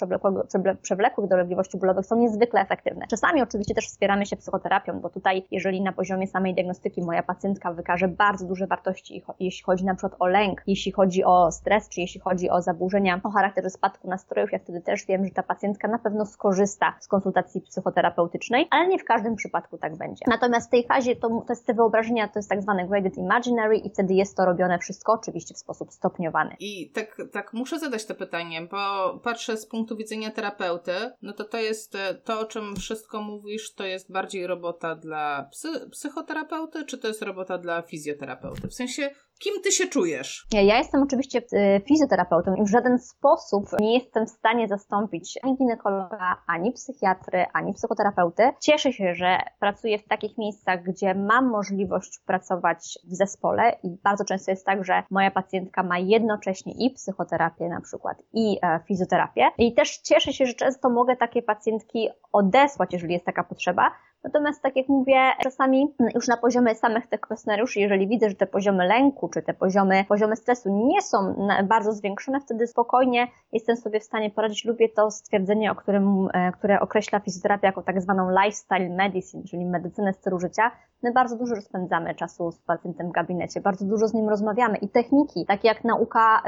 przewlekłych 0.82 1.28
dolegliwości 1.28 1.78
bólowych 1.78 2.06
są 2.06 2.16
niezwykle 2.16 2.62
efektywne. 2.62 3.08
Czasami 3.08 3.42
oczywiście 3.42 3.76
też 3.76 3.86
wspieramy 3.86 4.26
się 4.26 4.36
psychoterapią, 4.36 5.00
bo 5.00 5.10
tutaj, 5.10 5.46
jeżeli 5.52 5.82
na 5.82 5.92
poziomie 5.92 6.28
samej 6.28 6.54
diagnostyki 6.54 7.02
moja 7.02 7.24
pacjentka 7.24 7.74
wykaże 7.74 8.08
bardzo 8.08 8.46
duże 8.46 8.68
wartości, 8.68 9.24
jeśli 9.40 9.64
chodzi 9.64 9.86
na 9.86 9.96
przykład 9.96 10.16
o 10.20 10.28
lęk, 10.28 10.62
jeśli 10.68 10.92
chodzi 10.92 11.24
o 11.24 11.52
stres, 11.52 11.90
czy 11.90 12.02
jeśli 12.02 12.22
chodzi 12.22 12.50
o 12.50 12.62
zaburzenia 12.62 13.22
o 13.24 13.30
charakterze 13.30 13.70
spadku 13.70 14.08
nastrojów, 14.08 14.52
ja 14.52 14.60
wtedy 14.60 14.82
też 14.82 15.06
wiem, 15.06 15.26
że 15.26 15.32
ta 15.32 15.44
pacjentka 15.44 15.88
na 15.88 16.00
pewno 16.00 16.26
skorzysta 16.26 16.94
z 17.00 17.08
konsultacji 17.08 17.62
psychoterapeutycznej, 17.62 18.68
ale 18.72 18.88
nie 18.88 19.00
w 19.00 19.06
każdym 19.06 19.36
przypadku 19.36 19.78
tak 19.78 19.98
będzie. 19.98 20.26
Natomiast 20.28 20.68
w 20.68 20.72
tej 20.72 20.88
fazie 20.88 21.16
to, 21.16 21.30
to 21.30 21.46
jest 21.50 21.68
te 21.68 21.74
wyobrażenia, 21.74 22.28
to 22.28 22.40
jest 22.40 22.50
tak 22.50 22.62
zwane 22.62 22.88
graded 23.02 23.18
imaginary 23.18 23.78
i 23.78 23.90
wtedy 23.90 24.14
jest 24.14 24.38
to 24.38 24.46
robione 24.46 24.80
wszystko 24.80 25.14
oczywiście 25.14 25.54
w 25.54 25.58
sposób 25.58 25.92
stopniowany. 25.92 26.56
I 26.60 26.92
tak, 26.92 27.22
tak 27.32 27.54
muszę 27.54 27.80
zadać 27.80 28.06
to 28.06 28.16
pytanie, 28.16 28.62
bo 28.62 29.20
patrzę 29.20 29.58
z 29.58 29.66
punktu 29.66 29.96
widzenia 29.98 30.32
terapeuty, 30.32 30.92
no 31.22 31.34
to 31.34 31.44
to 31.44 31.58
jest 31.58 31.96
e, 31.96 32.14
to, 32.14 32.40
o 32.40 32.46
czym 32.46 32.76
wszystko 32.76 33.22
mówisz, 33.22 33.74
to 33.74 33.84
jest 33.86 34.12
bardziej 34.12 34.48
robota 34.48 34.96
dla 34.96 35.48
psy, 35.52 35.90
psychoterapeuty, 35.92 36.86
czy 36.86 36.98
to 36.98 37.08
jest 37.08 37.22
robota 37.22 37.58
dla 37.58 37.82
fizjoterapeuty? 37.82 38.68
W 38.68 38.74
sensie, 38.74 39.10
Kim 39.44 39.62
ty 39.64 39.72
się 39.72 39.88
czujesz? 39.88 40.48
Ja 40.52 40.78
jestem 40.78 41.04
oczywiście 41.04 41.42
e, 41.54 41.80
fizjoterapeutą 41.80 42.56
i 42.56 42.64
w 42.64 42.70
żaden 42.70 43.00
sposób 43.00 43.66
nie 43.80 43.94
jestem 43.94 44.26
w 44.26 44.30
stanie 44.30 44.68
zastąpić 44.68 45.40
ani 45.44 45.58
ginekologa, 45.58 46.44
ani 46.48 46.72
psychiatry, 46.72 47.46
ani 47.54 47.74
psychoterapeuty. 47.74 48.44
Cieszę 48.60 48.94
się, 48.94 49.16
że 49.16 49.38
pracuję 49.60 50.00
w 50.00 50.08
takich 50.08 50.38
miejscach, 50.38 50.84
gdzie 50.84 51.16
mam 51.16 51.50
możliwość 51.50 52.20
pracować 52.26 53.00
w 53.04 53.16
zespole 53.16 53.80
i 53.84 53.90
bardzo 54.04 54.26
często 54.26 54.52
jest 54.52 54.66
tak, 54.66 54.86
że 54.86 55.04
moja 55.12 55.32
pacjentka 55.32 55.84
ma 55.84 56.00
jednocześnie 56.00 56.74
i 56.78 56.92
psychoterapię 56.92 57.70
na 57.70 57.82
przykład 57.82 58.24
i 58.34 58.58
e, 58.62 58.80
fizjoterapię. 58.88 59.48
I 59.58 59.74
też 59.74 59.98
cieszę 59.98 60.34
się, 60.34 60.46
że 60.46 60.54
często 60.54 60.90
mogę 60.90 61.16
takie 61.16 61.42
pacjentki 61.42 62.10
odesłać, 62.32 62.94
jeżeli 62.94 63.14
jest 63.14 63.26
taka 63.26 63.44
potrzeba, 63.44 63.92
Natomiast 64.24 64.62
tak 64.62 64.76
jak 64.76 64.88
mówię, 64.88 65.32
czasami 65.44 65.94
już 66.16 66.28
na 66.28 66.38
poziomie 66.38 66.76
samych 66.76 67.08
tych 67.08 67.20
kwestionariuszy, 67.20 67.80
jeżeli 67.80 68.08
widzę, 68.08 68.30
że 68.30 68.36
te 68.36 68.48
poziomy 68.48 68.88
lęku, 68.88 69.30
czy 69.30 69.42
te 69.42 69.54
poziomy, 69.54 70.06
poziomy 70.10 70.36
stresu 70.36 70.88
nie 70.88 71.02
są 71.02 71.48
bardzo 71.64 71.94
zwiększone, 71.94 72.40
wtedy 72.40 72.68
spokojnie 72.68 73.28
jestem 73.52 73.78
sobie 73.78 74.00
w 74.00 74.04
stanie 74.04 74.30
poradzić. 74.30 74.66
Lubię 74.66 74.90
to 74.90 75.12
stwierdzenie, 75.12 75.72
o 75.72 75.76
którym, 75.76 76.28
e, 76.34 76.52
które 76.52 76.80
określa 76.80 77.20
fizjoterapię 77.20 77.68
jako 77.68 77.82
tak 77.82 78.02
zwaną 78.02 78.30
lifestyle 78.30 78.90
medicine, 78.90 79.44
czyli 79.44 79.66
medycynę 79.66 80.14
stylu 80.14 80.40
życia. 80.40 80.72
My 81.04 81.12
bardzo 81.14 81.38
dużo 81.38 81.56
spędzamy 81.62 82.16
czasu 82.16 82.52
z 82.52 82.60
pacjentem 82.60 83.10
w 83.10 83.12
gabinecie, 83.12 83.62
bardzo 83.62 83.86
dużo 83.86 84.08
z 84.08 84.14
nim 84.14 84.30
rozmawiamy 84.30 84.78
i 84.78 84.90
techniki, 84.90 85.46
takie 85.46 85.68
jak 85.68 85.84
nauka 85.84 86.44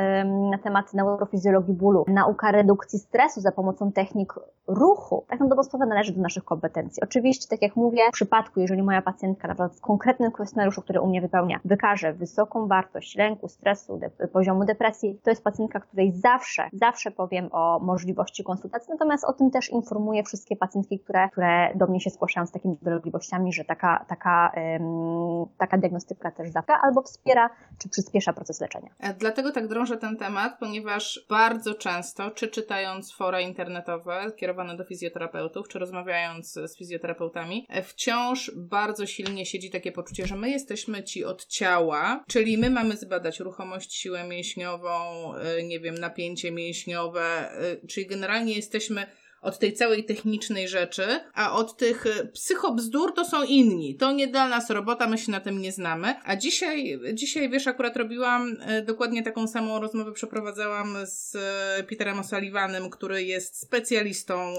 na 0.51 0.57
temat 0.57 0.93
neurofizjologii 0.93 1.73
bólu, 1.73 2.05
nauka 2.07 2.51
redukcji 2.51 2.99
stresu 2.99 3.41
za 3.41 3.51
pomocą 3.51 3.91
technik 3.91 4.33
ruchu, 4.67 5.25
tak 5.29 5.39
na 5.39 5.47
dobrą 5.47 5.63
sprawę 5.63 5.86
należy 5.86 6.13
do 6.13 6.21
naszych 6.21 6.43
kompetencji. 6.43 7.03
Oczywiście, 7.03 7.47
tak 7.49 7.62
jak 7.63 7.76
mówię, 7.76 8.02
w 8.10 8.13
przypadku, 8.13 8.60
jeżeli 8.60 8.84
moja 8.84 9.02
pacjentka 9.02 9.47
naprawdę 9.47 9.78
w 9.78 9.82
konkretnym 9.82 10.32
kwestionariuszu, 10.32 10.82
który 10.82 11.02
u 11.02 11.08
mnie 11.08 11.21
wypełnia, 11.21 11.60
wykaże 11.65 12.13
wysoką 12.13 12.67
wartość 12.67 13.15
lęku, 13.15 13.47
stresu, 13.47 13.97
de 13.97 14.28
poziomu 14.28 14.65
depresji, 14.65 15.19
to 15.23 15.30
jest 15.30 15.43
pacjentka, 15.43 15.80
której 15.80 16.12
zawsze, 16.12 16.69
zawsze 16.73 17.12
powiem 17.12 17.49
o 17.52 17.80
możliwości 17.80 18.43
konsultacji, 18.43 18.91
natomiast 18.91 19.23
o 19.26 19.34
tym 19.34 19.52
też 19.52 19.69
informuję 19.69 20.23
wszystkie 20.23 20.56
pacjentki, 20.56 20.99
które, 20.99 21.30
które 21.30 21.71
do 21.76 21.88
mnie 21.88 21.99
się 21.99 22.10
zgłaszają 22.10 22.45
z 22.45 22.52
takimi 22.52 22.78
dolegliwościami, 22.82 23.54
że 23.54 23.65
taka, 23.65 24.06
taka, 24.08 24.52
ym, 24.80 25.45
taka 25.58 25.78
diagnostyka 25.78 26.32
też 26.32 26.49
zawka 26.49 26.80
albo 26.84 27.02
wspiera 27.02 27.49
czy 27.78 27.89
przyspiesza 27.89 28.34
proces 28.34 28.62
leczenia. 28.62 28.89
Dlatego 29.19 29.52
tak 29.52 29.67
drążę 29.67 29.97
ten 29.97 30.17
temat, 30.17 30.58
ponieważ 30.60 31.26
bardzo 31.30 31.73
często, 31.73 32.32
czy 32.32 32.47
czytając 32.47 33.15
fora 33.15 33.41
internetowe 33.41 34.32
kierowane 34.38 34.78
do 34.78 34.84
fizjoterapeutów, 34.84 35.67
czy 35.67 35.80
rozmawiając 35.80 36.54
z 36.54 36.78
fizjoterapeutami, 36.78 37.52
e, 37.69 37.83
wciąż 37.83 38.51
bardzo 38.55 39.05
silnie 39.05 39.45
siedzi 39.45 39.69
takie 39.69 39.91
poczucie, 39.91 40.27
że 40.27 40.35
my 40.35 40.49
jesteśmy 40.49 41.03
ci 41.03 41.25
od 41.25 41.45
ciała, 41.45 42.23
czyli 42.27 42.57
my 42.57 42.69
mamy 42.69 42.97
zbadać 42.97 43.39
ruchomość, 43.39 43.93
siłę 43.93 44.23
mięśniową, 44.27 45.33
e, 45.35 45.63
nie 45.63 45.79
wiem, 45.79 45.95
napięcie 45.95 46.51
mięśniowe, 46.51 47.49
czyli 47.89 48.07
generalnie 48.07 48.53
jesteśmy 48.53 49.05
od 49.43 49.60
tej 49.60 49.73
całej 49.73 50.03
technicznej 50.06 50.67
rzeczy, 50.67 51.03
a 51.34 51.53
od 51.56 51.77
tych 51.77 52.06
e, 52.08 52.25
psychobzdur 52.25 53.13
to 53.13 53.25
są 53.25 53.43
inni. 53.43 53.95
To 53.95 54.12
nie 54.12 54.27
dla 54.27 54.47
nas 54.47 54.69
robota, 54.69 55.08
my 55.08 55.17
się 55.17 55.32
na 55.32 55.39
tym 55.39 55.62
nie 55.62 55.71
znamy. 55.71 56.15
A 56.23 56.36
dzisiaj, 56.36 56.99
dzisiaj 57.13 57.49
wiesz, 57.49 57.67
akurat 57.67 57.97
robiłam 57.97 58.58
e, 58.62 58.82
dokładnie 58.82 59.23
taką 59.23 59.47
samą 59.47 59.79
rozmowę, 59.79 60.12
przeprowadzałam 60.12 60.97
z 61.06 61.36
e, 61.36 61.84
Peterem 61.84 62.17
O'Sullivanem, 62.17 62.89
który 62.89 63.23
jest 63.23 63.62
specjalistą, 63.62 64.53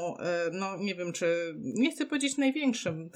no 0.52 0.76
nie 0.76 0.94
wiem 0.94 1.12
czy, 1.12 1.54
nie 1.56 1.90
chcę 1.90 2.06
powiedzieć 2.06 2.36
największym. 2.36 3.10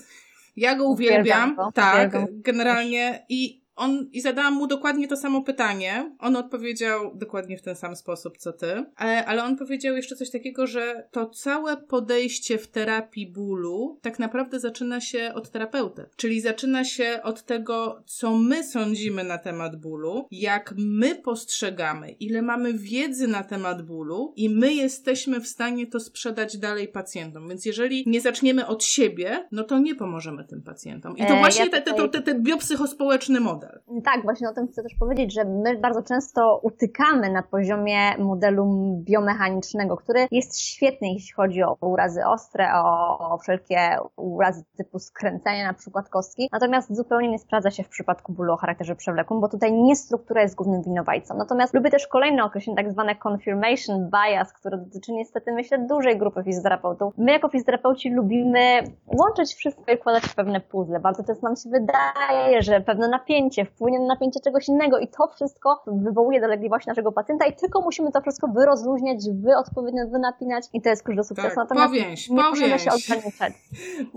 Ja 0.57 0.74
go 0.74 0.85
uwielbiam, 0.85 1.57
tak, 1.74 2.12
generalnie 2.31 3.26
i 3.28 3.62
on, 3.78 4.08
I 4.12 4.20
zadałam 4.20 4.54
mu 4.54 4.66
dokładnie 4.66 5.08
to 5.08 5.16
samo 5.16 5.42
pytanie. 5.42 6.16
On 6.18 6.36
odpowiedział 6.36 7.14
dokładnie 7.14 7.58
w 7.58 7.62
ten 7.62 7.76
sam 7.76 7.96
sposób, 7.96 8.38
co 8.38 8.52
ty. 8.52 8.84
Ale, 8.96 9.26
ale 9.26 9.44
on 9.44 9.56
powiedział 9.56 9.96
jeszcze 9.96 10.16
coś 10.16 10.30
takiego, 10.30 10.66
że 10.66 11.08
to 11.10 11.26
całe 11.26 11.76
podejście 11.76 12.58
w 12.58 12.68
terapii 12.68 13.26
bólu 13.26 13.98
tak 14.02 14.18
naprawdę 14.18 14.60
zaczyna 14.60 15.00
się 15.00 15.32
od 15.34 15.50
terapeuty. 15.50 16.04
Czyli 16.16 16.40
zaczyna 16.40 16.84
się 16.84 17.20
od 17.22 17.42
tego, 17.42 18.02
co 18.06 18.36
my 18.36 18.64
sądzimy 18.64 19.24
na 19.24 19.38
temat 19.38 19.76
bólu, 19.76 20.26
jak 20.30 20.74
my 20.76 21.14
postrzegamy, 21.14 22.10
ile 22.10 22.42
mamy 22.42 22.72
wiedzy 22.72 23.28
na 23.28 23.42
temat 23.42 23.82
bólu 23.82 24.32
i 24.36 24.50
my 24.50 24.74
jesteśmy 24.74 25.40
w 25.40 25.48
stanie 25.48 25.86
to 25.86 26.00
sprzedać 26.00 26.56
dalej 26.58 26.88
pacjentom. 26.88 27.48
Więc 27.48 27.64
jeżeli 27.64 28.04
nie 28.06 28.20
zaczniemy 28.20 28.66
od 28.66 28.84
siebie, 28.84 29.48
no 29.52 29.64
to 29.64 29.78
nie 29.78 29.94
pomożemy 29.94 30.44
tym 30.44 30.62
pacjentom. 30.62 31.16
I 31.16 31.26
to 31.26 31.34
e, 31.34 31.38
właśnie 31.38 31.66
ja 31.66 31.80
tutaj... 31.82 32.10
ten, 32.10 32.22
ten 32.22 32.42
biopsychospołeczny 32.42 33.40
model 33.40 33.67
Tak, 34.04 34.22
właśnie 34.22 34.48
o 34.48 34.52
tym 34.52 34.68
chcę 34.68 34.83
też 34.83 34.94
powiedzieć, 34.94 35.35
że 35.35 35.44
my 35.44 35.76
bardzo 35.76 36.02
często 36.02 36.61
utykamy 36.62 37.31
na 37.31 37.42
poziomie 37.42 38.18
modelu 38.18 38.66
biomechanicznego, 39.04 39.96
który 39.96 40.26
jest 40.31 40.61
świetny, 40.61 41.09
jeśli 41.09 41.33
chodzi 41.33 41.62
o 41.62 41.76
urazy 41.81 42.26
ostre, 42.26 42.68
o, 42.74 43.38
wszelkie 43.42 43.96
urazy 44.16 44.64
typu 44.76 44.98
skręcenia 44.98 45.66
na 45.66 45.74
przykład 45.74 46.09
kostki, 46.09 46.48
natomiast 46.52 46.96
zupełnie 46.96 47.28
nie 47.28 47.38
sprawdza 47.38 47.70
się 47.70 47.83
w 47.83 47.88
przypadku 47.88 48.33
bólu 48.33 48.52
o 48.52 48.57
charakterze 48.57 48.96
przewlekłym, 48.96 49.40
bo 49.40 49.48
tutaj 49.48 49.72
nie 49.72 49.96
struktura 49.96 50.42
jest 50.42 50.54
głównym 50.54 50.83
winowajcą. 50.83 51.35
Natomiast 51.37 51.74
lubię 51.74 51.90
też 51.90 52.07
kolejne 52.07 52.44
określenie, 52.44 52.76
tak 52.76 52.92
zwane 52.92 53.14
confirmation 53.28 54.11
bias, 54.11 54.52
które 54.52 54.78
dotyczy 54.78 55.12
niestety, 55.12 55.52
myślę, 55.52 55.78
dużej 55.78 56.18
grupy 56.18 56.42
fizjoterapeutów. 56.44 57.14
My 57.18 57.33
jako 57.33 57.48
fizjoterapeuci 57.48 58.11
lubimy 58.11 58.83
łączyć 59.18 59.54
wszystko 59.54 59.92
i 59.92 59.96
wkładać 59.96 60.22
w 60.22 60.35
pewne 60.35 60.61
puzzle. 60.61 61.00
Bardzo 61.00 61.24
często 61.24 61.46
nam 61.46 61.57
się 61.57 61.70
wydaje, 61.70 62.62
że 62.62 62.81
pewne 62.81 63.09
napięcie 63.09 63.57
napięcie, 63.58 63.74
wpłynie 63.76 64.00
na 64.00 64.06
napięcie 64.06 64.40
czegoś 64.40 64.68
innego 64.68 64.98
i 64.98 65.08
to 65.08 65.28
wszystko 65.28 65.82
wywołuje 65.86 66.40
dolegliwość 66.40 66.86
naszego 66.86 67.12
pacjenta 67.12 67.46
i 67.46 67.52
tylko 67.52 67.80
musimy 67.80 68.12
to 68.12 68.20
wszystko 68.20 68.48
wyrozluźniać, 68.48 69.18
wy 69.42 69.56
odpowiednio 69.56 70.06
wynapinać 70.08 70.64
i 70.72 70.82
to 70.82 70.88
jest 70.88 71.02
klucz 71.02 71.16
do 71.16 71.24
sukcesu. 71.24 71.48
Tak, 71.48 71.56
Natomiast 71.56 71.88
powięź, 71.88 72.30
nie 72.30 72.36
powięź. 72.36 72.50
możemy 72.50 72.78
się 72.78 72.90
ograniczać. 72.90 73.52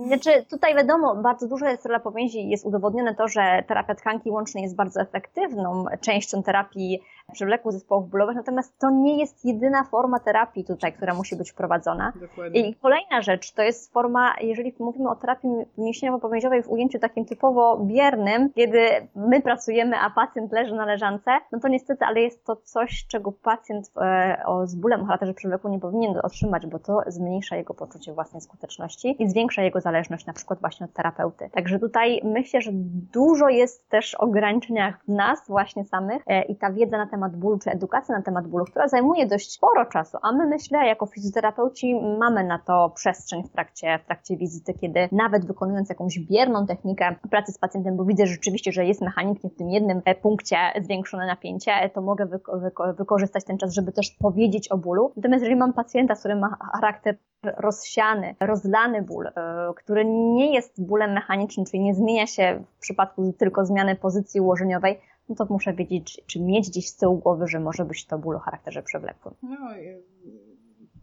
Znaczy, 0.08 0.46
tutaj 0.50 0.76
wiadomo, 0.76 1.16
bardzo 1.16 1.48
dużo 1.48 1.68
jest 1.70 1.86
rola 1.86 2.00
powięzi 2.00 2.50
jest 2.50 2.66
udowodnione 2.66 3.16
to, 3.16 3.28
że 3.28 3.64
terapia 3.68 3.96
tkanki 3.96 4.32
łącznej 4.32 4.64
jest 4.64 4.76
bardzo 4.76 5.02
efektywną 5.02 5.86
częścią 6.02 6.44
terapii 6.44 7.02
przewlekłych 7.32 7.74
zespołów 7.74 8.10
bólowych, 8.10 8.36
natomiast 8.36 8.80
to 8.80 8.90
nie 8.90 9.18
jest 9.18 9.46
jedyna 9.46 9.84
forma 9.84 10.20
terapii 10.20 10.66
tutaj, 10.66 10.94
która 10.94 11.14
musi 11.14 11.36
być 11.36 11.52
wprowadzona. 11.52 12.14
Dokładnie. 12.22 12.70
I 12.70 12.76
kolejna 12.76 13.22
rzecz, 13.22 13.52
to 13.52 13.62
jest 13.62 13.94
forma, 13.94 14.36
jeżeli 14.42 14.76
mówimy 14.80 15.10
o 15.10 15.16
terapii 15.16 15.50
mięśniowo-powięziowej 15.78 16.64
w 16.64 16.70
ujęciu 16.70 17.00
takim 17.00 17.26
typowo 17.26 17.78
biernym, 17.78 18.54
kiedy 18.54 19.08
my 19.16 19.42
pracujemy, 19.42 19.98
a 19.98 20.10
pacjent 20.10 20.52
leży 20.52 20.76
na 20.76 20.86
leżance, 20.86 21.32
no 21.52 21.60
to 21.60 21.68
niestety, 21.68 22.06
ale 22.06 22.22
jest 22.22 22.46
to 22.46 22.56
coś, 22.56 23.06
czego 23.08 23.32
pacjent 23.32 23.92
e, 23.98 24.42
o, 24.46 24.68
z 24.68 24.76
bólem 24.76 25.02
o 25.02 25.06
charakterze 25.06 25.34
przewlekłym 25.34 25.74
nie 25.74 25.80
powinien 25.80 26.20
otrzymać, 26.24 26.68
bo 26.68 26.80
to 26.80 27.02
zmniejsza 27.08 27.56
jego 27.56 27.74
poczucie 27.74 28.14
własnej 28.14 28.42
skuteczności 28.42 29.24
i 29.24 29.30
zwiększa 29.30 29.62
jego 29.62 29.82
zależność 29.82 30.26
na 30.26 30.34
przykład 30.34 30.60
właśnie 30.60 30.86
od 30.86 30.94
terapeuty. 30.94 31.50
Także 31.54 31.80
tutaj 31.80 32.22
myślę, 32.24 32.62
że 32.62 32.72
dużo 33.14 33.50
jest 33.50 33.90
też 33.90 34.16
ograniczenia 34.16 34.94
w 35.08 35.08
nas 35.08 35.48
właśnie 35.48 35.86
samych 35.86 36.24
e, 36.28 36.42
i 36.42 36.56
ta 36.56 36.72
wiedza 36.72 36.98
na 36.98 37.08
temat 37.08 37.21
bólu, 37.30 37.60
czy 37.60 37.72
edukacja 37.72 38.16
na 38.16 38.22
temat 38.22 38.48
bólu, 38.48 38.66
która 38.66 38.88
zajmuje 38.88 39.28
dość 39.28 39.52
sporo 39.52 39.86
czasu, 39.86 40.18
a 40.22 40.32
my 40.32 40.48
myślę, 40.48 40.88
jako 40.88 41.06
fizjoterapeuci 41.06 42.02
mamy 42.20 42.44
na 42.44 42.60
to 42.60 42.92
przestrzeń 42.96 43.44
w 43.44 43.50
trakcie, 43.50 44.00
w 44.04 44.06
trakcie 44.06 44.38
wizyty, 44.38 44.74
kiedy 44.74 45.10
nawet 45.12 45.46
wykonując 45.46 45.90
jakąś 45.90 46.20
bierną 46.20 46.66
technikę 46.68 47.16
pracy 47.30 47.52
z 47.52 47.58
pacjentem, 47.58 47.98
bo 47.98 48.06
widzę 48.06 48.28
rzeczywiście, 48.28 48.72
że 48.72 48.86
jest 48.86 49.02
mechanicznie 49.02 49.50
w 49.50 49.56
tym 49.56 49.70
jednym 49.70 50.02
punkcie 50.22 50.58
zwiększone 50.82 51.28
napięcie, 51.28 51.72
to 51.94 52.02
mogę 52.02 52.26
wyko 52.26 52.60
wyko 52.60 52.94
wykorzystać 52.94 53.44
ten 53.44 53.58
czas, 53.58 53.74
żeby 53.74 53.92
też 53.92 54.12
powiedzieć 54.20 54.72
o 54.72 54.78
bólu. 54.78 55.12
Natomiast 55.16 55.42
jeżeli 55.42 55.60
mam 55.60 55.74
pacjenta, 55.74 56.16
który 56.16 56.36
ma 56.36 56.58
charakter 56.74 57.18
rozsiany, 57.58 58.36
rozlany 58.40 59.02
ból, 59.02 59.28
e, 59.28 59.34
który 59.76 60.06
nie 60.06 60.54
jest 60.54 60.86
bólem 60.86 61.12
mechanicznym, 61.12 61.66
czyli 61.66 61.84
nie 61.84 61.94
zmienia 61.94 62.28
się 62.28 62.64
w 62.78 62.80
przypadku 62.80 63.34
tylko 63.34 63.66
zmiany 63.66 63.96
pozycji 63.96 64.42
ułożeniowej, 64.42 65.00
no 65.32 65.46
to 65.46 65.54
muszę 65.54 65.74
wiedzieć, 65.74 66.22
czy 66.28 66.40
mieć 66.40 66.70
gdzieś 66.70 66.88
z 66.88 66.96
tyłu 66.96 67.18
głowy, 67.18 67.48
że 67.48 67.60
może 67.60 67.86
być 67.86 68.06
to 68.06 68.18
ból 68.18 68.36
o 68.36 68.40
charakterze 68.40 68.84
przewlekłym. 68.84 69.36
No, 69.44 69.58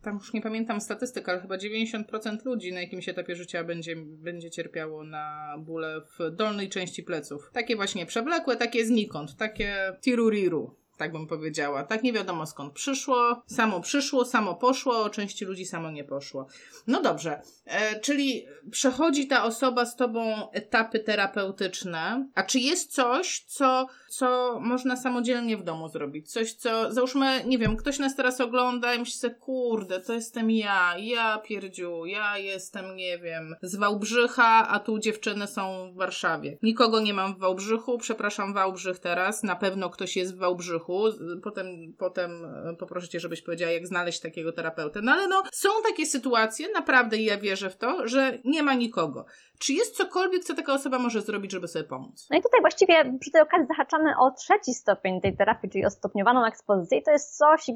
tam 0.03 0.14
już 0.14 0.33
nie 0.33 0.43
pamiętam 0.43 0.81
statystyk, 0.81 1.29
ale 1.29 1.41
chyba 1.41 1.57
90% 1.57 2.45
ludzi 2.45 2.73
na 2.73 2.81
jakimś 2.81 3.09
etapie 3.09 3.37
życia 3.37 3.64
będzie, 3.64 3.97
będzie 3.97 4.51
cierpiało 4.51 5.05
na 5.05 5.55
bóle 5.59 6.01
w 6.01 6.31
dolnej 6.37 6.69
części 6.69 7.03
pleców. 7.03 7.51
Takie 7.53 7.77
właśnie 7.77 8.07
przewlekłe, 8.07 8.57
takie 8.57 8.87
znikąd, 8.87 9.37
takie 9.37 9.75
tiruriru 10.01 10.77
tak 10.99 11.13
bym 11.13 11.27
powiedziała. 11.27 11.83
Tak 11.83 12.03
nie 12.03 12.13
wiadomo 12.13 12.47
skąd 12.47 12.73
przyszło, 12.73 13.43
samo 13.47 13.81
przyszło, 13.81 14.25
samo 14.25 14.55
poszło, 14.55 15.11
części 15.11 15.45
ludzi 15.45 15.67
samo 15.67 15.91
nie 15.91 16.05
poszło. 16.05 16.47
No 16.87 17.03
dobrze, 17.03 17.43
e, 17.65 18.01
czyli 18.01 18.47
przechodzi 18.71 19.27
ta 19.27 19.45
osoba 19.45 19.87
z 19.87 19.97
tobą 19.97 20.51
etapy 20.51 20.99
terapeutyczne, 20.99 22.29
a 22.35 22.43
czy 22.43 22.59
jest 22.59 22.95
coś, 22.95 23.45
co, 23.47 23.87
co 24.09 24.59
można 24.61 24.97
samodzielnie 24.97 25.57
w 25.57 25.63
domu 25.63 25.89
zrobić? 25.89 26.33
Coś, 26.33 26.53
co, 26.53 26.93
załóżmy, 26.93 27.45
nie 27.47 27.59
wiem, 27.59 27.77
ktoś 27.77 27.99
nas 27.99 28.17
teraz 28.17 28.41
ogląda 28.41 28.95
i 28.95 28.99
myśli 28.99 29.15
sobie, 29.15 29.35
kurde, 29.35 30.01
to 30.01 30.13
jestem 30.13 30.51
ja, 30.51 30.95
ja 30.99 31.39
pierdziu, 31.39 32.07
ja 32.07 32.39
jestem, 32.39 32.97
nie 32.97 33.19
wiem, 33.19 33.57
z 33.63 33.77
Wałbrzycha, 33.77 34.69
a 34.69 34.79
tu 34.79 34.99
dziewczyny 34.99 35.47
są 35.47 35.93
w 35.93 35.97
Warszawie. 35.97 36.59
Nikogo 36.63 37.01
nie 37.01 37.15
mam 37.15 37.35
w 37.35 37.39
Wałbrzychu, 37.39 37.99
przepraszam 37.99 38.55
Wałbrzych 38.55 38.99
teraz, 38.99 39.43
na 39.43 39.57
pewno 39.57 39.91
ktoś 39.91 40.17
jest 40.17 40.35
w 40.35 40.39
Wałbrzychu, 40.39 40.88
Potem, 41.42 41.66
potem 41.98 42.44
e, 42.44 42.77
poproszę 42.77 43.09
cię, 43.09 43.20
żebyś 43.20 43.42
powiedziała, 43.42 43.72
jak 43.72 43.87
znaleźć 43.87 44.20
takiego 44.20 44.53
terapeutę. 44.53 45.01
No 45.03 45.12
ale 45.12 45.29
no, 45.29 45.42
są 45.53 45.68
takie 45.88 46.07
sytuacje, 46.07 46.66
naprawdę 46.74 47.16
ja 47.16 47.38
wierzę 47.38 47.70
w 47.70 47.77
to, 47.77 48.09
że 48.09 48.38
nie 48.44 48.62
ma 48.62 48.74
nikogo. 48.74 49.24
Czy 49.59 49.72
jest 49.72 49.96
cokolwiek, 49.96 50.44
co 50.44 50.55
taka 50.55 50.74
osoba 50.74 50.98
może 50.98 51.20
zrobić, 51.20 51.53
żeby 51.53 51.68
sobie 51.68 51.85
pomóc? 51.85 52.29
No 52.31 52.38
i 52.38 52.42
tutaj 52.42 52.61
właściwie 52.61 53.18
przy 53.20 53.31
tej 53.31 53.42
okazji 53.42 53.66
zahaczamy 53.66 54.18
o 54.18 54.31
trzeci 54.31 54.74
stopień 54.74 55.20
tej 55.20 55.37
terapii, 55.37 55.70
czyli 55.70 55.87
o 55.87 55.90
stopniowaną 55.90 56.44
ekspozycję. 56.44 56.98
I 56.98 57.03
to 57.03 57.11
jest 57.11 57.38
coś, 57.38 57.66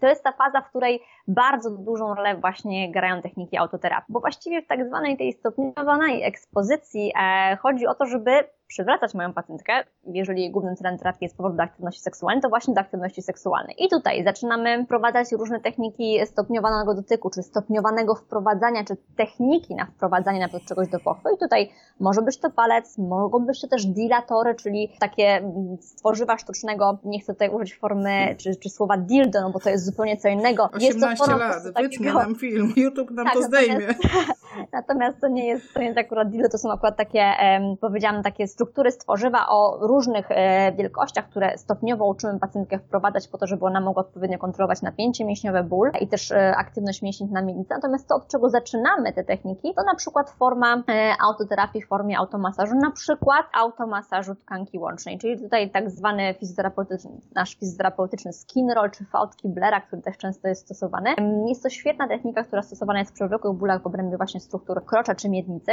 to 0.00 0.06
jest 0.06 0.22
ta 0.22 0.32
faza, 0.32 0.60
w 0.60 0.68
której 0.68 1.02
bardzo 1.28 1.70
dużą 1.70 2.14
rolę 2.14 2.36
właśnie 2.36 2.92
grają 2.92 3.22
techniki 3.22 3.56
autoterapii. 3.56 4.12
Bo 4.12 4.20
właściwie 4.20 4.62
w 4.62 4.66
tak 4.66 4.86
zwanej 4.86 5.16
tej 5.16 5.32
stopniowanej 5.32 6.22
ekspozycji 6.22 7.12
e, 7.20 7.56
chodzi 7.56 7.86
o 7.86 7.94
to, 7.94 8.06
żeby 8.06 8.30
przywracać 8.68 9.14
moją 9.14 9.32
pacjentkę, 9.32 9.72
jeżeli 10.06 10.50
głównym 10.50 10.76
celem 10.76 10.98
terapii 10.98 11.24
jest 11.24 11.36
powrót 11.36 11.56
do 11.56 11.62
aktywności 11.62 12.00
seksualnej, 12.00 12.42
to 12.42 12.48
właśnie 12.48 12.74
do 12.74 12.80
aktywności 12.80 13.22
seksualnej. 13.22 13.74
I 13.78 13.88
tutaj 13.88 14.24
zaczynamy 14.24 14.84
wprowadzać 14.84 15.32
różne 15.32 15.60
techniki 15.60 16.18
stopniowanego 16.26 16.94
dotyku, 16.94 17.30
czy 17.30 17.42
stopniowanego 17.42 18.14
wprowadzania, 18.14 18.84
czy 18.84 18.96
techniki 19.16 19.74
na 19.74 19.86
wprowadzanie 19.86 20.40
na 20.40 20.48
przykład 20.48 20.68
czegoś 20.68 20.88
do 20.88 21.00
pochwy. 21.00 21.28
I 21.34 21.38
tutaj 21.38 21.70
może 22.00 22.22
być 22.22 22.38
to 22.38 22.50
palec, 22.50 22.98
mogą 22.98 23.46
być 23.46 23.60
to 23.60 23.68
też 23.68 23.86
dilatory, 23.86 24.54
czyli 24.54 24.92
takie 25.00 25.52
stworzywa 25.80 26.38
sztucznego, 26.38 26.98
nie 27.04 27.20
chcę 27.20 27.32
tutaj 27.32 27.50
użyć 27.50 27.74
formy, 27.74 28.34
czy, 28.38 28.56
czy 28.56 28.68
słowa 28.68 28.96
dildo, 28.96 29.40
no 29.40 29.50
bo 29.50 29.60
to 29.60 29.70
jest 29.70 29.84
zupełnie 29.84 30.16
co 30.16 30.28
innego. 30.28 30.70
18 30.72 30.86
jest 30.86 31.24
to 31.24 31.36
lat, 31.36 31.62
wytnie 31.82 32.12
nam 32.12 32.34
film, 32.34 32.72
YouTube 32.76 33.10
nam 33.10 33.24
tak, 33.24 33.34
to 33.34 33.42
zdejmie. 33.42 33.86
Natomiast, 33.86 34.72
natomiast 34.72 35.20
to 35.20 35.28
nie 35.28 35.46
jest, 35.46 35.74
to 35.74 35.80
nie 35.80 35.86
jest 35.86 35.98
akurat 35.98 36.30
dildo, 36.30 36.48
to 36.48 36.58
są 36.58 36.72
akurat 36.72 36.96
takie, 36.96 37.32
um, 37.42 37.76
powiedziałam, 37.76 38.22
takie 38.22 38.48
struktury 38.56 38.90
stworzywa 38.90 39.46
o 39.48 39.78
różnych 39.86 40.26
e, 40.30 40.72
wielkościach, 40.72 41.28
które 41.28 41.58
stopniowo 41.58 42.06
uczymy 42.06 42.38
pacjentkę 42.38 42.78
wprowadzać 42.78 43.28
po 43.28 43.38
to, 43.38 43.46
żeby 43.46 43.64
ona 43.64 43.80
mogła 43.80 44.00
odpowiednio 44.00 44.38
kontrolować 44.38 44.82
napięcie 44.82 45.24
mięśniowe, 45.24 45.62
ból 45.62 45.90
i 46.00 46.08
też 46.08 46.30
e, 46.30 46.56
aktywność 46.56 47.02
mięśni 47.02 47.26
na 47.26 47.42
miednicy. 47.42 47.70
Natomiast 47.70 48.08
to, 48.08 48.14
od 48.14 48.28
czego 48.28 48.50
zaczynamy 48.50 49.12
te 49.12 49.24
techniki, 49.24 49.74
to 49.74 49.82
na 49.82 49.94
przykład 49.94 50.30
forma 50.30 50.82
e, 50.88 51.12
autoterapii 51.28 51.82
w 51.82 51.88
formie 51.88 52.18
automasażu, 52.18 52.74
na 52.74 52.90
przykład 52.90 53.46
automasażu 53.52 54.34
tkanki 54.34 54.78
łącznej, 54.78 55.18
czyli 55.18 55.42
tutaj 55.42 55.70
tak 55.70 55.90
zwany 55.90 56.34
fizjoterapeutyczny, 56.34 57.10
nasz 57.34 57.56
fizjoterapeutyczny 57.56 58.32
skin 58.32 58.70
roll 58.70 58.90
czy 58.90 59.04
fałd 59.04 59.36
Kiblera, 59.36 59.80
który 59.80 60.02
też 60.02 60.16
często 60.18 60.48
jest 60.48 60.64
stosowany. 60.64 61.14
Jest 61.48 61.62
to 61.62 61.70
świetna 61.70 62.08
technika, 62.08 62.44
która 62.44 62.62
stosowana 62.62 62.98
jest 62.98 63.12
przy 63.12 63.26
przewlekłych 63.26 63.54
bólach 63.54 63.82
w 63.82 63.86
obrębie 63.86 64.16
właśnie 64.16 64.40
struktur 64.40 64.84
krocza 64.84 65.14
czy 65.14 65.28
miednicy. 65.28 65.72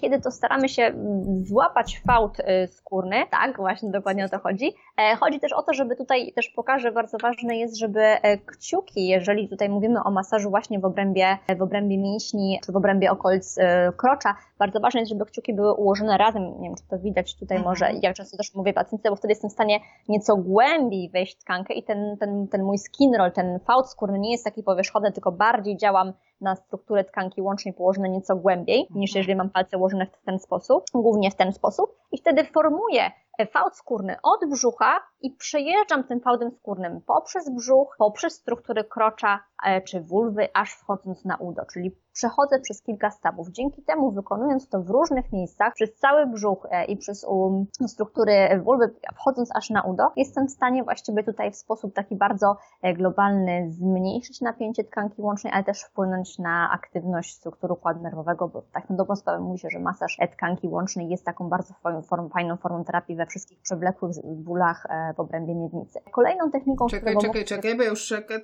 Kiedy 0.00 0.20
to 0.20 0.30
staramy 0.30 0.68
się 0.68 0.82
mm, 0.82 1.44
złapać 1.44 2.02
fałd 2.10 2.40
e, 2.40 2.66
skórny, 2.68 3.16
tak, 3.30 3.56
właśnie 3.56 3.90
dokładnie 3.90 4.24
o 4.24 4.28
to 4.28 4.38
chodzi. 4.38 4.72
E, 4.96 5.16
chodzi 5.16 5.40
też 5.40 5.52
o 5.52 5.62
to, 5.62 5.74
żeby 5.74 5.96
tutaj 5.96 6.32
też 6.32 6.48
pokażę, 6.48 6.92
bardzo 6.92 7.18
ważne 7.18 7.56
jest, 7.56 7.76
żeby 7.76 8.00
kciuki, 8.46 9.06
jeżeli 9.06 9.48
tutaj 9.48 9.68
mówimy 9.68 10.02
o 10.04 10.10
masażu 10.10 10.50
właśnie 10.50 10.78
w 10.78 10.84
obrębie, 10.84 11.38
w 11.58 11.62
obrębie 11.62 11.98
mięśni, 11.98 12.60
czy 12.66 12.72
w 12.72 12.76
obrębie 12.76 13.10
okolic 13.10 13.58
krocza, 13.96 14.36
bardzo 14.58 14.80
ważne 14.80 15.00
jest, 15.00 15.10
żeby 15.12 15.26
kciuki 15.26 15.54
były 15.54 15.74
ułożone 15.74 16.18
razem. 16.18 16.42
Nie 16.60 16.68
wiem, 16.68 16.76
czy 16.76 16.88
to 16.88 16.98
widać 16.98 17.36
tutaj 17.36 17.56
mhm. 17.56 17.70
może, 17.70 17.92
jak 18.02 18.16
często 18.16 18.36
też 18.36 18.54
mówię 18.54 18.72
pacjentce, 18.72 19.10
bo 19.10 19.16
wtedy 19.16 19.32
jestem 19.32 19.50
w 19.50 19.52
stanie 19.52 19.80
nieco 20.08 20.36
głębiej 20.36 21.10
wejść 21.10 21.36
w 21.36 21.38
tkankę 21.38 21.74
i 21.74 21.82
ten, 21.82 22.16
ten, 22.20 22.48
ten 22.48 22.62
mój 22.62 22.78
skin 22.78 23.14
roll, 23.14 23.32
ten 23.32 23.58
fałd 23.58 23.90
skórny 23.90 24.18
nie 24.18 24.32
jest 24.32 24.44
taki 24.44 24.62
powierzchowny, 24.62 25.12
tylko 25.12 25.32
bardziej 25.32 25.76
działam 25.76 26.12
na 26.40 26.56
strukturę 26.56 27.04
tkanki 27.04 27.42
łącznej 27.42 27.74
położone 27.74 28.08
nieco 28.08 28.36
głębiej, 28.36 28.78
niż 28.78 29.10
mhm. 29.10 29.20
jeżeli 29.20 29.36
mam 29.36 29.50
palce 29.50 29.78
ułożone 29.78 30.06
w 30.06 30.24
ten 30.24 30.38
sposób, 30.38 30.84
głównie 30.94 31.30
w 31.30 31.34
ten 31.34 31.52
sposób. 31.52 31.96
I 32.12 32.18
wtedy 32.18 32.44
formuję 32.44 33.10
fałd 33.52 33.76
skórny 33.76 34.16
od 34.22 34.50
brzucha 34.50 35.00
i 35.20 35.30
przejeżdżam 35.30 36.04
tym 36.04 36.20
fałdem 36.20 36.50
skórnym 36.50 37.00
poprzez 37.00 37.50
brzuch, 37.50 37.96
poprzez 37.98 38.34
struktury 38.34 38.84
krocza 38.84 39.40
e, 39.66 39.82
czy 39.82 40.00
wulwy, 40.00 40.48
aż 40.54 40.72
wchodząc 40.72 41.24
na 41.24 41.36
udo, 41.36 41.62
czyli 41.72 41.96
przechodzę 42.12 42.60
przez 42.60 42.82
kilka 42.82 43.10
stawów. 43.10 43.48
Dzięki 43.50 43.82
temu, 43.82 44.12
wykonując 44.12 44.68
to 44.68 44.82
w 44.82 44.90
różnych 44.90 45.32
miejscach, 45.32 45.74
przez 45.74 45.94
cały 45.94 46.26
brzuch 46.26 46.66
e, 46.70 46.84
i 46.84 46.96
przez 46.96 47.24
um, 47.24 47.66
struktury 47.86 48.62
wulwy, 48.64 48.94
wchodząc 49.14 49.56
aż 49.56 49.70
na 49.70 49.82
udo, 49.82 50.12
jestem 50.16 50.46
w 50.46 50.50
stanie 50.50 50.84
właściwie 50.84 51.24
tutaj 51.24 51.52
w 51.52 51.56
sposób 51.56 51.94
taki 51.94 52.16
bardzo 52.16 52.56
e, 52.82 52.94
globalny 52.94 53.70
zmniejszyć 53.70 54.40
napięcie 54.40 54.84
tkanki 54.84 55.22
łącznej, 55.22 55.52
ale 55.52 55.64
też 55.64 55.82
wpłynąć 55.82 56.38
na 56.38 56.70
aktywność 56.70 57.34
struktur 57.34 57.72
układu 57.72 58.02
nerwowego, 58.02 58.48
bo 58.48 58.62
tak 58.72 58.90
na 58.90 58.96
dobrą 58.96 59.16
sprawę 59.16 59.38
mówi 59.38 59.58
się, 59.58 59.68
że 59.70 59.78
masaż 59.78 60.18
tkanki 60.32 60.68
łącznej 60.68 61.08
jest 61.08 61.24
taką 61.24 61.48
bardzo 61.48 61.74
fajną, 61.74 62.02
fajną 62.28 62.56
formą 62.56 62.84
terapii 62.84 63.16
we 63.20 63.26
wszystkich 63.26 63.58
przewlekłych 63.62 64.12
bólach 64.24 64.86
e, 64.90 65.14
w 65.14 65.20
obrębie 65.20 65.54
miednicy. 65.54 66.00
Kolejną 66.12 66.50
techniką... 66.50 66.86
Czekaj, 66.86 67.16
czekaj, 67.20 67.44
czekaj, 67.44 67.76
bo 67.76 67.82
już, 67.82 68.06
czekaj, 68.06 68.38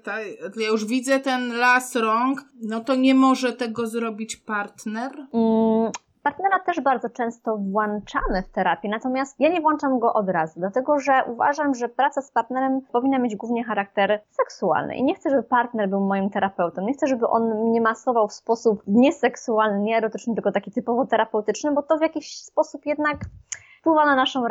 ja 0.57 0.69
już 0.69 0.87
widzę 0.87 1.21
ten 1.21 1.57
las 1.59 1.97
rąk, 1.97 2.41
no 2.63 2.81
to 2.81 2.95
nie 2.95 3.15
może 3.15 3.53
tego 3.53 3.87
zrobić 3.87 4.37
partner? 4.37 5.13
Mm, 5.35 5.93
partnera 6.23 6.59
też 6.59 6.81
bardzo 6.81 7.11
często 7.11 7.57
włączamy 7.57 8.43
w 8.43 8.49
terapię, 8.49 8.89
natomiast 8.89 9.41
ja 9.41 9.49
nie 9.49 9.61
włączam 9.61 9.99
go 9.99 10.15
od 10.15 10.29
razu, 10.29 10.61
dlatego 10.61 10.99
że 10.99 11.13
uważam, 11.27 11.75
że 11.75 11.89
praca 11.89 12.23
z 12.23 12.31
partnerem 12.31 12.81
powinna 12.93 13.19
mieć 13.19 13.37
głównie 13.37 13.65
charakter 13.65 14.21
seksualny 14.31 14.97
i 14.97 15.05
nie 15.05 15.15
chcę, 15.15 15.31
żeby 15.31 15.43
partner 15.43 15.89
był 15.89 16.01
moim 16.01 16.31
terapeutą, 16.31 16.83
nie 16.83 16.93
chcę, 16.93 17.07
żeby 17.07 17.29
on 17.29 17.69
mnie 17.69 17.81
masował 17.81 18.29
w 18.29 18.33
sposób 18.33 18.83
nieseksualny, 18.87 19.81
nie 19.81 19.97
erotyczny, 19.97 20.35
tylko 20.35 20.53
taki 20.53 20.73
typowo 20.73 21.07
terapeutyczny, 21.07 21.73
bo 21.73 21.83
to 21.83 21.99
w 21.99 22.03
jakiś 22.03 22.39
sposób 22.39 22.87
jednak 22.87 23.17
wpływa 23.87 24.07
na 24.07 24.17
naszą, 24.17 24.43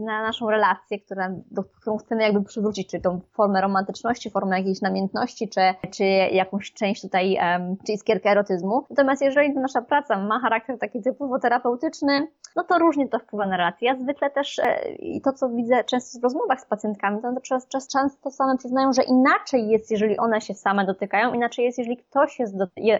na 0.00 0.22
naszą 0.22 0.50
relację, 0.50 1.00
która, 1.00 1.30
do 1.50 1.64
którą 1.64 1.96
chcemy 1.96 2.22
jakby 2.22 2.44
przywrócić, 2.44 2.90
czy 2.90 3.00
tą 3.00 3.20
formę 3.32 3.60
romantyczności, 3.60 4.30
formę 4.30 4.58
jakiejś 4.58 4.80
namiętności, 4.80 5.48
czy, 5.48 5.60
czy 5.90 6.04
jakąś 6.32 6.72
część 6.72 7.02
tutaj, 7.02 7.38
um, 7.42 7.76
czy 7.86 7.92
iskierkę 7.92 8.30
erotyzmu. 8.30 8.86
Natomiast 8.90 9.22
jeżeli 9.22 9.54
nasza 9.54 9.82
praca 9.82 10.18
ma 10.18 10.40
charakter 10.40 10.78
taki 10.78 11.02
typowo 11.02 11.38
terapeutyczny, 11.38 12.28
no 12.56 12.64
to 12.64 12.78
różnie 12.78 13.08
to 13.08 13.18
wpływa 13.18 13.46
na 13.46 13.56
relację. 13.56 13.88
Ja 13.88 13.96
zwykle 13.96 14.30
też 14.30 14.58
e, 14.58 14.92
i 14.92 15.20
to, 15.20 15.32
co 15.32 15.48
widzę 15.48 15.84
często 15.84 16.20
w 16.20 16.22
rozmowach 16.22 16.60
z 16.60 16.66
pacjentkami, 16.66 17.22
to 17.22 17.40
czas, 17.40 17.68
czas, 17.68 17.88
często 17.88 18.30
same 18.30 18.56
przyznają, 18.56 18.92
że 18.92 19.02
inaczej 19.02 19.68
jest, 19.68 19.90
jeżeli 19.90 20.18
one 20.18 20.40
się 20.40 20.54
same 20.54 20.86
dotykają, 20.86 21.34
inaczej 21.34 21.64
jest, 21.64 21.78
jeżeli 21.78 21.96
ktoś, 21.96 22.38
jest 22.38 22.54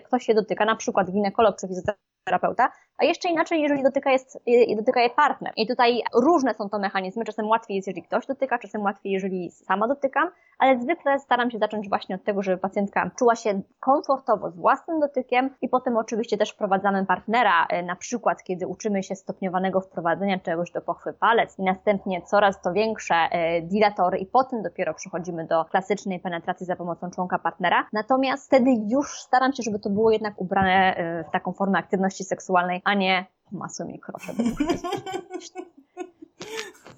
ktoś 0.05 0.27
się 0.27 0.35
dotyka, 0.35 0.65
na 0.65 0.77
przykład 0.77 1.11
ginekolog 1.11 1.57
czy 1.61 1.69
fizjoterapeuta, 1.69 2.73
a 3.03 3.05
jeszcze 3.05 3.29
inaczej, 3.29 3.63
jeżeli 3.63 3.83
dotyka, 3.83 4.11
jest, 4.11 4.39
dotyka 4.77 5.01
je 5.01 5.11
partner. 5.11 5.53
I 5.57 5.67
tutaj 5.67 6.03
różne 6.15 6.55
są 6.55 6.69
to 6.69 6.79
mechanizmy. 6.79 7.25
Czasem 7.25 7.47
łatwiej 7.47 7.77
jest, 7.77 7.89
jeżeli 7.89 8.03
ktoś 8.03 8.27
dotyka, 8.27 8.59
czasem 8.59 8.83
łatwiej, 8.83 9.13
jeżeli 9.13 9.51
sama 9.51 9.89
dotykam, 9.89 10.31
ale 10.59 10.79
zwykle 10.79 11.19
staram 11.19 11.51
się 11.51 11.59
zacząć 11.59 11.89
właśnie 11.89 12.15
od 12.15 12.25
tego, 12.25 12.43
żeby 12.43 12.59
pacjentka 12.59 13.11
czuła 13.19 13.37
się 13.37 13.63
komfortowo 13.81 14.51
z 14.51 14.57
własnym 14.57 15.01
dotykiem 15.01 15.51
i 15.63 15.69
potem 15.69 15.97
oczywiście 15.97 16.39
też 16.39 16.51
wprowadzamy 16.51 17.07
partnera, 17.07 17.67
e, 17.67 17.83
na 17.83 17.97
przykład 17.97 18.43
kiedy 18.43 18.67
uczymy 18.67 19.03
się 19.03 19.17
stopniowanego 19.17 19.81
wprowadzenia 19.81 20.39
czegoś 20.39 20.71
do 20.71 20.81
pochwy 20.81 21.13
palec 21.13 21.59
i 21.59 21.63
następnie 21.63 22.23
coraz 22.23 22.61
to 22.61 22.73
większe 22.73 23.15
dilatory 23.63 24.19
i 24.19 24.27
potem 24.27 24.63
dopiero 24.63 24.95
przechodzimy 24.95 25.47
do 25.47 25.65
klasycznej 25.65 26.21
penetracji 26.21 26.67
za 26.67 26.77
pomocą 26.77 27.11
członka 27.11 27.39
partnera. 27.39 27.87
Natomiast 27.93 28.47
wtedy 28.47 28.71
już 28.89 29.21
staram 29.21 29.53
się, 29.53 29.63
żeby 29.63 29.79
to 29.79 29.91
było 29.91 30.11
jednak 30.11 30.41
ubrane 30.41 30.95
w 31.29 31.31
taką 31.31 31.53
formę 31.53 31.79
aktywności 31.79 32.25
seksualnej, 32.25 32.83
a 32.93 32.95
nie 32.95 33.27
mikrosze. 33.85 34.33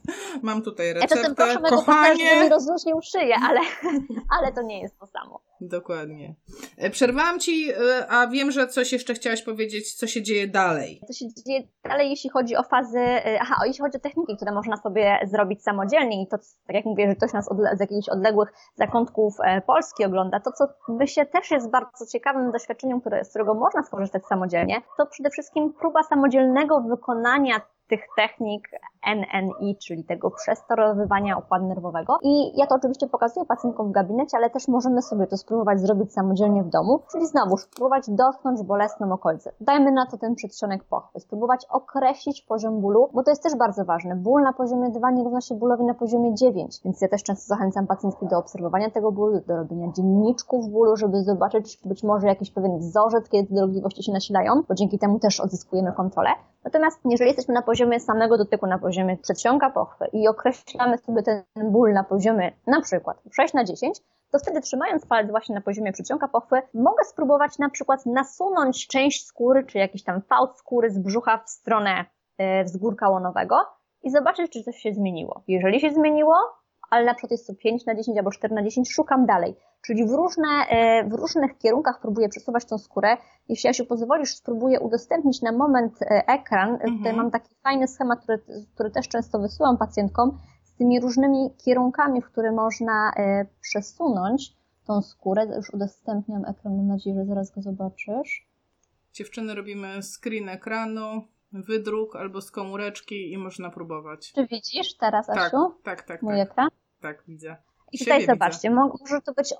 Mam 0.42 0.62
tutaj 0.62 0.92
receptę. 0.92 1.16
Ja 1.16 1.22
czasem 1.22 1.34
proszę 1.34 1.60
mojego 1.60 1.76
Kochanie... 1.76 2.30
żeby 2.30 2.44
mi 2.44 2.48
rozluźnił 2.48 3.00
szyję, 3.02 3.34
ale, 3.42 3.60
ale 4.38 4.52
to 4.52 4.62
nie 4.62 4.80
jest 4.80 4.98
to 4.98 5.06
samo. 5.06 5.40
Dokładnie. 5.60 6.34
E, 6.76 6.90
przerwałam 6.90 7.40
Ci, 7.40 7.70
e, 7.70 8.06
a 8.08 8.26
wiem, 8.26 8.50
że 8.50 8.68
coś 8.68 8.92
jeszcze 8.92 9.14
chciałaś 9.14 9.42
powiedzieć, 9.42 9.94
co 9.94 10.06
się 10.06 10.22
dzieje 10.22 10.48
dalej. 10.48 11.00
Co 11.06 11.12
się 11.12 11.24
dzieje 11.46 11.62
dalej, 11.84 12.10
jeśli 12.10 12.30
chodzi 12.30 12.56
o 12.56 12.62
fazy, 12.62 12.98
e, 12.98 13.38
aha, 13.40 13.54
jeśli 13.66 13.82
chodzi 13.82 13.96
o 13.96 14.00
techniki, 14.00 14.36
które 14.36 14.52
można 14.52 14.76
sobie 14.76 15.18
zrobić 15.24 15.62
samodzielnie 15.62 16.22
i 16.22 16.28
to, 16.28 16.36
tak 16.66 16.76
jak 16.76 16.84
mówię, 16.84 17.08
że 17.08 17.16
ktoś 17.16 17.32
nas 17.32 17.48
z 17.76 17.80
jakichś 17.80 18.08
odległych 18.08 18.48
zakątków 18.74 19.34
Polski 19.66 20.04
ogląda, 20.04 20.40
to 20.40 20.52
co 20.52 20.64
myślę 20.88 21.26
też 21.26 21.50
jest 21.50 21.70
bardzo 21.70 22.06
ciekawym 22.06 22.52
doświadczeniem, 22.52 23.00
które, 23.00 23.24
z 23.24 23.28
którego 23.28 23.54
można 23.54 23.82
skorzystać 23.82 24.26
samodzielnie, 24.26 24.82
to 24.98 25.06
przede 25.06 25.30
wszystkim 25.30 25.72
próba 25.72 26.02
samodzielnego 26.02 26.80
wykonania 26.80 27.60
tych 27.88 28.00
technik 28.16 28.68
NNI, 29.16 29.76
czyli 29.76 30.04
tego 30.04 30.30
przestorowywania 30.30 31.38
układu 31.38 31.66
nerwowego. 31.66 32.18
I 32.22 32.58
ja 32.58 32.66
to 32.66 32.74
oczywiście 32.74 33.06
pokazuję 33.06 33.46
pacjentkom 33.46 33.88
w 33.88 33.92
gabinecie, 33.92 34.36
ale 34.36 34.50
też 34.50 34.68
możemy 34.68 35.02
sobie 35.02 35.26
to 35.26 35.36
spróbować 35.36 35.80
zrobić 35.80 36.12
samodzielnie 36.12 36.62
w 36.62 36.68
domu, 36.68 37.00
czyli 37.12 37.26
znowu 37.26 37.56
spróbować 37.56 38.10
dotknąć 38.10 38.62
bolesną 38.62 39.12
okolicę. 39.12 39.52
Dajmy 39.60 39.92
na 39.92 40.06
to 40.06 40.18
ten 40.18 40.34
przedsionek 40.34 40.84
pochwy, 40.84 41.20
spróbować 41.20 41.66
określić 41.70 42.42
poziom 42.42 42.80
bólu, 42.80 43.08
bo 43.12 43.22
to 43.22 43.30
jest 43.30 43.42
też 43.42 43.56
bardzo 43.56 43.84
ważne. 43.84 44.16
Ból 44.16 44.42
na 44.42 44.52
poziomie 44.52 44.90
2 44.90 45.10
nie 45.10 45.24
równa 45.24 45.40
się 45.40 45.54
bólowi 45.54 45.84
na 45.84 45.94
poziomie 45.94 46.34
9, 46.34 46.80
więc 46.84 47.00
ja 47.00 47.08
też 47.08 47.22
często 47.22 47.46
zachęcam 47.46 47.86
pacjentki 47.86 48.26
do 48.26 48.38
obserwowania 48.38 48.90
tego 48.90 49.12
bólu, 49.12 49.40
do 49.46 49.56
robienia 49.56 49.92
dzienniczków 49.92 50.68
bólu, 50.68 50.96
żeby 50.96 51.22
zobaczyć 51.22 51.80
być 51.84 52.02
może 52.02 52.26
jakiś 52.26 52.50
pewien 52.50 52.78
wzorzec, 52.78 53.28
kiedy 53.28 53.54
dolegliwości 53.54 54.02
się 54.02 54.12
nasilają, 54.12 54.62
bo 54.68 54.74
dzięki 54.74 54.98
temu 54.98 55.18
też 55.18 55.40
odzyskujemy 55.40 55.92
kontrolę. 55.92 56.30
Natomiast 56.64 57.00
jeżeli 57.10 57.28
jesteśmy 57.28 57.54
na 57.54 57.62
poziomie 57.62 58.00
samego 58.00 58.38
dotyku, 58.38 58.66
na 58.66 58.78
poziomie 58.78 59.16
przedsionka 59.16 59.70
pochwy 59.70 60.06
i 60.12 60.28
określamy 60.28 60.98
sobie 60.98 61.22
ten 61.22 61.44
ból 61.56 61.92
na 61.92 62.04
poziomie 62.04 62.52
na 62.66 62.80
przykład 62.80 63.22
6 63.32 63.54
na 63.54 63.64
10, 63.64 64.00
to 64.30 64.38
wtedy 64.38 64.60
trzymając 64.60 65.06
palec 65.06 65.30
właśnie 65.30 65.54
na 65.54 65.60
poziomie 65.60 65.92
przedsionka 65.92 66.28
pochwy, 66.28 66.62
mogę 66.74 67.04
spróbować 67.04 67.58
na 67.58 67.70
przykład 67.70 68.06
nasunąć 68.06 68.86
część 68.86 69.26
skóry, 69.26 69.64
czy 69.64 69.78
jakiś 69.78 70.04
tam 70.04 70.22
fałd 70.22 70.58
skóry 70.58 70.90
z 70.90 70.98
brzucha 70.98 71.38
w 71.38 71.50
stronę 71.50 72.04
e, 72.38 72.64
wzgórka 72.64 73.08
łonowego 73.08 73.56
i 74.02 74.10
zobaczyć, 74.10 74.52
czy 74.52 74.62
coś 74.62 74.76
się 74.76 74.94
zmieniło. 74.94 75.42
Jeżeli 75.48 75.80
się 75.80 75.90
zmieniło, 75.90 76.34
ale 76.90 77.04
na 77.04 77.14
przykład 77.14 77.30
jest 77.30 77.46
to 77.46 77.54
5 77.54 77.86
na 77.86 77.94
10 77.94 78.18
albo 78.18 78.30
4 78.30 78.54
na 78.54 78.62
10, 78.62 78.92
szukam 78.92 79.26
dalej. 79.26 79.56
Czyli 79.82 80.06
w, 80.06 80.10
różne, 80.10 80.48
e, 80.68 81.04
w 81.08 81.12
różnych 81.12 81.58
kierunkach 81.58 81.98
próbuję 82.02 82.28
przesuwać 82.28 82.64
tą 82.64 82.78
skórę. 82.78 83.16
Jeśli 83.48 83.66
ja 83.66 83.72
się 83.72 83.84
pozwolisz, 83.84 84.36
spróbuję 84.36 84.80
udostępnić 84.80 85.42
na 85.42 85.52
moment 85.52 86.02
e, 86.02 86.06
ekran. 86.26 86.72
Mhm. 86.72 86.98
Tutaj 86.98 87.12
mam 87.12 87.30
taki 87.30 87.54
fajny 87.62 87.88
schemat, 87.88 88.20
który, 88.22 88.42
który 88.74 88.90
też 88.90 89.08
często 89.08 89.38
wysyłam 89.38 89.78
pacjentkom, 89.78 90.38
z 90.64 90.74
tymi 90.74 91.00
różnymi 91.00 91.50
kierunkami, 91.64 92.22
w 92.22 92.26
które 92.26 92.52
można 92.52 93.12
e, 93.16 93.46
przesunąć 93.60 94.56
tą 94.86 95.02
skórę. 95.02 95.46
Już 95.56 95.74
udostępniam 95.74 96.44
ekran, 96.44 96.76
mam 96.76 96.86
nadzieję, 96.86 97.16
że 97.16 97.24
zaraz 97.24 97.50
go 97.50 97.62
zobaczysz. 97.62 98.48
Dziewczyny, 99.12 99.54
robimy 99.54 100.00
screen 100.02 100.48
ekranu, 100.48 101.22
wydruk 101.62 102.16
albo 102.16 102.40
z 102.40 102.50
komóreczki 102.50 103.32
i 103.32 103.38
można 103.38 103.70
próbować. 103.70 104.32
Czy 104.32 104.46
widzisz 104.46 104.96
teraz, 104.96 105.26
tak, 105.26 105.38
Asiu? 105.38 105.74
Tak, 105.82 106.02
tak, 106.02 106.22
Mój 106.22 106.36
tak. 106.36 106.50
ekran? 106.50 106.68
Tak, 107.00 107.22
widzę. 107.28 107.56
I 107.92 107.98
tutaj 107.98 108.26
zobaczcie, 108.26 108.70
może 108.70 109.20
to 109.24 109.32
być 109.32 109.54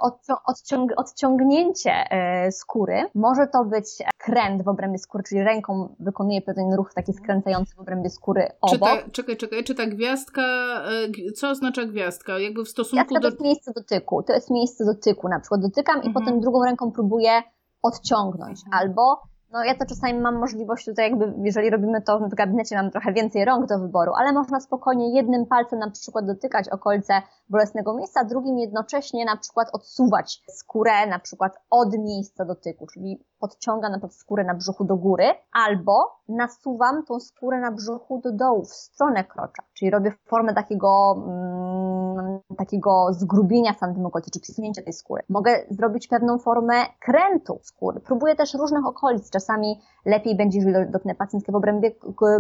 odciąg 0.47 0.93
odciągnięcie 0.97 1.93
e, 2.11 2.53
skóry, 2.53 3.11
może 3.15 3.47
to 3.47 3.65
być 3.65 3.87
kręt 4.19 4.65
w 4.65 4.69
obrębie 4.69 4.99
skóry, 4.99 5.25
czyli 5.29 5.43
ręką 5.43 5.97
wykonuje 6.01 6.43
pewien 6.43 6.75
ruch 6.75 6.95
taki 6.95 7.13
skręcający 7.13 7.75
w 7.75 7.81
obrębie 7.81 8.11
skóry 8.11 8.49
obok. 8.61 8.89
Czy 8.89 9.05
ta, 9.05 9.11
czekaj, 9.11 9.37
czekaj, 9.37 9.65
czy 9.65 9.75
ta 9.75 9.87
gwiazdka, 9.87 10.43
e, 11.29 11.33
co 11.33 11.51
oznacza 11.51 11.85
gwiazdka? 11.85 12.39
Jakby 12.39 12.65
w 12.65 12.69
stosunku 12.69 13.07
gwiazdka 13.07 13.21
do... 13.21 13.29
to 13.29 13.29
jest 13.29 13.41
miejsce 13.41 13.73
dotyku, 13.73 14.23
to 14.23 14.33
jest 14.33 14.51
miejsce 14.51 14.85
dotyku, 14.85 15.29
na 15.29 15.41
przykład 15.41 15.61
dotykam 15.61 15.97
i 16.03 16.07
mhm. 16.07 16.15
potem 16.15 16.41
drugą 16.41 16.65
ręką 16.65 16.93
próbuję 16.93 17.43
odciągnąć, 17.83 18.61
mhm. 18.67 18.83
albo 18.83 19.23
no 19.55 19.65
ja 19.65 19.75
to 19.75 19.87
czasami 19.87 20.21
mam 20.21 20.39
możliwość 20.39 20.85
tutaj 20.85 21.11
jakby, 21.11 21.33
jeżeli 21.43 21.71
robimy 21.71 22.03
to 22.03 22.19
w 22.19 22.35
gabinecie, 22.35 22.77
mam 22.77 22.91
trochę 22.91 23.13
więcej 23.13 23.45
rąk 23.45 23.67
do 23.67 23.79
wyboru, 23.79 24.13
ale 24.17 24.33
można 24.33 24.61
spokojnie 24.61 25.17
jednym 25.17 25.47
palcem 25.47 25.79
na 25.79 25.91
przykład 25.91 26.27
dotykać 26.27 26.69
okolice 26.69 27.23
bolesnego 27.49 27.95
miejsca, 27.95 28.25
drugim 28.25 28.59
jednocześnie 28.59 29.25
na 29.25 29.37
przykład 29.37 29.69
odsuwać 29.73 30.43
skórę 30.49 31.07
na 31.07 31.19
przykład 31.19 31.53
od 31.71 31.99
miejsca 31.99 32.45
dotyku, 32.45 32.87
czyli 32.87 33.25
podciągam 33.39 33.93
na 33.93 33.99
przykład 33.99 34.15
skórę 34.15 34.45
na 34.45 34.55
brzuchu 34.55 34.85
do 34.85 34.97
góry, 34.97 35.25
albo 35.53 35.93
nasuwam 36.29 37.05
tą 37.05 37.21
skórę 37.21 37.61
na 37.61 37.73
brzuchu 37.73 38.21
do 38.25 38.33
dołu, 38.33 38.65
w 38.65 38.75
stronę 38.75 39.25
krocza, 39.25 39.63
czyli 39.75 39.91
robię 39.91 40.13
formę 40.27 40.55
takiego, 40.55 41.15
mm, 41.27 42.41
takiego 42.57 43.07
zgrubienia 43.13 43.73
w 43.73 43.79
tamtym 43.79 44.07
okolicy, 44.07 44.31
czy 44.31 44.41
przesunięcia 44.41 44.83
tej 44.83 44.93
skóry. 44.93 45.23
Mogę 45.29 45.67
zrobić 45.71 46.09
pewną 46.09 46.39
formę 46.39 46.75
krętu 47.01 47.59
skóry. 47.63 48.01
Próbuję 48.01 48.37
też 48.37 48.55
różnych 48.55 48.87
okolic, 48.87 49.31
czasami 49.31 49.81
lepiej 50.07 50.37
będzie, 50.37 50.59
jeżeli 50.59 50.91
dotknę 50.91 51.15
pacjentkę 51.15 51.53
w 51.53 51.57
obrębie 51.57 51.91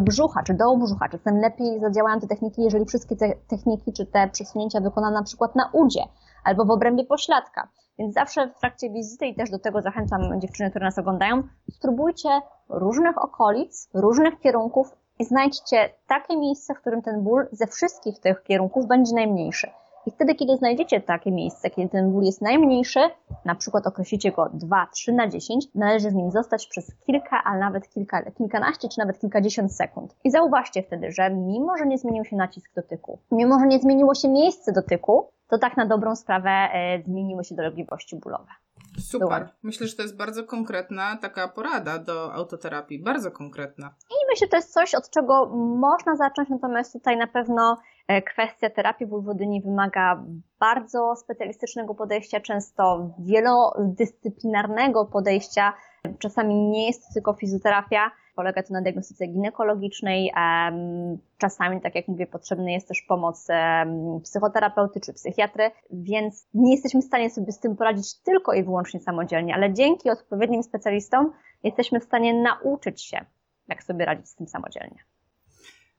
brzucha, 0.01 0.43
czy 0.43 0.55
dołu 0.55 0.79
brzucha, 0.79 1.09
czasem 1.09 1.37
lepiej 1.37 1.81
zadziałają 1.81 2.21
te 2.21 2.27
techniki, 2.27 2.63
jeżeli 2.63 2.85
wszystkie 2.85 3.17
te 3.17 3.33
techniki, 3.49 3.93
czy 3.93 4.07
te 4.07 4.29
przesunięcia 4.29 4.81
wykonane 4.95 5.16
na 5.16 5.22
przykład 5.22 5.55
na 5.55 5.70
udzie, 5.72 6.03
albo 6.45 6.64
w 6.64 6.70
obrębie 6.70 7.05
pośladka. 7.05 7.68
Więc 7.99 8.14
zawsze 8.14 8.49
w 8.49 8.61
trakcie 8.61 8.90
wizyty 8.90 9.26
i 9.26 9.34
też 9.34 9.51
do 9.51 9.59
tego 9.59 9.82
zachęcam 9.82 10.40
dziewczyny, 10.40 10.70
które 10.70 10.84
nas 10.84 10.99
oglądają, 10.99 11.42
spróbujcie 11.70 12.28
różnych 12.68 13.24
okolic, 13.24 13.88
różnych 13.95 14.40
kierunków 14.40 14.97
i 15.18 15.24
znajdźcie 15.24 15.90
takie 16.07 16.36
miejsce, 16.36 16.74
w 16.74 16.80
którym 16.80 17.03
ten 17.03 17.22
ból 17.22 17.47
ze 17.53 17.66
wszystkich 17.66 18.20
tych 18.20 18.42
kierunków 18.42 18.86
będzie 18.86 19.14
najmniejszy. 19.14 19.70
I 20.07 20.11
wtedy, 20.11 20.35
kiedy 20.35 20.57
znajdziecie 20.57 21.01
takie 21.01 21.33
miejsce, 21.33 21.71
kiedy 21.71 21.89
ten 21.89 22.13
ból 22.13 22.23
jest 22.23 22.43
najmniejszy, 22.43 23.01
na 23.45 23.55
przykład 23.55 23.87
określicie 23.87 24.33
go 24.33 24.51
2, 24.55 24.87
3 24.93 25.13
na 25.13 25.29
10, 25.29 25.67
należy 25.75 26.11
w 26.11 26.15
nim 26.15 26.31
zostać 26.31 26.67
przez 26.67 26.95
kilka, 27.07 27.43
a 27.45 27.59
nawet 27.59 27.89
kilka, 27.89 28.31
kilkanaście 28.31 28.89
czy 28.89 28.99
nawet 28.99 29.21
kilkadziesiąt 29.21 29.73
sekund. 29.73 30.17
I 30.25 30.31
zauważcie 30.31 30.83
wtedy, 30.83 31.13
że 31.13 31.31
mimo, 31.31 31.77
że 31.79 31.87
nie 31.87 31.99
zmienił 31.99 32.25
się 32.25 32.37
nacisk 32.37 32.75
dotyku, 32.75 33.19
mimo, 33.33 33.59
że 33.59 33.67
nie 33.67 33.79
zmieniło 33.79 34.15
się 34.15 34.29
miejsce 34.29 34.73
dotyku, 34.73 35.29
to 35.49 35.59
tak 35.59 35.77
na 35.77 35.87
dobrą 35.87 36.17
sprawę 36.17 36.51
e, 36.51 37.03
zmieniły 37.03 37.45
się 37.45 37.55
dolegliwości 37.55 38.17
bólowe. 38.17 38.51
Super. 39.01 39.49
Myślę, 39.63 39.87
że 39.87 39.97
to 39.97 40.03
jest 40.03 40.17
bardzo 40.17 40.45
konkretna 40.45 41.17
taka 41.17 41.49
porada 41.49 41.99
do 41.99 42.35
autoterapii. 42.35 43.03
Bardzo 43.03 43.31
konkretna. 43.31 43.95
I 44.11 44.15
myślę, 44.31 44.47
że 44.47 44.51
to 44.51 44.57
jest 44.57 44.73
coś, 44.73 44.95
od 44.95 45.11
czego 45.11 45.47
można 45.57 46.17
zacząć, 46.17 46.49
natomiast 46.49 46.93
tutaj 46.93 47.17
na 47.17 47.27
pewno 47.27 47.79
kwestia 48.27 48.71
terapii 48.71 49.07
wulwodyni 49.07 49.63
wymaga 49.63 50.25
bardzo 50.61 51.17
specjalistycznego 51.17 51.95
podejścia, 51.95 52.41
często 52.41 53.11
wielodyscyplinarnego 53.19 55.07
podejścia. 55.07 55.73
Czasami 56.19 56.55
nie 56.55 56.87
jest 56.87 57.07
to 57.07 57.15
tylko 57.15 57.33
fizjoterapia, 57.33 58.11
Polega 58.35 58.63
to 58.63 58.73
na 58.73 58.83
diagnostyce 58.83 59.27
ginekologicznej. 59.27 60.33
Czasami, 61.39 61.81
tak 61.81 61.95
jak 61.95 62.09
mówię, 62.09 62.27
potrzebna 62.27 62.71
jest 62.71 62.89
też 62.89 63.03
pomoc 63.03 63.49
psychoterapeuty 64.23 65.01
czy 65.01 65.13
psychiatry, 65.13 65.71
więc 65.91 66.49
nie 66.55 66.73
jesteśmy 66.73 67.01
w 67.01 67.05
stanie 67.05 67.31
sobie 67.31 67.53
z 67.53 67.61
tym 67.61 67.77
poradzić 67.77 68.15
tylko 68.23 68.53
i 68.53 68.65
wyłącznie 68.65 69.01
samodzielnie, 69.01 69.55
ale 69.55 69.73
dzięki 69.73 70.11
odpowiednim 70.11 70.63
specjalistom 70.63 71.33
jesteśmy 71.63 72.01
w 72.01 72.05
stanie 72.05 72.43
nauczyć 72.43 73.03
się, 73.03 73.25
jak 73.69 73.83
sobie 73.83 74.05
radzić 74.05 74.29
z 74.29 74.35
tym 74.35 74.49
samodzielnie. 74.49 74.99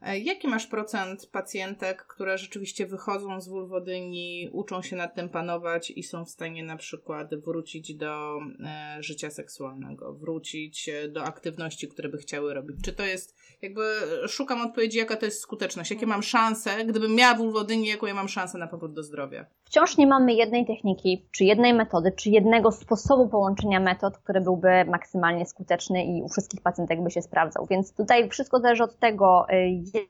E, 0.06 0.20
jaki 0.20 0.48
masz 0.48 0.68
procent 0.68 1.30
pacjentek, 1.32 2.06
które 2.08 2.38
rzeczywiście 2.38 2.86
wychodzą 2.86 3.42
z 3.42 3.48
wulwodyni, 3.48 4.50
uczą 4.52 4.82
się 4.82 4.96
nad 4.96 5.16
tym 5.16 5.30
panować 5.30 5.92
i 5.92 6.04
są 6.04 6.26
w 6.26 6.30
stanie 6.30 6.64
na 6.64 6.78
przykład 6.78 7.36
wrócić 7.36 7.96
do 7.96 8.40
e, 8.66 9.04
życia 9.04 9.30
seksualnego, 9.30 10.14
wrócić 10.14 10.90
e, 10.90 11.10
do 11.10 11.24
aktywności, 11.24 11.88
które 11.88 12.10
by 12.10 12.18
chciały 12.18 12.54
robić? 12.54 12.78
Czy 12.84 12.94
to 12.94 13.04
jest, 13.04 13.36
jakby 13.62 13.82
szukam 14.28 14.62
odpowiedzi, 14.62 14.98
jaka 14.98 15.16
to 15.16 15.26
jest 15.26 15.42
skuteczność, 15.42 15.92
jakie 15.92 16.06
mam 16.06 16.24
szanse, 16.24 16.86
gdybym 16.86 17.16
miała 17.16 17.36
wulwodynię, 17.36 17.90
jaką 17.90 18.06
ja 18.06 18.14
mam 18.14 18.28
szansę 18.28 18.58
na 18.58 18.68
powrót 18.68 18.94
do 18.94 19.04
zdrowia? 19.04 19.46
Wciąż 19.64 19.98
nie 19.98 20.08
mamy 20.08 20.34
jednej 20.34 20.66
techniki, 20.66 21.28
czy 21.32 21.44
jednej 21.44 21.74
metody, 21.74 22.12
czy 22.12 22.30
jednego 22.30 22.72
sposobu 22.72 23.30
połączenia 23.30 23.80
metod, 23.80 24.18
który 24.18 24.42
byłby 24.42 24.86
maksymalnie 24.86 25.46
skuteczny 25.46 26.06
i 26.06 26.22
u 26.22 26.30
wszystkich 26.30 26.62
pacjentek 26.62 27.04
by 27.04 27.12
się 27.12 27.22
sprawdzał. 27.22 27.66
Więc 27.70 27.94
tutaj 27.94 28.30
wszystko 28.30 28.60
zależy 28.60 28.84
od 28.84 29.00
tego, 29.00 29.46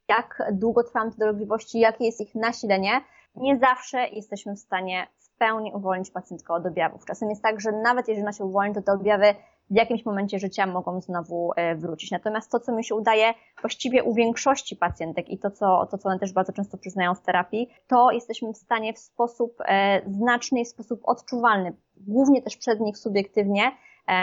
jak 0.10 0.52
długo 0.52 0.84
trwają 0.84 1.12
te 1.12 1.18
dolegliwości, 1.18 1.80
jakie 1.80 2.06
jest 2.06 2.22
ich 2.22 2.36
nasilenie, 2.36 3.02
nie 3.36 3.60
zawsze 3.60 4.08
jesteśmy 4.08 4.56
w 4.56 4.60
stanie 4.60 5.08
w 5.18 5.38
pełni 5.38 5.74
uwolnić 5.74 6.12
pacjentkę 6.12 6.54
od 6.54 6.66
objawów. 6.66 7.06
Czasem 7.06 7.30
jest 7.30 7.44
tak, 7.44 7.62
że 7.62 7.72
nawet 7.72 8.08
jeżeli 8.08 8.24
ona 8.24 8.34
się 8.34 8.44
uwolni, 8.44 8.76
to 8.76 8.82
te 8.82 8.92
objawy 8.92 9.36
w 9.70 9.76
jakimś 9.76 10.06
momencie 10.06 10.40
życia 10.40 10.66
mogą 10.66 11.02
znowu 11.02 11.52
e, 11.56 11.76
wrócić. 11.76 12.12
Natomiast 12.12 12.52
to, 12.52 12.60
co 12.60 12.76
mi 12.76 12.84
się 12.84 12.96
udaje 12.96 13.34
właściwie 13.62 14.04
u 14.04 14.14
większości 14.14 14.76
pacjentek 14.76 15.30
i 15.30 15.40
to, 15.40 15.52
co, 15.52 15.88
to, 15.92 15.98
co 15.98 16.10
one 16.10 16.20
też 16.20 16.34
bardzo 16.34 16.54
często 16.54 16.78
przyznają 16.78 17.16
w 17.16 17.22
terapii, 17.22 17.70
to 17.88 18.12
jesteśmy 18.12 18.54
w 18.54 18.58
stanie 18.58 18.94
w 18.94 19.00
sposób 19.00 19.58
e, 19.66 20.02
znaczny, 20.08 20.66
w 20.66 20.68
sposób 20.68 21.00
odczuwalny, 21.04 21.74
głównie 21.98 22.42
też 22.42 22.58
przez 22.58 22.80
nich 22.80 22.98
subiektywnie, 22.98 23.72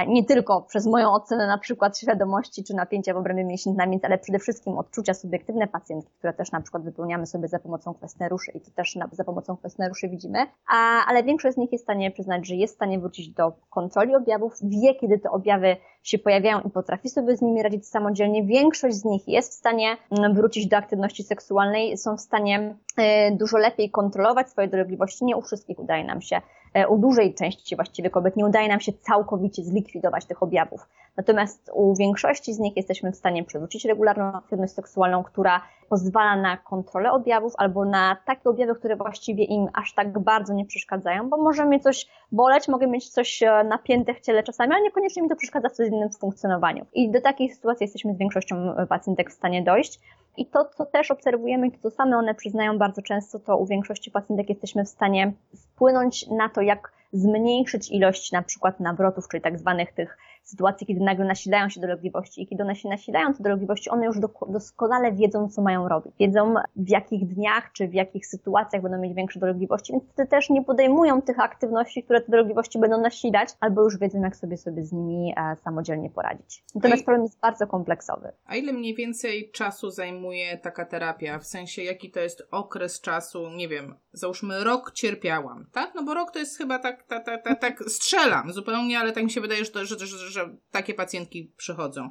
nie 0.09 0.24
tylko 0.24 0.62
przez 0.62 0.87
moją 0.87 1.12
ocenę 1.12 1.47
na 1.47 1.59
przykład 1.59 1.99
świadomości 1.99 2.64
czy 2.64 2.74
napięcia 2.74 3.14
w 3.14 3.16
obrębie 3.16 3.45
mięśni 3.45 3.72
namięt, 3.72 4.05
ale 4.05 4.18
przede 4.18 4.39
wszystkim 4.39 4.78
odczucia 4.78 5.14
subiektywne 5.14 5.68
pacjentki, 5.68 6.11
które 6.18 6.33
też 6.33 6.53
na 6.53 6.61
przykład 6.61 6.85
wypełniamy 6.85 7.26
sobie 7.26 7.49
za 7.49 7.59
pomocą 7.59 7.95
kwestionariuszy 7.95 8.51
i 8.51 8.61
to 8.61 8.70
też 8.70 8.97
na, 8.97 9.09
za 9.12 9.24
pomocą 9.24 9.57
kwestionariuszy 9.57 10.09
widzimy, 10.09 10.39
a, 10.68 11.07
ale 11.09 11.22
większość 11.22 11.55
z 11.55 11.59
nich 11.59 11.72
jest 11.72 11.85
w 11.85 11.87
stanie 11.87 12.11
przyznać, 12.11 12.47
że 12.47 12.55
jest 12.55 12.74
w 12.74 12.76
stanie 12.76 12.99
wrócić 12.99 13.28
do 13.28 13.53
kontroli 13.70 14.14
objawów, 14.14 14.55
wie 14.62 14.95
kiedy 14.95 15.18
te 15.18 15.30
objawy 15.30 15.76
się 16.03 16.18
pojawiają 16.18 16.61
i 16.61 16.70
potrafi 16.70 17.09
sobie 17.09 17.37
z 17.37 17.43
nimi 17.43 17.62
radzić 17.62 17.89
samodzielnie. 17.89 18.45
Większość 18.45 18.97
z 18.97 19.05
nich 19.05 19.28
jest 19.28 19.53
w 19.53 19.55
stanie 19.55 19.97
mm, 20.11 20.35
wrócić 20.35 20.66
do 20.66 20.76
aktywności 20.76 21.22
seksualnej, 21.22 21.99
są 21.99 22.16
w 22.16 22.20
stanie 22.20 22.74
e, 22.97 23.37
dużo 23.37 23.59
lepiej 23.59 23.91
kontrolować 23.91 24.51
swoje 24.51 24.68
dolegliwości. 24.68 25.24
Nie 25.24 25.37
u 25.37 25.43
wszystkich 25.43 25.78
udaje 25.78 26.05
nam 26.05 26.20
się 26.20 26.37
E, 26.37 26.61
u 26.89 26.99
dużej 26.99 27.35
części 27.35 27.77
właściwie 27.77 28.11
kobiet 28.11 28.37
nie 28.37 28.47
udaje 28.47 28.68
nam 28.68 28.81
się 28.81 28.93
całkowicie 28.93 29.62
zlikwidować 29.62 30.25
tych 30.25 30.43
objawów. 30.43 30.89
Natomiast 31.16 31.70
u 31.75 31.95
większości 31.95 32.55
z 32.55 32.59
nich 32.59 32.77
jesteśmy 32.77 33.12
w 33.12 33.16
stanie 33.16 33.45
przywrócić 33.45 33.85
regularną 33.85 34.25
aktywność 34.25 34.73
seksualną, 34.73 35.23
która 35.23 35.61
pozwala 35.89 36.37
na 36.37 36.57
kontrolę 36.57 37.12
objawów 37.12 37.53
albo 37.57 37.85
na 37.85 38.16
takie 38.27 38.51
objawy, 38.51 38.75
które 38.75 38.97
właściwie 38.97 39.45
im 39.45 39.68
aż 39.75 39.95
tak 39.95 40.18
bardzo 40.18 40.55
nie 40.55 40.66
przeszkadzają, 40.66 41.29
bo 41.29 41.37
może 41.37 41.64
mnie 41.64 41.81
coś 41.81 42.07
boleć, 42.33 42.68
mogę 42.68 42.87
mieć 42.87 43.09
coś 43.09 43.43
e, 43.43 43.64
napięte 43.64 44.14
w 44.14 44.20
ciele 44.20 44.43
czasami, 44.43 44.73
ale 44.73 44.83
niekoniecznie 44.83 45.23
mi 45.23 45.29
to 45.29 45.37
przeszkadza 45.37 45.68
w 45.68 45.73
codziennym 45.73 46.11
funkcjonowaniu. 46.11 46.87
I 46.93 47.11
do 47.11 47.20
takiej 47.20 47.51
sytuacji 47.51 47.85
jesteśmy 47.85 48.14
z 48.14 48.18
większością 48.18 48.57
pacjentek 48.89 49.31
w 49.31 49.33
stanie 49.33 49.62
dojść. 49.62 50.01
I 50.37 50.47
to, 50.47 50.64
co 50.64 50.87
też 50.87 51.11
obserwujemy, 51.11 51.70
to 51.70 51.91
same 51.91 52.16
one 52.16 52.35
przyznają 52.35 52.78
bardzo 52.78 53.03
często, 53.03 53.39
to 53.39 53.57
u 53.57 53.66
większości 53.66 54.11
pacjentek 54.11 54.49
jesteśmy 54.49 54.85
w 54.85 54.89
stanie 54.89 55.33
wpłynąć 55.57 56.26
na 56.26 56.49
to, 56.49 56.61
jak 56.61 56.93
zmniejszyć 57.12 57.91
ilość 57.91 58.33
na 58.33 58.43
przykład 58.43 58.80
nawrotów, 58.80 59.28
czyli 59.28 59.43
tak 59.43 59.59
zwanych 59.59 59.93
tych 59.93 60.18
sytuacje, 60.43 60.86
kiedy 60.86 61.01
nagle 61.01 61.24
nasilają 61.24 61.68
się 61.68 61.80
dolegliwości 61.80 62.43
i 62.43 62.47
kiedy 62.47 62.62
one 62.62 62.76
się 62.76 62.88
nasilają, 62.88 63.34
te 63.34 63.43
dolegliwości, 63.43 63.90
one 63.90 64.07
już 64.07 64.16
doskonale 64.49 65.12
wiedzą, 65.12 65.49
co 65.49 65.62
mają 65.62 65.88
robić. 65.88 66.14
Wiedzą, 66.20 66.55
w 66.76 66.88
jakich 66.88 67.26
dniach 67.26 67.72
czy 67.72 67.88
w 67.88 67.95
jakich 67.95 68.26
sytuacjach 68.26 68.82
będą 68.82 68.99
mieć 68.99 69.14
większe 69.14 69.40
dolegliwości, 69.40 69.93
więc 69.93 70.05
wtedy 70.05 70.28
też 70.28 70.51
nie 70.51 70.64
podejmują 70.64 71.22
tych 71.22 71.40
aktywności, 71.40 72.03
które 72.03 72.20
te 72.20 72.30
dolegliwości 72.30 72.78
będą 72.78 73.01
nasilać, 73.01 73.49
albo 73.61 73.82
już 73.82 73.99
wiedzą, 73.99 74.20
jak 74.20 74.36
sobie 74.36 74.57
sobie 74.57 74.84
z 74.84 74.93
nimi 74.93 75.34
e, 75.36 75.57
samodzielnie 75.57 76.11
poradzić. 76.11 76.64
Natomiast 76.74 77.05
problem 77.05 77.22
jest 77.22 77.40
bardzo 77.40 77.66
kompleksowy. 77.66 78.32
A 78.47 78.57
ile 78.57 78.72
mniej 78.72 78.95
więcej 78.95 79.51
czasu 79.51 79.90
zajmuje 79.90 80.59
taka 80.59 80.84
terapia? 80.84 81.38
W 81.38 81.47
sensie, 81.47 81.82
jaki 81.82 82.11
to 82.11 82.20
jest 82.20 82.43
okres 82.51 83.01
czasu, 83.01 83.51
nie 83.51 83.68
wiem, 83.68 83.95
załóżmy 84.12 84.64
rok 84.64 84.93
cierpiałam, 84.93 85.66
tak? 85.72 85.95
No 85.95 86.03
bo 86.03 86.14
rok 86.14 86.30
to 86.30 86.38
jest 86.38 86.59
chyba 86.59 86.78
tak, 86.78 87.03
tak, 87.03 87.24
tak, 87.24 87.45
tak, 87.45 87.61
tak 87.61 87.82
strzelam 87.82 88.53
zupełnie, 88.53 88.99
ale 88.99 89.12
tak 89.12 89.24
mi 89.24 89.30
się 89.30 89.40
wydaje, 89.40 89.64
że, 89.64 89.70
to, 89.70 89.84
że, 89.84 89.99
że, 89.99 90.18
że 90.33 90.57
takie 90.70 90.95
pacjentki 90.95 91.53
przychodzą 91.57 92.11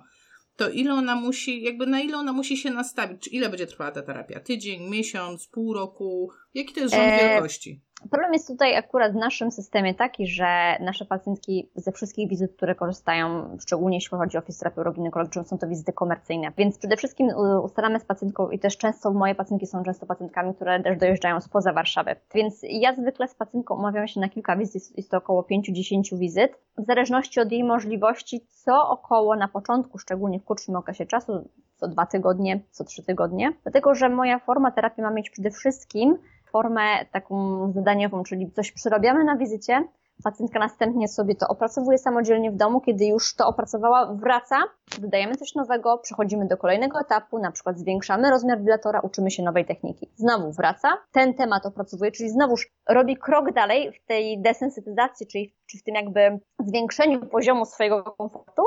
to 0.62 0.70
ile 0.70 0.94
ona 0.94 1.16
musi, 1.16 1.62
jakby 1.62 1.88
na 1.88 2.02
ile 2.02 2.18
ona 2.18 2.34
musi 2.34 2.58
się 2.58 2.72
nastawić? 2.72 3.22
Czy 3.24 3.30
ile 3.30 3.50
będzie 3.50 3.68
trwała 3.68 3.92
ta 3.92 4.02
terapia? 4.02 4.40
Tydzień, 4.40 4.90
miesiąc, 4.90 5.48
pół 5.48 5.74
roku? 5.74 6.32
Jaki 6.54 6.74
to 6.74 6.80
jest 6.80 6.94
rząd 6.94 7.14
e, 7.14 7.30
wielkości? 7.30 7.82
Problem 8.10 8.34
jest 8.34 8.48
tutaj 8.48 8.76
akurat 8.76 9.12
w 9.14 9.16
naszym 9.16 9.52
systemie 9.52 9.94
taki, 9.94 10.28
że 10.28 10.78
nasze 10.80 11.06
pacjentki 11.06 11.70
ze 11.76 11.92
wszystkich 11.92 12.30
wizyt, 12.30 12.56
które 12.56 12.76
korzystają, 12.76 13.58
szczególnie 13.62 13.98
jeśli 13.98 14.18
chodzi 14.18 14.38
o 14.38 14.42
fizjoterapię 14.42 14.82
uroginekologiczną, 14.82 15.44
są 15.44 15.58
to 15.58 15.68
wizyty 15.68 15.94
komercyjne. 15.94 16.52
Więc 16.58 16.78
przede 16.78 16.98
wszystkim 16.98 17.28
ustalamy 17.64 18.00
z 18.00 18.06
pacjentką 18.06 18.50
i 18.50 18.60
też 18.60 18.78
często 18.78 19.12
moje 19.12 19.36
pacjentki 19.36 19.68
są 19.68 19.84
często 19.84 20.06
pacjentkami, 20.06 20.56
które 20.56 20.84
też 20.84 20.98
dojeżdżają 20.98 21.42
spoza 21.42 21.74
Warszawy. 21.74 22.16
Więc 22.36 22.60
ja 22.64 22.96
zwykle 22.96 23.28
z 23.28 23.36
pacjentką 23.36 23.76
umawiam 23.76 24.08
się 24.08 24.20
na 24.20 24.30
kilka 24.30 24.56
wizyt, 24.56 24.98
jest 24.98 25.12
to 25.12 25.18
około 25.18 25.42
5-10 25.42 26.18
wizyt. 26.18 26.52
W 26.78 26.86
zależności 26.86 27.40
od 27.40 27.52
jej 27.52 27.64
możliwości, 27.64 28.46
co 28.48 28.90
około 28.90 29.36
na 29.36 29.48
początku, 29.48 29.98
szczególnie 29.98 30.40
w 30.40 30.46
krótszym 30.46 30.76
okresie 30.76 31.06
czasu, 31.06 31.50
co 31.82 31.88
dwa 31.88 32.06
tygodnie, 32.06 32.62
co 32.72 32.84
trzy 32.84 33.04
tygodnie. 33.04 33.54
Dlatego, 33.64 33.96
że 33.96 34.10
moja 34.10 34.40
forma 34.40 34.72
terapii 34.72 35.04
ma 35.04 35.12
mieć 35.12 35.30
przede 35.30 35.52
wszystkim 35.52 36.18
formę 36.52 36.82
taką 37.12 37.72
zadaniową, 37.72 38.24
czyli 38.24 38.52
coś 38.52 38.72
przerabiamy 38.72 39.24
na 39.24 39.38
wizycie, 39.38 39.84
pacjentka 40.24 40.60
następnie 40.60 41.08
sobie 41.08 41.36
to 41.36 41.48
opracowuje 41.48 41.98
samodzielnie 41.98 42.52
w 42.52 42.56
domu, 42.56 42.82
kiedy 42.82 43.06
już 43.06 43.36
to 43.36 43.48
opracowała, 43.48 44.14
wraca, 44.14 44.56
dodajemy 45.00 45.36
coś 45.36 45.56
nowego, 45.56 45.98
przechodzimy 45.98 46.48
do 46.48 46.58
kolejnego 46.58 47.00
etapu, 47.00 47.40
na 47.40 47.52
przykład 47.52 47.80
zwiększamy 47.80 48.30
rozmiar 48.30 48.60
dilatora, 48.60 49.00
uczymy 49.00 49.32
się 49.32 49.44
nowej 49.44 49.66
techniki. 49.66 50.12
Znowu 50.16 50.52
wraca, 50.52 50.98
ten 51.12 51.34
temat 51.34 51.66
opracowuje, 51.66 52.12
czyli 52.12 52.30
znowuż 52.30 52.72
robi 52.90 53.18
krok 53.18 53.54
dalej 53.54 53.92
w 53.92 54.06
tej 54.06 54.42
desensytyzacji, 54.42 55.28
czyli 55.28 55.56
czy 55.66 55.78
w 55.78 55.84
tym 55.84 55.96
jakby 55.96 56.40
zwiększeniu 56.60 57.26
poziomu 57.26 57.66
swojego 57.66 58.04
komfortu, 58.04 58.62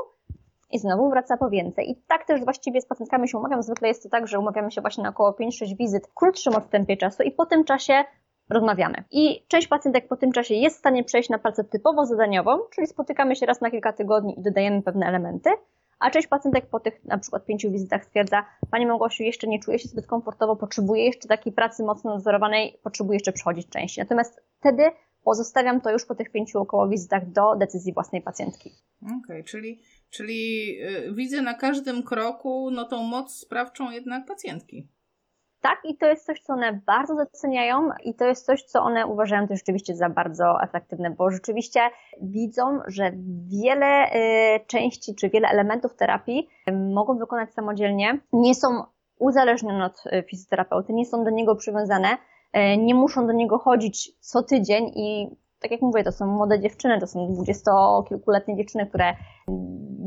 i 0.75 0.79
znowu 0.79 1.11
wraca 1.11 1.37
po 1.37 1.51
więcej. 1.51 1.91
I 1.91 1.97
tak 2.09 2.25
też 2.25 2.45
właściwie 2.45 2.81
z 2.81 2.87
pacjentkami 2.87 3.29
się 3.29 3.39
umawiam. 3.39 3.63
Zwykle 3.63 3.89
jest 3.89 4.03
to 4.03 4.09
tak, 4.09 4.29
że 4.29 4.39
umawiamy 4.39 4.71
się 4.71 4.81
właśnie 4.81 5.03
na 5.03 5.11
około 5.11 5.31
5-6 5.31 5.77
wizyt 5.79 6.07
w 6.07 6.15
krótszym 6.15 6.55
odstępie 6.55 6.97
czasu 6.97 7.23
i 7.23 7.31
po 7.31 7.47
tym 7.47 7.65
czasie 7.65 8.05
rozmawiamy. 8.51 9.05
I 9.11 9.47
część 9.49 9.69
pacjentek 9.69 10.09
po 10.09 10.17
tym 10.17 10.33
czasie 10.33 10.55
jest 10.55 10.77
w 10.77 10.79
stanie 10.79 11.05
przejść 11.05 11.29
na 11.29 11.39
pracę 11.39 11.65
typowo 11.65 12.07
zadaniową, 12.07 12.59
czyli 12.71 12.87
spotykamy 12.87 13.37
się 13.37 13.47
raz 13.47 13.61
na 13.61 13.71
kilka 13.71 13.93
tygodni 13.93 14.39
i 14.41 14.43
dodajemy 14.43 14.83
pewne 14.83 15.07
elementy, 15.07 15.51
a 15.99 16.11
część 16.11 16.29
pacjentek 16.29 16.67
po 16.67 16.81
tych 16.81 17.05
na 17.05 17.19
przykład 17.19 17.45
pięciu 17.45 17.71
wizytach 17.71 18.05
stwierdza, 18.05 18.45
Pani 18.71 18.87
Małgosiu, 18.87 19.23
jeszcze 19.23 19.47
nie 19.47 19.61
czuję 19.61 19.79
się 19.79 19.89
zbyt 19.89 20.07
komfortowo, 20.07 20.57
potrzebuję 20.57 21.05
jeszcze 21.05 21.29
takiej 21.29 21.53
pracy 21.53 21.85
mocno 21.85 22.15
nadzorowanej, 22.15 22.79
potrzebuję 22.83 23.17
jeszcze 23.17 23.33
przychodzić 23.33 23.69
częściej. 23.69 24.05
Natomiast 24.05 24.43
wtedy 24.61 24.83
pozostawiam 25.25 25.81
to 25.81 25.91
już 25.91 26.05
po 26.05 26.15
tych 26.15 26.33
pięciu 26.33 26.61
około 26.61 26.89
wizytach 26.89 27.31
do 27.31 27.57
decyzji 27.57 27.93
własnej 27.93 28.23
pacjentki. 28.23 28.71
Okej, 29.03 29.17
okay, 29.25 29.45
czyli 29.45 29.81
Czyli 30.15 30.71
y, 31.09 31.13
widzę 31.15 31.43
na 31.43 31.55
każdym 31.55 32.03
kroku 32.03 32.71
no, 32.71 32.85
tą 32.85 33.03
moc 33.03 33.35
sprawczą 33.35 33.91
jednak 33.91 34.27
pacjentki. 34.27 34.89
Tak, 35.61 35.79
i 35.85 35.97
to 35.97 36.07
jest 36.07 36.27
coś, 36.27 36.41
co 36.41 36.53
one 36.53 36.81
bardzo 36.87 37.15
doceniają, 37.15 37.89
i 38.05 38.15
to 38.15 38.25
jest 38.25 38.47
coś, 38.47 38.63
co 38.63 38.83
one 38.83 39.07
uważają 39.07 39.49
też 39.49 39.59
rzeczywiście 39.59 39.97
za 39.97 40.09
bardzo 40.09 40.63
efektywne, 40.63 41.11
bo 41.11 41.31
rzeczywiście 41.31 41.81
widzą, 42.23 42.81
że 42.87 43.13
wiele 43.49 44.07
y, 44.07 44.67
części 44.67 45.15
czy 45.15 45.29
wiele 45.29 45.49
elementów 45.49 45.97
terapii 45.97 46.49
mogą 46.73 47.19
wykonać 47.19 47.55
samodzielnie, 47.55 48.21
nie 48.33 48.55
są 48.55 48.69
uzależnione 49.19 49.85
od 49.85 50.07
y, 50.07 50.23
fizjoterapeuty, 50.31 50.93
nie 50.93 51.07
są 51.07 51.25
do 51.25 51.31
niego 51.31 51.57
przywiązane, 51.57 52.09
nie 52.79 52.95
muszą 52.95 53.27
do 53.27 53.33
niego 53.33 53.59
chodzić 53.59 54.13
co 54.21 54.43
tydzień 54.43 54.87
i 54.95 55.37
tak 55.61 55.71
jak 55.71 55.83
mówię, 55.83 56.05
to 56.05 56.13
są 56.13 56.27
młode 56.27 56.61
dziewczyny, 56.61 57.01
to 57.01 57.07
są 57.07 57.33
dwudziestokilkuletnie 57.33 58.57
dziewczyny, 58.57 58.87
które 58.87 59.15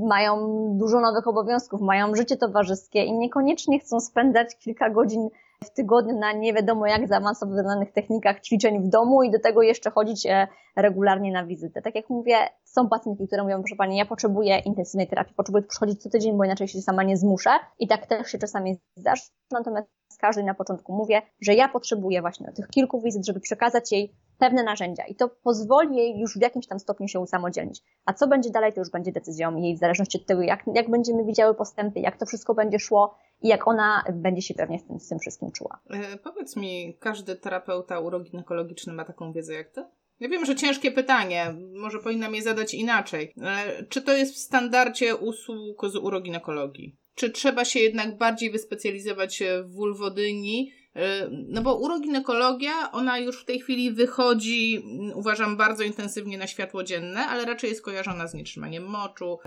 mają 0.08 0.38
dużo 0.78 1.00
nowych 1.00 1.28
obowiązków, 1.28 1.82
mają 1.82 2.16
życie 2.16 2.38
towarzyskie 2.38 3.04
i 3.04 3.14
niekoniecznie 3.14 3.80
chcą 3.80 4.00
spędzać 4.00 4.58
kilka 4.58 4.90
godzin 4.90 5.30
w 5.64 5.74
tygodniu 5.74 6.20
na 6.20 6.32
nie 6.32 6.54
wiadomo 6.54 6.88
jak 6.88 7.08
zaawansowanych 7.08 7.92
technikach 7.92 8.42
ćwiczeń 8.42 8.84
w 8.84 8.90
domu 8.90 9.24
i 9.24 9.32
do 9.32 9.40
tego 9.40 9.62
jeszcze 9.62 9.92
chodzić 9.92 10.26
e, 10.26 10.48
regularnie 10.76 11.32
na 11.32 11.46
wizytę. 11.46 11.82
Tak 11.82 11.96
jak 11.96 12.10
mówię, 12.10 12.36
są 12.64 12.90
pacjentki, 12.90 13.28
które 13.28 13.44
mówią, 13.44 13.58
proszę 13.58 13.76
Pani, 13.76 13.98
ja 13.98 14.06
potrzebuję 14.06 14.60
intensywnej 14.60 15.08
terapii, 15.08 15.36
potrzebuję 15.36 15.64
przychodzić 15.64 16.04
co 16.04 16.10
tydzień, 16.10 16.38
bo 16.38 16.44
inaczej 16.44 16.68
się 16.68 16.82
sama 16.82 17.04
nie 17.04 17.18
zmuszę 17.18 17.50
i 17.80 17.88
tak 17.88 18.06
też 18.06 18.28
się 18.32 18.38
czasami 18.38 18.78
zdarza, 18.96 19.24
natomiast 19.52 19.90
każdej 20.18 20.46
na 20.46 20.54
początku 20.54 20.94
mówię, 20.94 21.22
że 21.42 21.54
ja 21.54 21.70
potrzebuję 21.70 22.22
właśnie 22.22 22.52
tych 22.56 22.68
kilku 22.68 23.02
wizyt, 23.02 23.26
żeby 23.26 23.40
przekazać 23.40 23.92
jej 23.92 24.14
pewne 24.38 24.64
narzędzia 24.64 25.04
i 25.06 25.16
to 25.16 25.30
pozwoli 25.30 25.96
jej 25.96 26.20
już 26.20 26.38
w 26.38 26.42
jakimś 26.42 26.68
tam 26.68 26.80
stopniu 26.80 27.08
się 27.08 27.20
usamodzielnić. 27.20 27.82
A 28.06 28.14
co 28.14 28.28
będzie 28.28 28.50
dalej, 28.50 28.74
to 28.74 28.82
już 28.82 28.90
będzie 28.90 29.12
decyzją 29.12 29.56
jej 29.56 29.76
w 29.76 29.80
zależności 29.80 30.18
od 30.18 30.26
tego, 30.26 30.42
jak, 30.42 30.64
jak 30.76 30.90
będziemy 30.90 31.26
widziały 31.26 31.56
postępy, 31.56 32.00
jak 32.00 32.18
to 32.18 32.26
wszystko 32.26 32.56
będzie 32.56 32.80
szło 32.80 33.16
i 33.42 33.48
jak 33.48 33.68
ona 33.68 34.04
będzie 34.14 34.42
się 34.42 34.54
pewnie 34.54 34.80
z 34.80 34.86
tym, 34.88 35.00
z 35.00 35.08
tym 35.08 35.20
wszystkim 35.20 35.52
czuła. 35.52 35.80
E, 35.90 36.18
powiedz 36.18 36.56
mi, 36.56 36.98
każdy 37.00 37.36
terapeuta 37.36 38.00
uroginekologiczny 38.00 38.94
ma 38.94 39.06
taką 39.06 39.34
wiedzę 39.34 39.54
jak 39.54 39.70
ty? 39.70 39.84
Ja 40.20 40.30
wiem, 40.30 40.46
że 40.46 40.56
ciężkie 40.56 40.92
pytanie, 40.92 41.56
może 41.76 42.00
powinnam 42.00 42.36
je 42.36 42.42
zadać 42.42 42.74
inaczej. 42.74 43.34
Czy 43.90 44.02
to 44.02 44.14
jest 44.14 44.34
w 44.34 44.38
standardzie 44.38 45.16
usług 45.16 45.86
z 45.86 45.96
uroginekologii? 45.96 46.98
Czy 47.18 47.30
trzeba 47.30 47.66
się 47.66 47.80
jednak 47.80 48.18
bardziej 48.18 48.52
wyspecjalizować 48.52 49.44
w 49.64 49.74
wulwodynii, 49.74 50.74
E, 50.87 50.87
no 51.32 51.62
bo 51.62 51.76
uroginekologia, 51.76 52.92
ona 52.92 53.20
już 53.20 53.42
w 53.42 53.46
tej 53.46 53.60
chwili 53.60 53.92
wychodzi, 53.92 54.84
mm, 54.86 55.18
uważam, 55.18 55.58
bardzo 55.58 55.84
intensywnie 55.84 56.38
na 56.38 56.48
światło 56.48 56.84
dzienne, 56.84 57.20
ale 57.20 57.46
raczej 57.46 57.70
jest 57.70 57.82
kojarzona 57.82 58.28
z 58.28 58.34
nietrzymaniem 58.34 58.84
moczu. 58.84 59.38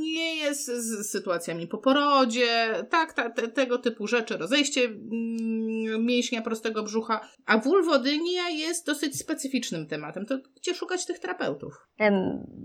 Nie 0.00 0.36
jest 0.36 0.66
z 0.66 1.10
sytuacjami 1.10 1.66
po 1.66 1.78
porodzie, 1.78 2.68
tak, 2.90 3.12
ta, 3.12 3.30
te, 3.30 3.48
tego 3.48 3.78
typu 3.78 4.06
rzeczy, 4.06 4.36
rozejście 4.36 4.80
mm, 4.84 6.06
mięśnia 6.06 6.42
prostego 6.42 6.82
brzucha. 6.82 7.20
A 7.46 7.58
wulwodynia 7.58 8.48
jest 8.50 8.86
dosyć 8.86 9.18
specyficznym 9.18 9.86
tematem. 9.86 10.26
To 10.26 10.38
gdzie 10.56 10.74
szukać 10.74 11.06
tych 11.06 11.18
terapeutów? 11.18 11.88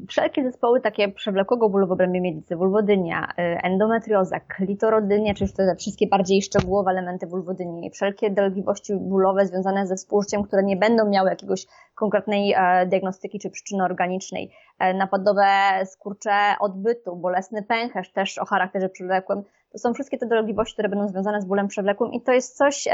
Wszelkie 0.07 0.43
zespoły 0.43 0.82
takie 0.82 1.10
przewlekłego 1.10 1.70
bólu 1.70 1.88
w 1.88 1.91
obrębie 1.91 2.22
miednicy, 2.22 2.55
wulwodynia, 2.55 3.28
y, 3.32 3.41
endometrioza, 3.64 4.39
klitorodynia, 4.39 5.34
czy 5.34 5.43
już 5.43 5.53
te 5.53 5.76
wszystkie 5.80 6.07
bardziej 6.07 6.41
szczegółowe 6.41 6.91
elementy 6.91 7.28
wulwodyni, 7.28 7.49
wulwodyni, 7.50 7.91
wszelkie 7.91 8.30
dolegliwości 8.30 8.95
bólowe 8.95 9.45
związane 9.45 9.88
ze 9.88 9.95
współżyciem, 9.95 10.43
które 10.43 10.64
nie 10.64 10.78
będą 10.78 11.10
miały 11.10 11.30
jakiegoś 11.30 11.66
konkretnej 11.95 12.54
e, 12.58 12.86
diagnostyki 12.86 13.39
czy 13.39 13.50
przyczyny 13.50 13.84
organicznej, 13.84 14.52
e, 14.80 14.93
napadowe 14.93 15.45
skurcze 15.86 16.56
odbytu, 16.60 17.16
bolesny 17.16 17.64
pęcherz 17.64 18.12
też 18.12 18.38
o 18.38 18.45
charakterze 18.45 18.89
przewlekłym, 18.89 19.43
to 19.72 19.78
są 19.78 19.93
wszystkie 19.93 20.18
te 20.18 20.26
dolegliwości, 20.26 20.74
które 20.74 20.89
będą 20.89 21.08
związane 21.08 21.41
z 21.41 21.45
bólem 21.45 21.68
przewlekłym 21.68 22.14
i 22.14 22.22
to 22.22 22.32
jest 22.34 22.58
coś, 22.58 22.88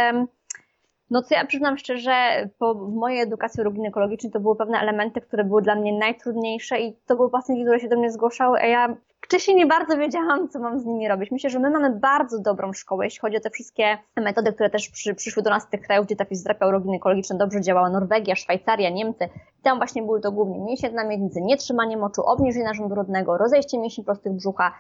no 1.10 1.22
co 1.22 1.36
ja 1.36 1.46
przyznam 1.46 1.78
szczerze, 1.78 2.50
po 2.60 2.74
mojej 2.74 3.22
edukacji 3.22 3.62
uroginekologicznej 3.62 4.32
to 4.32 4.40
były 4.40 4.56
pewne 4.56 4.80
elementy, 4.80 5.22
które 5.22 5.44
były 5.44 5.62
dla 5.62 5.76
mnie 5.76 5.94
najtrudniejsze 5.94 6.80
i 6.80 6.94
to 7.06 7.16
były 7.16 7.30
pacjentki, 7.30 7.64
które 7.64 7.80
się 7.80 7.90
do 7.90 7.98
mnie 7.98 8.12
zgłaszały, 8.12 8.60
a 8.60 8.66
ja 8.66 8.96
wcześniej 9.22 9.58
nie 9.58 9.66
bardzo 9.66 9.98
wiedziałam, 9.98 10.50
co 10.50 10.60
mam 10.60 10.80
z 10.80 10.86
nimi 10.86 11.08
robić. 11.08 11.32
Myślę, 11.32 11.50
że 11.50 11.60
my 11.60 11.70
mamy 11.70 11.90
bardzo 12.00 12.40
dobrą 12.40 12.74
szkołę, 12.74 13.06
jeśli 13.06 13.20
chodzi 13.20 13.38
o 13.38 13.40
te 13.40 13.50
wszystkie 13.50 13.98
metody, 14.16 14.54
które 14.54 14.70
też 14.70 14.90
przy, 14.90 15.16
przyszły 15.16 15.44
do 15.44 15.50
nas 15.50 15.64
z 15.64 15.70
tych 15.70 15.82
krajów, 15.82 16.06
gdzie 16.06 16.16
ta 16.16 16.26
fizjoterapia 16.26 16.68
uroginekologiczna 16.68 17.38
dobrze 17.38 17.62
działała. 17.62 17.90
Norwegia, 17.90 18.36
Szwajcaria, 18.36 18.90
Niemcy. 18.90 19.30
I 19.60 19.64
tam 19.64 19.78
właśnie 19.78 20.04
były 20.04 20.22
to 20.22 20.32
głównie 20.32 20.60
mięśnie 20.60 20.92
na 20.92 21.04
miednicy, 21.04 21.42
nietrzymanie 21.42 21.98
moczu, 21.98 22.22
obniżenie 22.22 22.66
narządu 22.66 22.96
rodnego, 22.96 23.38
rozejście 23.38 23.80
mięśni 23.80 24.04
prostych 24.04 24.34
brzucha, 24.34 24.74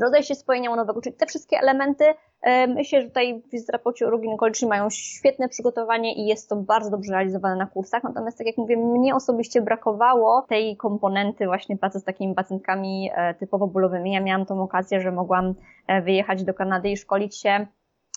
rozejście 0.00 0.34
spojenia 0.34 0.70
łonowego, 0.70 1.00
czyli 1.00 1.16
te 1.16 1.26
wszystkie 1.26 1.58
elementy 1.58 2.04
e, 2.42 2.66
Myślę, 2.66 3.00
że 3.00 3.08
tutaj 3.08 3.42
fizjoterapeuci 3.50 4.04
uroginekologiczni 4.04 4.68
mają 4.68 4.90
świetne 4.90 5.48
przygotowanie 5.48 6.14
i 6.14 6.26
jest 6.26 6.48
to 6.48 6.56
bardzo 6.56 6.90
dobrze 6.90 7.12
realizowane 7.12 7.56
na 7.56 7.66
kursach. 7.66 8.02
Natomiast, 8.04 8.38
tak 8.38 8.46
jak 8.46 8.56
mówię, 8.56 8.76
mnie 8.76 9.14
osobiście 9.14 9.62
brakowało 9.62 10.42
tej 10.42 10.76
komponenty 10.76 11.46
właśnie 11.46 11.76
pracy 11.76 12.00
z 12.00 12.04
takimi 12.04 12.34
pacjentkami 12.34 13.10
e, 13.14 13.34
typowo 13.34 13.66
bólowymi. 13.68 14.12
Ja 14.12 14.20
miałam 14.20 14.46
tą 14.46 14.62
okazję, 14.62 15.00
że 15.00 15.12
mogłam 15.12 15.54
e, 15.86 16.02
wyjechać 16.02 16.44
do 16.44 16.54
Kanady 16.54 16.88
i 16.88 16.96
szkolić 16.96 17.40
się 17.40 17.66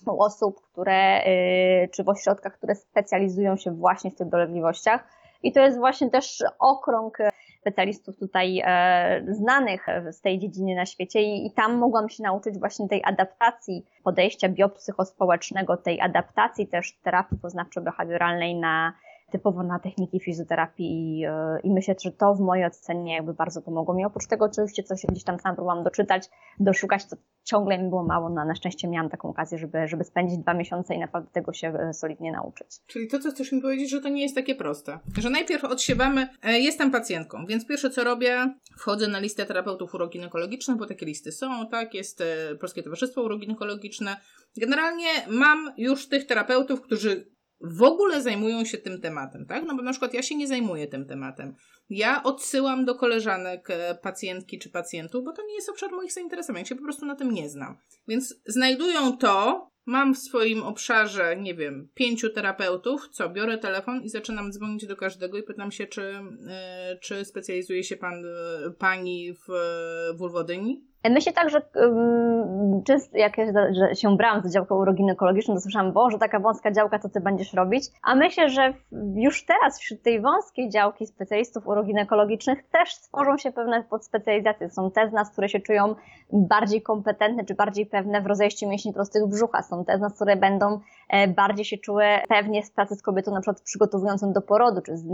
u 0.08 0.24
osób, 0.24 0.62
które, 0.62 1.26
y, 1.28 1.90
czy 1.94 2.04
w 2.04 2.10
ośrodkach, 2.10 2.58
które 2.58 2.76
specjalizują 2.76 3.58
się 3.58 3.72
właśnie 3.72 4.12
w 4.12 4.16
tych 4.16 4.30
dolegliwościach. 4.30 5.08
I 5.44 5.52
to 5.52 5.60
jest 5.60 5.78
właśnie 5.78 6.10
też 6.10 6.44
okrąg 6.60 7.18
specjalistów 7.62 8.18
tutaj 8.18 8.62
e, 8.66 9.26
znanych 9.30 9.86
z 10.12 10.22
tej 10.22 10.40
dziedziny 10.40 10.76
na 10.76 10.86
świecie 10.86 11.22
i 11.22 11.52
tam 11.56 11.78
mogłam 11.78 12.10
się 12.10 12.24
nauczyć 12.24 12.60
właśnie 12.60 12.88
tej 12.88 13.02
adaptacji 13.06 13.86
podejścia 14.04 14.50
biopsychospołecznego, 14.50 15.78
tej 15.78 16.02
adaptacji 16.02 16.68
też 16.68 16.98
terapii 17.04 17.38
poznawczo-behawioralnej 17.38 18.60
na 18.60 18.94
typowo 19.32 19.64
na 19.64 19.80
techniki 19.80 20.20
fizjoterapii 20.20 21.20
i, 21.20 21.26
e, 21.26 21.60
i 21.64 21.72
myślę, 21.72 21.96
że 22.04 22.12
to 22.12 22.34
w 22.34 22.40
mojej 22.40 22.66
ocenie 22.66 23.16
jakby 23.16 23.34
bardzo 23.34 23.62
pomogło 23.62 23.94
mi. 23.94 24.06
Oprócz 24.06 24.28
tego 24.28 24.46
oczywiście 24.46 24.84
coś 24.84 25.02
gdzieś 25.10 25.24
tam 25.24 25.40
sam 25.40 25.56
próbowałam 25.56 25.84
doczytać, 25.84 26.30
doszukać, 26.60 27.06
to 27.06 27.16
ciągle 27.44 27.78
mi 27.78 27.90
było 27.90 28.04
mało, 28.04 28.30
no 28.30 28.46
na 28.46 28.56
szczęście 28.56 28.88
miałam 28.88 29.10
taką 29.10 29.30
okazję, 29.30 29.58
żeby, 29.58 29.88
żeby 29.88 30.04
spędzić 30.04 30.38
dwa 30.38 30.54
miesiące 30.54 30.96
i 30.96 31.00
naprawdę 31.00 31.30
tego 31.32 31.54
się 31.54 31.68
e, 31.68 31.94
solidnie 31.94 32.32
nauczyć. 32.32 32.68
Czyli 32.88 33.08
to, 33.08 33.20
co 33.20 33.32
chcesz 33.32 33.52
mi 33.52 33.62
powiedzieć, 33.62 33.90
że 33.90 34.02
to 34.02 34.10
nie 34.10 34.22
jest 34.22 34.36
takie 34.36 34.56
proste. 34.56 35.00
Że 35.18 35.30
najpierw 35.30 35.64
odsiewamy, 35.64 36.28
e, 36.44 36.60
jestem 36.60 36.92
pacjentką, 36.92 37.46
więc 37.46 37.68
pierwsze 37.68 37.90
co 37.90 38.04
robię, 38.04 38.54
wchodzę 38.78 39.08
na 39.08 39.20
listę 39.20 39.46
terapeutów 39.46 39.94
uroginekologicznych, 39.94 40.78
bo 40.78 40.86
takie 40.86 41.06
listy 41.06 41.32
są, 41.32 41.68
tak, 41.68 41.94
jest 41.94 42.24
Polskie 42.60 42.84
Towarzystwo 42.84 43.22
Uroginekologiczne. 43.22 44.18
Generalnie 44.58 45.08
mam 45.30 45.74
już 45.78 46.10
tych 46.10 46.26
terapeutów, 46.26 46.82
którzy 46.82 47.32
w 47.64 47.84
ogóle 47.84 48.22
zajmują 48.22 48.66
się 48.66 48.78
tym 48.78 49.02
tematem, 49.02 49.46
tak? 49.46 49.64
No 49.68 49.76
bo 49.76 49.82
na 49.82 49.92
przykład 49.92 50.14
ja 50.14 50.24
się 50.24 50.36
nie 50.36 50.48
zajmuję 50.48 50.88
tym 50.88 51.06
tematem. 51.06 51.56
Ja 51.90 52.24
odsyłam 52.24 52.86
do 52.86 52.96
koleżanek 52.96 53.70
e, 53.70 53.96
pacjentki 53.96 54.60
czy 54.60 54.70
pacjentów, 54.70 55.26
bo 55.26 55.34
to 55.34 55.46
nie 55.48 55.56
jest 55.56 55.70
obszar 55.70 55.92
moich 55.92 56.14
zainteresowań, 56.14 56.62
ja 56.62 56.66
się 56.66 56.76
po 56.76 56.84
prostu 56.84 57.06
na 57.06 57.16
tym 57.16 57.32
nie 57.32 57.50
znam. 57.50 57.78
Więc 58.08 58.36
znajdują 58.46 59.18
to, 59.18 59.68
mam 59.86 60.14
w 60.14 60.18
swoim 60.18 60.64
obszarze, 60.64 61.38
nie 61.38 61.56
wiem, 61.56 61.90
pięciu 61.94 62.30
terapeutów, 62.30 63.10
co 63.10 63.30
biorę 63.30 63.58
telefon 63.58 64.02
i 64.02 64.10
zaczynam 64.10 64.52
dzwonić 64.52 64.86
do 64.86 64.96
każdego 64.96 65.38
i 65.38 65.44
pytam 65.44 65.72
się, 65.72 65.88
czy, 65.88 66.02
yy, 66.02 67.00
czy 67.02 67.26
specjalizuje 67.26 67.84
się 67.84 67.98
pan, 67.98 68.22
yy, 68.22 68.72
pani 68.72 69.34
w 69.34 69.52
wulwodyni? 70.18 70.91
Myślę 71.10 71.34
tak, 71.34 71.50
że 71.50 71.62
um, 71.76 72.84
często 72.84 73.18
jak 73.18 73.38
ja 73.38 73.96
się 73.96 74.18
brałam 74.18 74.42
za 74.42 74.50
działką 74.50 74.76
uroginekologiczną, 74.76 75.54
to 75.54 75.62
słyszałam, 75.62 75.92
Boże, 75.92 76.18
taka 76.18 76.40
wąska 76.40 76.72
działka, 76.72 77.00
co 77.00 77.10
ty 77.10 77.22
będziesz 77.22 77.54
robić? 77.54 77.84
A 78.04 78.16
myślę, 78.16 78.50
że 78.50 78.74
już 79.16 79.46
teraz 79.46 79.80
wśród 79.80 80.02
tej 80.02 80.22
wąskiej 80.22 80.70
działki 80.70 81.08
specjalistów 81.08 81.68
uroginekologicznych 81.68 82.70
też 82.70 82.94
stworzą 82.94 83.38
się 83.38 83.52
pewne 83.52 83.84
podspecjalizacje. 83.84 84.70
Są 84.70 84.92
te 84.92 85.10
z 85.10 85.14
nas, 85.14 85.32
które 85.32 85.50
się 85.50 85.60
czują 85.60 85.96
bardziej 86.34 86.82
kompetentne, 86.82 87.46
czy 87.46 87.56
bardziej 87.56 87.86
pewne 87.86 88.22
w 88.22 88.26
rozejściu 88.26 88.70
mięśni 88.70 88.94
prostych 88.94 89.28
brzucha. 89.28 89.64
Są 89.64 89.86
te 89.86 89.98
z 89.98 90.02
nas, 90.02 90.16
które 90.16 90.36
będą 90.36 90.80
e, 91.10 91.28
bardziej 91.28 91.66
się 91.66 91.78
czuły 91.78 92.04
pewnie 92.30 92.64
z 92.64 92.72
pracy 92.72 92.96
z 92.96 93.02
kobietą, 93.02 93.32
na 93.32 93.42
przykład 93.42 93.62
przygotowującą 93.62 94.34
do 94.34 94.42
porodu, 94.42 94.82
czy 94.82 94.98
z, 94.98 95.06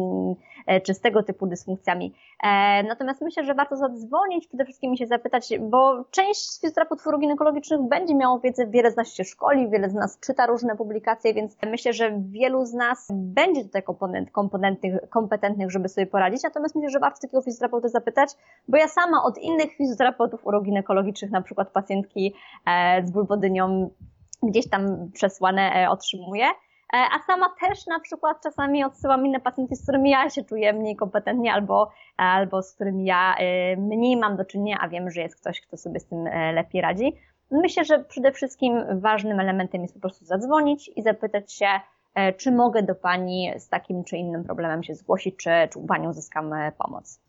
e, 0.67 0.81
czy 0.81 0.93
z 0.93 1.01
tego 1.01 1.23
typu 1.23 1.47
dysfunkcjami. 1.47 2.13
E, 2.43 2.83
natomiast 2.83 3.21
myślę, 3.21 3.43
że 3.43 3.53
warto 3.53 3.75
zadzwonić, 3.75 4.47
przede 4.47 4.63
wszystkim 4.63 4.95
się 4.95 5.07
zapytać, 5.07 5.49
bo 5.59 5.76
bo 5.77 6.03
część 6.11 6.61
fizjoterapeutów 6.61 7.19
ginekologicznych 7.19 7.81
będzie 7.81 8.15
miało 8.15 8.39
wiedzę, 8.39 8.67
wiele 8.67 8.91
z 8.91 8.95
nas 8.95 9.13
się 9.13 9.23
szkoli, 9.23 9.69
wiele 9.69 9.89
z 9.89 9.93
nas 9.93 10.19
czyta 10.19 10.45
różne 10.45 10.75
publikacje, 10.75 11.33
więc 11.33 11.57
myślę, 11.71 11.93
że 11.93 12.21
wielu 12.31 12.65
z 12.65 12.73
nas 12.73 13.07
będzie 13.11 13.63
tutaj 13.63 13.83
komponent, 13.83 14.31
komponentnych, 14.31 15.09
kompetentnych, 15.09 15.71
żeby 15.71 15.89
sobie 15.89 16.07
poradzić. 16.07 16.43
Natomiast 16.43 16.75
myślę, 16.75 16.89
że 16.89 16.99
warto 16.99 17.21
takiego 17.21 17.41
fizjoterapeuty 17.41 17.89
zapytać, 17.89 18.29
bo 18.67 18.77
ja 18.77 18.87
sama 18.87 19.23
od 19.23 19.37
innych 19.37 19.75
fizjoterapeutów 19.75 20.47
uroginekologicznych, 20.47 21.31
na 21.31 21.41
przykład 21.41 21.71
pacjentki 21.71 22.33
e, 22.65 23.05
z 23.07 23.11
bulwodynią, 23.11 23.89
gdzieś 24.43 24.69
tam 24.69 25.11
przesłane 25.13 25.71
e, 25.75 25.89
otrzymuję. 25.89 26.45
E, 26.93 26.97
a 26.97 27.19
sama 27.27 27.49
też 27.59 27.87
na 27.87 27.99
przykład 27.99 28.41
czasami 28.43 28.83
odsyłam 28.83 29.25
inne 29.25 29.39
pacjentki, 29.39 29.75
z 29.75 29.83
którymi 29.83 30.09
ja 30.09 30.29
się 30.29 30.43
czuję 30.43 30.73
mniej 30.73 30.95
kompetentnie 30.95 31.53
albo, 31.53 31.91
albo 32.17 32.61
z 32.61 32.73
którymi 32.73 33.05
ja 33.05 33.35
e, 33.39 33.77
mniej 33.77 34.17
mam 34.17 34.37
do 34.37 34.45
czynienia, 34.45 34.77
a 34.81 34.89
wiem, 34.89 35.11
że 35.11 35.21
jest 35.21 35.35
ktoś, 35.35 35.61
kto 35.61 35.77
sobie 35.77 35.99
z 35.99 36.07
tym 36.07 36.27
e, 36.27 36.53
lepiej 36.53 36.81
radzi. 36.81 37.13
Myślę, 37.51 37.85
że 37.85 37.99
przede 37.99 38.31
wszystkim 38.31 38.99
ważnym 38.99 39.39
elementem 39.39 39.81
jest 39.81 39.93
po 39.93 39.99
prostu 39.99 40.25
zadzwonić 40.25 40.91
i 40.95 41.01
zapytać 41.01 41.53
się, 41.53 41.67
czy 42.37 42.51
mogę 42.51 42.83
do 42.83 42.95
Pani 42.95 43.51
z 43.57 43.69
takim 43.69 44.03
czy 44.03 44.17
innym 44.17 44.43
problemem 44.43 44.83
się 44.83 44.95
zgłosić, 44.95 45.35
czy, 45.35 45.49
czy 45.71 45.79
u 45.79 45.85
Pani 45.85 46.07
uzyskam 46.07 46.53
pomoc. 46.77 47.21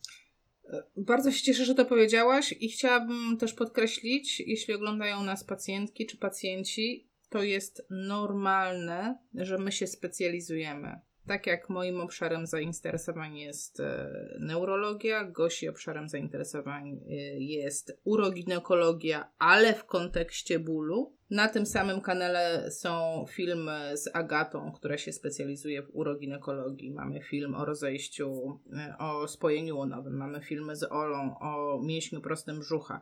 Bardzo 0.97 1.31
się 1.31 1.43
cieszę, 1.43 1.65
że 1.65 1.75
to 1.75 1.85
powiedziałaś 1.85 2.55
i 2.61 2.69
chciałabym 2.69 3.37
też 3.41 3.55
podkreślić, 3.55 4.41
jeśli 4.41 4.75
oglądają 4.75 5.23
nas 5.23 5.45
pacjentki 5.45 6.07
czy 6.07 6.17
pacjenci, 6.17 7.08
to 7.29 7.43
jest 7.43 7.87
normalne, 7.91 9.18
że 9.35 9.59
my 9.59 9.72
się 9.72 9.87
specjalizujemy. 9.87 11.01
Tak 11.29 11.47
jak 11.47 11.68
moim 11.68 12.01
obszarem 12.01 12.47
zainteresowań 12.47 13.39
jest 13.39 13.81
e, 13.81 14.09
neurologia, 14.41 15.24
Gosi 15.24 15.68
obszarem 15.68 16.09
zainteresowań 16.09 16.89
e, 16.89 17.14
jest 17.41 18.01
uroginekologia, 18.05 19.33
ale 19.39 19.74
w 19.74 19.85
kontekście 19.85 20.59
bólu. 20.59 21.16
Na 21.31 21.49
tym 21.49 21.66
samym 21.66 22.01
kanale 22.01 22.70
są 22.70 23.24
filmy 23.29 23.97
z 23.97 24.11
Agatą, 24.16 24.72
która 24.72 24.99
się 24.99 25.12
specjalizuje 25.12 25.83
w 25.83 25.91
uroginekologii. 25.93 26.91
Mamy 26.91 27.22
film 27.22 27.55
o 27.55 27.64
rozejściu, 27.64 28.61
e, 28.72 28.95
o 28.99 29.29
spojeniu 29.29 29.76
łonowym. 29.76 30.16
Mamy 30.16 30.41
filmy 30.41 30.76
z 30.76 30.93
Olą 30.93 31.39
o 31.39 31.81
mięśniu 31.83 32.20
prostym 32.20 32.61
brzucha. 32.61 33.01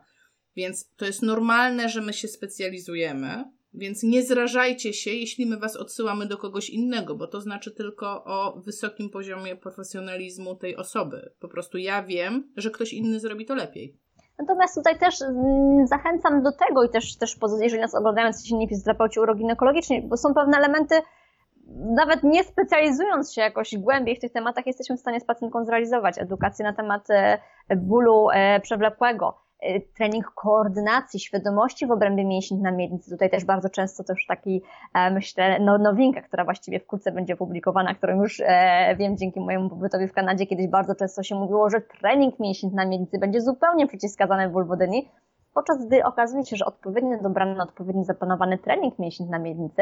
Więc 0.55 0.93
to 0.95 1.05
jest 1.05 1.21
normalne, 1.21 1.89
że 1.89 2.01
my 2.01 2.13
się 2.13 2.27
specjalizujemy 2.27 3.56
więc 3.73 4.03
nie 4.03 4.23
zrażajcie 4.23 4.93
się, 4.93 5.11
jeśli 5.11 5.45
my 5.45 5.57
Was 5.57 5.75
odsyłamy 5.75 6.25
do 6.25 6.37
kogoś 6.37 6.69
innego, 6.69 7.15
bo 7.15 7.27
to 7.27 7.41
znaczy 7.41 7.71
tylko 7.71 8.23
o 8.23 8.61
wysokim 8.65 9.09
poziomie 9.09 9.55
profesjonalizmu 9.55 10.55
tej 10.55 10.75
osoby. 10.75 11.31
Po 11.39 11.47
prostu 11.47 11.77
ja 11.77 12.03
wiem, 12.03 12.51
że 12.57 12.71
ktoś 12.71 12.93
inny 12.93 13.19
zrobi 13.19 13.45
to 13.45 13.55
lepiej. 13.55 13.97
Natomiast 14.39 14.75
tutaj 14.75 14.99
też 14.99 15.21
mm, 15.21 15.87
zachęcam 15.87 16.43
do 16.43 16.51
tego 16.51 16.83
i 16.83 16.89
też, 16.89 17.17
też 17.17 17.37
jeżeli 17.61 17.81
nas 17.81 17.95
oglądają 17.95 18.31
inni 18.51 18.67
fizjoterapeuci 18.67 19.19
uroginekologiczni, 19.19 20.01
bo 20.01 20.17
są 20.17 20.33
pewne 20.33 20.57
elementy, 20.57 20.95
nawet 21.95 22.23
nie 22.23 22.43
specjalizując 22.43 23.33
się 23.33 23.41
jakoś 23.41 23.77
głębiej 23.77 24.15
w 24.15 24.19
tych 24.19 24.31
tematach, 24.31 24.67
jesteśmy 24.67 24.97
w 24.97 24.99
stanie 24.99 25.19
z 25.19 25.25
pacjentką 25.25 25.65
zrealizować 25.65 26.17
edukację 26.17 26.65
na 26.65 26.73
temat 26.73 27.09
e, 27.09 27.39
bólu 27.75 28.29
e, 28.29 28.59
przewlekłego 28.59 29.46
trening 29.95 30.31
koordynacji, 30.35 31.19
świadomości 31.19 31.87
w 31.87 31.91
obrębie 31.91 32.25
mięśni 32.25 32.57
na 32.57 32.71
miednicy. 32.71 33.11
Tutaj 33.11 33.29
też 33.29 33.45
bardzo 33.45 33.69
często 33.69 34.03
też 34.03 34.25
taki, 34.27 34.61
e, 34.93 35.11
myślę, 35.11 35.59
no, 35.59 35.77
nowinka, 35.77 36.21
która 36.21 36.45
właściwie 36.45 36.79
wkrótce 36.79 37.11
będzie 37.11 37.33
opublikowana, 37.33 37.93
którą 37.93 38.21
już 38.21 38.41
e, 38.45 38.95
wiem 38.99 39.17
dzięki 39.17 39.39
mojemu 39.39 39.69
pobytowi 39.69 40.07
w 40.07 40.13
Kanadzie, 40.13 40.45
kiedyś 40.45 40.67
bardzo 40.67 40.95
często 40.95 41.23
się 41.23 41.35
mówiło, 41.35 41.69
że 41.69 41.81
trening 41.81 42.39
mięśni 42.39 42.69
na 42.73 42.85
miednicy 42.85 43.19
będzie 43.19 43.41
zupełnie 43.41 43.87
przeciwskazany 43.87 44.49
w 44.49 44.51
wulwodyni, 44.51 45.09
podczas 45.53 45.85
gdy 45.85 46.03
okazuje 46.03 46.45
się, 46.45 46.55
że 46.55 46.65
odpowiednio 46.65 47.17
dobrany, 47.21 47.61
odpowiednio 47.61 48.03
zaplanowany 48.03 48.57
trening 48.57 48.99
mięśni 48.99 49.25
na 49.25 49.39
miednicy 49.39 49.81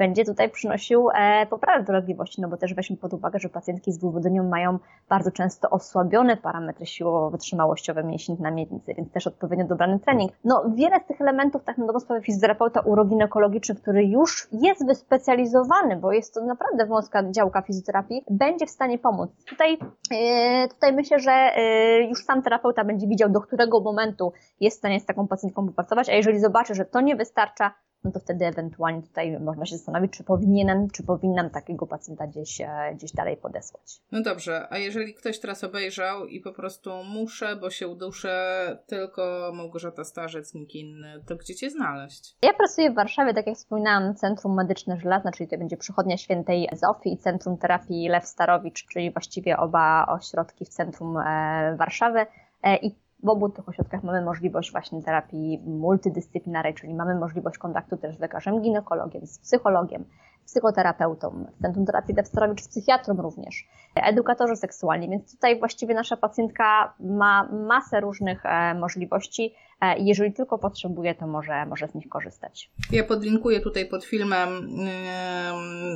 będzie 0.00 0.24
tutaj 0.24 0.50
przynosił 0.50 1.08
e, 1.14 1.46
poprawę 1.46 1.84
dolegliwości, 1.84 2.40
no 2.40 2.48
bo 2.48 2.56
też 2.56 2.74
weźmy 2.74 2.96
pod 2.96 3.14
uwagę, 3.14 3.38
że 3.38 3.48
pacjentki 3.48 3.92
z 3.92 3.98
dwuwodynią 3.98 4.48
mają 4.48 4.78
bardzo 5.08 5.30
często 5.30 5.70
osłabione 5.70 6.36
parametry 6.36 6.86
siłowo-wytrzymałościowe 6.86 8.04
mięśni 8.04 8.36
na 8.40 8.50
miednicy, 8.50 8.94
więc 8.94 9.12
też 9.12 9.26
odpowiednio 9.26 9.64
dobrany 9.64 9.98
trening. 9.98 10.32
No 10.44 10.64
wiele 10.74 11.00
z 11.00 11.06
tych 11.06 11.20
elementów, 11.20 11.64
tak 11.64 11.78
na 11.78 11.86
dobrą 11.86 12.00
sprawę 12.00 12.22
fizjoterapeuta 12.22 12.80
uroginekologiczny, 12.80 13.74
który 13.74 14.04
już 14.04 14.48
jest 14.52 14.86
wyspecjalizowany, 14.86 15.96
bo 15.96 16.12
jest 16.12 16.34
to 16.34 16.44
naprawdę 16.44 16.86
wąska 16.86 17.30
działka 17.30 17.62
fizjoterapii, 17.62 18.24
będzie 18.30 18.66
w 18.66 18.70
stanie 18.70 18.98
pomóc. 18.98 19.30
Tutaj, 19.48 19.78
e, 20.12 20.68
tutaj 20.68 20.92
myślę, 20.92 21.18
że 21.18 21.32
e, 21.32 22.02
już 22.02 22.24
sam 22.24 22.42
terapeuta 22.42 22.84
będzie 22.84 23.06
widział, 23.06 23.30
do 23.30 23.40
którego 23.40 23.80
momentu 23.80 24.32
jest 24.60 24.76
w 24.76 24.78
stanie 24.78 25.00
z 25.00 25.06
taką 25.06 25.28
pacjentką 25.28 25.66
popracować, 25.66 26.08
a 26.08 26.12
jeżeli 26.12 26.40
zobaczy, 26.40 26.74
że 26.74 26.84
to 26.84 27.00
nie 27.00 27.16
wystarcza, 27.16 27.74
no 28.04 28.10
to 28.10 28.20
wtedy 28.20 28.46
ewentualnie 28.46 29.02
tutaj 29.02 29.40
można 29.40 29.66
się 29.66 29.76
zastanowić, 29.76 30.12
czy 30.12 30.24
powinienem, 30.24 30.90
czy 30.90 31.02
powinnam 31.02 31.50
takiego 31.50 31.86
pacjenta 31.86 32.26
gdzieś, 32.26 32.60
e, 32.60 32.68
gdzieś 32.94 33.12
dalej 33.12 33.36
podesłać. 33.36 34.00
No 34.12 34.22
dobrze, 34.22 34.66
a 34.70 34.78
jeżeli 34.78 35.14
ktoś 35.14 35.38
teraz 35.38 35.64
obejrzał 35.64 36.26
i 36.26 36.40
po 36.40 36.52
prostu 36.52 36.90
muszę, 37.04 37.56
bo 37.56 37.70
się 37.70 37.88
uduszę, 37.88 38.76
tylko 38.86 39.52
Małgorzata 39.54 40.04
Starzec, 40.04 40.54
nikt 40.54 40.74
inny, 40.74 41.22
to 41.26 41.36
gdzie 41.36 41.54
Cię 41.54 41.70
znaleźć? 41.70 42.36
Ja 42.42 42.54
pracuję 42.54 42.90
w 42.90 42.94
Warszawie, 42.94 43.34
tak 43.34 43.46
jak 43.46 43.56
wspominałam, 43.56 44.14
Centrum 44.14 44.54
Medyczne 44.54 45.00
Żelazne, 45.00 45.32
czyli 45.32 45.48
to 45.48 45.58
będzie 45.58 45.76
przychodnia 45.76 46.16
świętej 46.16 46.68
Zofii 46.72 47.12
i 47.12 47.18
Centrum 47.18 47.58
Terapii 47.58 48.08
Lew 48.08 48.26
Starowicz, 48.26 48.86
czyli 48.86 49.12
właściwie 49.12 49.56
oba 49.56 50.06
ośrodki 50.06 50.64
w 50.64 50.68
centrum 50.68 51.16
e, 51.16 51.76
Warszawy. 51.78 52.26
E, 52.62 52.76
I 52.76 52.94
w 53.22 53.28
obu 53.28 53.48
tych 53.48 53.68
ośrodkach 53.68 54.02
mamy 54.02 54.22
możliwość 54.22 54.72
właśnie 54.72 55.02
terapii 55.02 55.62
multidyscyplinarnej, 55.66 56.74
czyli 56.74 56.94
mamy 56.94 57.14
możliwość 57.14 57.58
kontaktu 57.58 57.96
też 57.96 58.16
z 58.16 58.20
lekarzem 58.20 58.62
ginekologiem, 58.62 59.26
z 59.26 59.38
psychologiem, 59.38 60.04
psychoterapeutą, 60.50 61.46
w 61.58 61.62
Centrum 61.62 61.86
Terapii 61.86 62.14
Dexterowicz 62.14 62.68
psychiatrą 62.68 63.16
również, 63.16 63.54
edukatorzy 63.94 64.56
seksualni, 64.56 65.08
więc 65.08 65.34
tutaj 65.34 65.58
właściwie 65.58 65.94
nasza 65.94 66.16
pacjentka 66.16 66.94
ma 67.00 67.48
masę 67.52 68.00
różnych 68.00 68.46
e, 68.46 68.74
możliwości 68.74 69.54
e, 69.80 69.98
i 69.98 70.06
jeżeli 70.06 70.32
tylko 70.32 70.58
potrzebuje, 70.58 71.14
to 71.14 71.26
może, 71.26 71.66
może 71.66 71.88
z 71.88 71.94
nich 71.94 72.08
korzystać. 72.08 72.70
Ja 72.92 73.04
podlinkuję 73.04 73.60
tutaj 73.60 73.86
pod 73.86 74.04
filmem 74.04 74.48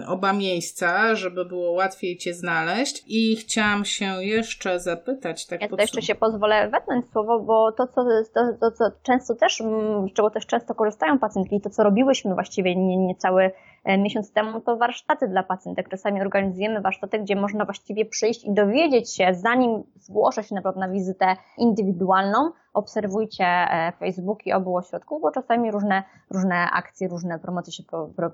yy, 0.00 0.06
oba 0.06 0.32
miejsca, 0.32 1.14
żeby 1.14 1.44
było 1.44 1.72
łatwiej 1.72 2.16
Cię 2.16 2.34
znaleźć 2.34 3.04
i 3.06 3.36
chciałam 3.36 3.84
się 3.84 4.24
jeszcze 4.24 4.80
zapytać, 4.80 5.46
tak 5.46 5.60
Ja 5.60 5.68
jeszcze 5.78 6.02
się 6.02 6.14
pozwolę 6.14 6.68
wetnąć 6.68 7.10
słowo, 7.10 7.40
bo 7.40 7.72
to 7.72 7.86
co, 7.86 8.04
to, 8.34 8.40
to, 8.60 8.70
co 8.70 8.84
często 9.02 9.34
też, 9.34 9.62
z 10.10 10.12
czego 10.14 10.30
też 10.30 10.46
często 10.46 10.74
korzystają 10.74 11.18
pacjentki, 11.18 11.60
to 11.60 11.70
co 11.70 11.82
robiłyśmy 11.82 12.34
właściwie 12.34 12.76
nie, 12.76 12.96
niecały 12.96 13.50
E, 13.73 13.73
miesiąc 13.86 14.32
temu, 14.32 14.60
to 14.60 14.76
warsztaty 14.76 15.28
dla 15.28 15.42
pacjentek. 15.42 15.88
Czasami 15.88 16.20
organizujemy 16.20 16.80
warsztaty, 16.80 17.18
gdzie 17.18 17.36
można 17.36 17.64
właściwie 17.64 18.04
przyjść 18.04 18.44
i 18.44 18.54
dowiedzieć 18.54 19.14
się, 19.14 19.34
zanim 19.34 19.82
zgłoszę 19.96 20.44
się 20.44 20.54
na 20.54 20.72
na 20.72 20.88
wizytę 20.88 21.36
indywidualną, 21.58 22.50
obserwujcie 22.74 23.44
e, 23.44 23.92
Facebooki 23.98 24.52
obu 24.52 24.76
ośrodków, 24.76 25.22
bo 25.22 25.30
czasami 25.30 25.70
różne, 25.70 26.02
różne 26.30 26.70
akcje, 26.70 27.08
różne 27.08 27.38
promocje 27.38 27.72
się 27.72 27.82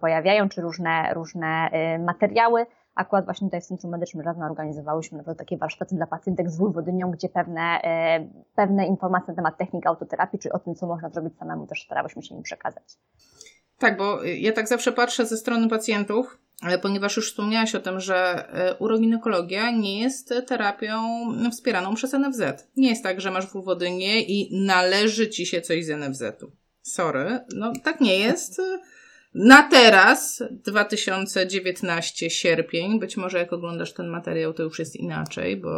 pojawiają, 0.00 0.48
czy 0.48 0.60
różne, 0.60 1.14
różne 1.14 1.68
e, 1.72 1.98
materiały. 1.98 2.66
Akurat 2.94 3.24
właśnie 3.24 3.46
tutaj 3.46 3.60
w 3.60 3.66
Centrum 3.66 3.92
Medycznym 3.92 4.26
Razem 4.26 4.42
organizowałyśmy 4.42 5.22
na 5.26 5.34
takie 5.34 5.56
warsztaty 5.58 5.94
dla 5.94 6.06
pacjentek 6.06 6.50
z 6.50 6.58
wulwodynią, 6.58 7.10
gdzie 7.10 7.28
pewne, 7.28 7.80
pewne 8.54 8.86
informacje 8.86 9.28
na 9.28 9.36
temat 9.36 9.58
technik 9.58 9.86
autoterapii, 9.86 10.38
czy 10.38 10.52
o 10.52 10.58
tym, 10.58 10.74
co 10.74 10.86
można 10.86 11.08
zrobić 11.08 11.36
samemu, 11.38 11.66
też 11.66 11.84
starałyśmy 11.84 12.22
się 12.22 12.34
im 12.34 12.42
przekazać. 12.42 12.98
Tak, 13.80 13.96
bo 13.96 14.24
ja 14.24 14.52
tak 14.52 14.68
zawsze 14.68 14.92
patrzę 14.92 15.26
ze 15.26 15.36
strony 15.36 15.68
pacjentów, 15.68 16.38
ale 16.60 16.78
ponieważ 16.78 17.16
już 17.16 17.30
wspomniałaś 17.30 17.74
o 17.74 17.80
tym, 17.80 18.00
że 18.00 18.48
e, 18.52 18.74
uroginekologia 18.74 19.70
nie 19.70 20.00
jest 20.00 20.34
terapią 20.46 21.02
wspieraną 21.50 21.94
przez 21.94 22.12
NFZ. 22.12 22.42
Nie 22.76 22.88
jest 22.88 23.02
tak, 23.02 23.20
że 23.20 23.30
masz 23.30 23.46
wulwodynię 23.46 24.22
i 24.22 24.64
należy 24.64 25.28
ci 25.28 25.46
się 25.46 25.60
coś 25.60 25.84
z 25.84 25.88
NFZ-u. 25.88 26.52
Sorry, 26.82 27.38
no 27.54 27.72
tak 27.84 28.00
nie 28.00 28.18
jest. 28.18 28.62
Na 29.34 29.62
teraz, 29.62 30.42
2019 30.50 32.30
sierpień, 32.30 33.00
być 33.00 33.16
może 33.16 33.38
jak 33.38 33.52
oglądasz 33.52 33.92
ten 33.92 34.08
materiał, 34.08 34.52
to 34.52 34.62
już 34.62 34.78
jest 34.78 34.96
inaczej, 34.96 35.56
bo 35.56 35.70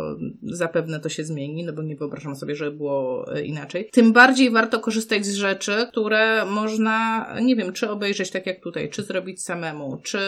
zapewne 0.43 1.01
to 1.01 1.09
się 1.09 1.25
zmieni, 1.25 1.65
no 1.65 1.73
bo 1.73 1.83
nie 1.83 1.97
wyobrażam 1.97 2.37
sobie, 2.37 2.55
żeby 2.55 2.77
było 2.77 3.35
e, 3.35 3.43
inaczej. 3.43 3.89
Tym 3.93 4.13
bardziej 4.13 4.51
warto 4.51 4.81
korzystać 4.81 5.27
z 5.27 5.35
rzeczy, 5.35 5.87
które 5.89 6.45
można, 6.45 7.27
nie 7.43 7.57
wiem, 7.57 7.73
czy 7.73 7.91
obejrzeć 7.91 8.31
tak 8.31 8.47
jak 8.47 8.61
tutaj, 8.61 8.91
czy 8.91 9.03
zrobić 9.03 9.43
samemu, 9.43 9.99
czy 10.03 10.19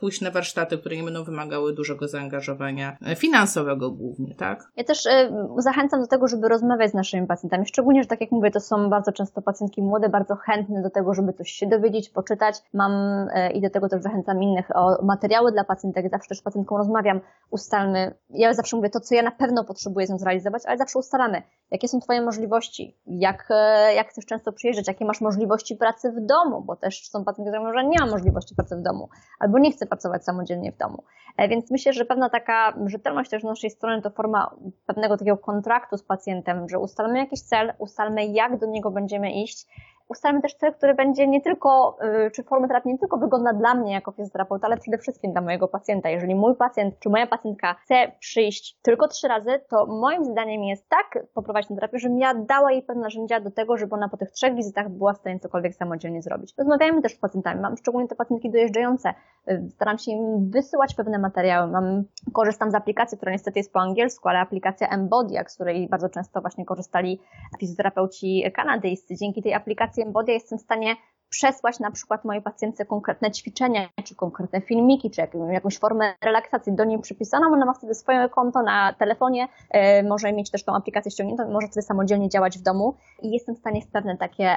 pójść 0.00 0.20
na 0.20 0.30
warsztaty, 0.30 0.78
które 0.78 0.96
nie 0.96 1.02
będą 1.02 1.24
wymagały 1.24 1.74
dużego 1.74 2.08
zaangażowania 2.08 2.96
e, 3.06 3.16
finansowego 3.16 3.90
głównie, 3.90 4.34
tak? 4.34 4.70
Ja 4.76 4.84
też 4.84 5.06
y, 5.06 5.10
zachęcam 5.58 6.00
do 6.00 6.06
tego, 6.06 6.28
żeby 6.28 6.48
rozmawiać 6.48 6.90
z 6.90 6.94
naszymi 6.94 7.26
pacjentami, 7.26 7.66
szczególnie, 7.66 8.02
że 8.02 8.08
tak 8.08 8.20
jak 8.20 8.30
mówię, 8.30 8.50
to 8.50 8.60
są 8.60 8.90
bardzo 8.90 9.12
często 9.12 9.42
pacjentki 9.42 9.82
młode, 9.82 10.08
bardzo 10.08 10.36
chętne 10.36 10.82
do 10.82 10.90
tego, 10.90 11.14
żeby 11.14 11.32
coś 11.32 11.50
się 11.50 11.66
dowiedzieć, 11.66 12.08
poczytać, 12.08 12.59
Mam 12.74 12.92
e, 13.34 13.50
i 13.50 13.60
do 13.60 13.70
tego 13.70 13.88
też 13.88 14.02
zachęcam 14.02 14.42
innych 14.42 14.76
o 14.76 15.04
materiały 15.04 15.52
dla 15.52 15.64
pacjentek. 15.64 16.10
Zawsze 16.10 16.28
też 16.28 16.38
z 16.38 16.42
pacjentką 16.42 16.76
rozmawiam, 16.76 17.20
ustalmy. 17.50 18.14
Ja 18.30 18.54
zawsze 18.54 18.76
mówię 18.76 18.90
to, 18.90 19.00
co 19.00 19.14
ja 19.14 19.22
na 19.22 19.30
pewno 19.30 19.64
potrzebuję 19.64 20.06
z 20.06 20.10
nią 20.10 20.18
zrealizować, 20.18 20.62
ale 20.66 20.78
zawsze 20.78 20.98
ustalamy, 20.98 21.42
jakie 21.70 21.88
są 21.88 22.00
Twoje 22.00 22.22
możliwości, 22.22 22.98
jak, 23.06 23.46
e, 23.50 23.94
jak 23.94 24.08
chcesz 24.08 24.26
często 24.26 24.52
przyjeżdżać, 24.52 24.88
jakie 24.88 25.04
masz 25.04 25.20
możliwości 25.20 25.76
pracy 25.76 26.12
w 26.12 26.26
domu, 26.26 26.62
bo 26.62 26.76
też 26.76 27.08
są 27.08 27.24
pacjentki, 27.24 27.50
które 27.50 27.60
mówią, 27.60 27.72
że 27.72 27.84
nie 27.84 27.98
ma 28.00 28.06
możliwości 28.06 28.54
pracy 28.54 28.76
w 28.76 28.82
domu, 28.82 29.08
albo 29.38 29.58
nie 29.58 29.72
chce 29.72 29.86
pracować 29.86 30.24
samodzielnie 30.24 30.72
w 30.72 30.76
domu. 30.76 31.04
E, 31.36 31.48
więc 31.48 31.70
myślę, 31.70 31.92
że 31.92 32.04
pewna 32.04 32.30
taka 32.30 32.74
rzetelność 32.86 33.30
też 33.30 33.42
z 33.42 33.44
naszej 33.44 33.70
strony 33.70 34.02
to 34.02 34.10
forma 34.10 34.56
pewnego 34.86 35.16
takiego 35.16 35.36
kontraktu 35.36 35.96
z 35.96 36.02
pacjentem, 36.02 36.68
że 36.68 36.78
ustalmy 36.78 37.18
jakiś 37.18 37.42
cel, 37.42 37.72
ustalmy 37.78 38.26
jak 38.26 38.58
do 38.58 38.66
niego 38.66 38.90
będziemy 38.90 39.32
iść, 39.32 39.66
ustalmy 40.10 40.42
też 40.42 40.54
cel, 40.54 40.74
który 40.74 40.94
będzie 40.94 41.26
nie 41.26 41.40
tylko, 41.40 41.98
y, 42.26 42.30
czy 42.30 42.42
forma 42.42 42.68
terapii 42.68 42.92
nie 42.92 42.98
tylko 42.98 43.16
wygodna 43.16 43.52
dla 43.52 43.74
mnie 43.74 43.92
jako 43.92 44.12
fizjoterapeuta, 44.12 44.66
ale 44.66 44.76
przede 44.76 44.98
wszystkim 44.98 45.32
dla 45.32 45.40
mojego 45.40 45.68
pacjenta. 45.68 46.08
Jeżeli 46.08 46.34
mój 46.34 46.56
pacjent 46.56 46.98
czy 46.98 47.08
moja 47.08 47.26
pacjentka 47.26 47.74
chce 47.74 47.94
przyjść 48.20 48.78
tylko 48.82 49.08
trzy 49.08 49.28
razy, 49.28 49.60
to 49.68 49.86
moim 49.86 50.24
zdaniem 50.24 50.64
jest 50.64 50.88
tak 50.88 51.26
poprowadzić 51.34 51.68
tę 51.68 51.74
terapię, 51.74 51.98
żebym 51.98 52.18
ja 52.18 52.34
dała 52.34 52.72
jej 52.72 52.82
pewne 52.82 53.02
narzędzia 53.02 53.40
do 53.40 53.50
tego, 53.50 53.76
żeby 53.76 53.94
ona 53.94 54.08
po 54.08 54.16
tych 54.16 54.30
trzech 54.30 54.54
wizytach 54.54 54.88
była 54.88 55.12
w 55.12 55.18
stanie 55.18 55.40
cokolwiek 55.40 55.74
samodzielnie 55.74 56.22
zrobić. 56.22 56.54
Rozmawiajmy 56.58 57.02
też 57.02 57.12
z 57.12 57.18
pacjentami. 57.18 57.60
Mam 57.60 57.76
szczególnie 57.76 58.08
te 58.08 58.14
pacjentki 58.14 58.50
dojeżdżające. 58.50 59.14
Y, 59.50 59.68
staram 59.70 59.98
się 59.98 60.10
im 60.10 60.50
wysyłać 60.50 60.94
pewne 60.94 61.18
materiały. 61.18 61.70
Mam, 61.70 62.04
korzystam 62.32 62.70
z 62.70 62.74
aplikacji, 62.74 63.16
która 63.16 63.32
niestety 63.32 63.58
jest 63.58 63.72
po 63.72 63.80
angielsku, 63.80 64.28
ale 64.28 64.38
aplikacja 64.38 64.88
Embody, 64.88 65.34
z 65.48 65.54
której 65.54 65.88
bardzo 65.88 66.08
często 66.08 66.40
właśnie 66.40 66.64
korzystali 66.64 67.20
fizjoterapeuci 67.60 68.44
kanadyjscy. 68.54 69.16
Dzięki 69.16 69.42
tej 69.42 69.54
aplikacji 69.54 69.99
Embody 70.02 70.32
jestem 70.32 70.58
w 70.58 70.62
stanie 70.62 70.96
przesłać 71.30 71.80
na 71.80 71.90
przykład 71.90 72.24
mojej 72.24 72.42
pacjentce 72.42 72.86
konkretne 72.86 73.30
ćwiczenia, 73.30 73.88
czy 74.04 74.14
konkretne 74.14 74.60
filmiki, 74.60 75.10
czy 75.10 75.22
jakąś 75.52 75.78
formę 75.78 76.14
relaksacji 76.24 76.72
do 76.72 76.84
niej 76.84 76.98
przypisaną. 76.98 77.52
Ona 77.52 77.66
ma 77.66 77.74
wtedy 77.74 77.94
swoje 77.94 78.28
konto 78.28 78.62
na 78.62 78.92
telefonie, 78.98 79.48
e, 79.70 80.02
może 80.02 80.32
mieć 80.32 80.50
też 80.50 80.64
tą 80.64 80.74
aplikację 80.74 81.10
ściągniętą, 81.10 81.50
może 81.50 81.66
wtedy 81.66 81.82
samodzielnie 81.82 82.28
działać 82.28 82.58
w 82.58 82.62
domu 82.62 82.94
i 83.22 83.30
jestem 83.30 83.54
w 83.54 83.58
stanie 83.58 83.82
w 83.82 83.90
pewne 83.90 84.16
takie, 84.16 84.56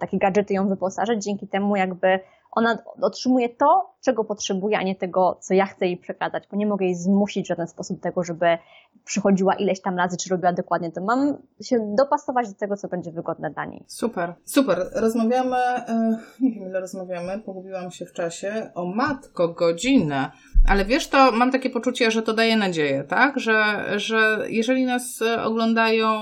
takie 0.00 0.18
gadżety 0.18 0.54
ją 0.54 0.68
wyposażyć. 0.68 1.24
Dzięki 1.24 1.48
temu 1.48 1.76
jakby 1.76 2.20
ona 2.54 2.78
otrzymuje 3.02 3.48
to, 3.48 3.94
czego 4.04 4.24
potrzebuje, 4.24 4.78
a 4.78 4.82
nie 4.82 4.94
tego, 4.94 5.38
co 5.40 5.54
ja 5.54 5.66
chcę 5.66 5.86
jej 5.86 5.96
przekazać, 5.96 6.44
bo 6.50 6.56
nie 6.56 6.66
mogę 6.66 6.84
jej 6.86 6.94
zmusić 6.94 7.46
w 7.46 7.48
żaden 7.48 7.68
sposób 7.68 8.00
tego, 8.00 8.24
żeby 8.24 8.58
przychodziła 9.04 9.54
ileś 9.54 9.80
tam 9.80 9.96
razy, 9.96 10.16
czy 10.16 10.30
robiła 10.30 10.52
dokładnie 10.52 10.92
to. 10.92 11.00
Mam 11.00 11.36
się 11.62 11.94
dopasować 11.98 12.48
do 12.48 12.54
tego, 12.54 12.76
co 12.76 12.88
będzie 12.88 13.12
wygodne 13.12 13.50
dla 13.50 13.64
niej. 13.64 13.84
Super, 13.86 14.34
super. 14.44 14.90
Rozmawiamy, 14.94 15.56
e, 15.56 16.18
nie 16.40 16.50
wiem 16.50 16.68
ile 16.68 16.80
rozmawiamy, 16.80 17.38
pogubiłam 17.38 17.90
się 17.90 18.06
w 18.06 18.12
czasie, 18.12 18.70
o 18.74 18.84
matko, 18.86 19.48
godzinę. 19.48 20.30
Ale 20.68 20.84
wiesz, 20.84 21.08
to 21.08 21.32
mam 21.32 21.52
takie 21.52 21.70
poczucie, 21.70 22.10
że 22.10 22.22
to 22.22 22.32
daje 22.32 22.56
nadzieję, 22.56 23.04
tak? 23.08 23.40
Że, 23.40 23.84
że 23.96 24.38
jeżeli 24.48 24.84
nas 24.84 25.20
oglądają 25.44 26.18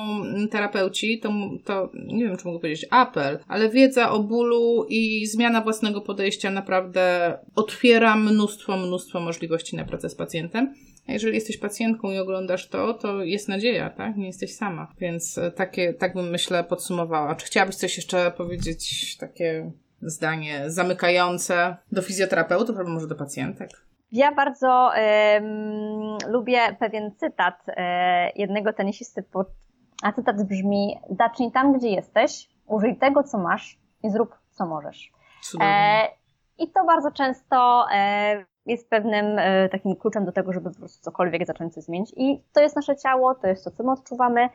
terapeuci, 0.51 1.21
to, 1.21 1.29
to 1.65 1.91
nie 1.95 2.25
wiem, 2.25 2.37
czy 2.37 2.47
mogę 2.47 2.59
powiedzieć 2.59 2.87
apel, 2.91 3.39
ale 3.49 3.69
wiedza 3.69 4.11
o 4.11 4.23
bólu 4.23 4.87
i 4.89 5.27
zmiana 5.27 5.61
własnego 5.61 6.01
podejścia 6.01 6.22
naprawdę 6.51 7.39
otwiera 7.57 8.17
mnóstwo, 8.17 8.77
mnóstwo 8.77 9.21
możliwości 9.21 9.77
na 9.77 9.85
pracę 9.85 10.09
z 10.09 10.15
pacjentem. 10.15 10.75
A 11.09 11.13
jeżeli 11.13 11.35
jesteś 11.35 11.59
pacjentką 11.59 12.11
i 12.11 12.19
oglądasz 12.19 12.69
to, 12.69 12.95
to 12.95 13.23
jest 13.23 13.49
nadzieja, 13.49 13.91
tak? 13.91 14.17
Nie 14.17 14.27
jesteś 14.27 14.57
sama. 14.57 14.93
Więc 14.99 15.41
takie, 15.57 15.95
tak 15.95 16.15
bym 16.15 16.31
myślę 16.31 16.65
podsumowała. 16.65 17.35
Czy 17.35 17.47
chciałabyś 17.47 17.77
coś 17.77 17.97
jeszcze 17.97 18.31
powiedzieć, 18.31 19.17
takie 19.19 19.71
zdanie 20.03 20.71
zamykające 20.71 21.77
do 21.93 22.03
fizjoterapeutów 22.03 22.79
albo 22.79 22.91
może 22.91 23.07
do 23.07 23.15
pacjentek? 23.15 23.71
Ja 24.13 24.35
bardzo 24.35 24.91
lubię 26.29 26.77
pewien 26.79 27.13
cytat 27.17 27.55
e, 27.69 28.31
jednego 28.37 28.73
tenisisty, 28.73 29.25
a 30.03 30.13
cytat 30.13 30.43
brzmi: 30.43 30.97
Zacznij 31.19 31.53
tam, 31.53 31.79
gdzie 31.79 31.89
jesteś, 31.89 32.49
użyj 32.67 32.97
tego, 32.97 33.23
co 33.23 33.39
masz 33.39 33.79
i 34.03 34.11
zrób, 34.11 34.39
co 34.51 34.67
możesz. 34.67 35.13
E, 35.61 36.09
I 36.59 36.71
to 36.71 36.85
bardzo 36.85 37.11
często 37.11 37.87
e, 37.93 38.45
jest 38.67 38.91
pewnym 38.91 39.39
e, 39.39 39.69
takim 39.69 39.97
kluczem 39.97 40.25
do 40.25 40.33
tego, 40.33 40.53
żeby 40.53 40.71
po 40.71 40.79
prostu 40.79 41.05
cokolwiek 41.05 41.47
zacząć 41.47 41.75
coś 41.75 41.85
zmienić. 41.85 42.13
I 42.17 42.43
to 42.53 42.61
jest 42.61 42.77
nasze 42.77 42.97
ciało, 42.97 43.35
to 43.35 43.47
jest 43.47 43.65
to, 43.65 43.71
co 43.71 43.85
my 43.85 43.93
odczuwamy. 43.93 44.49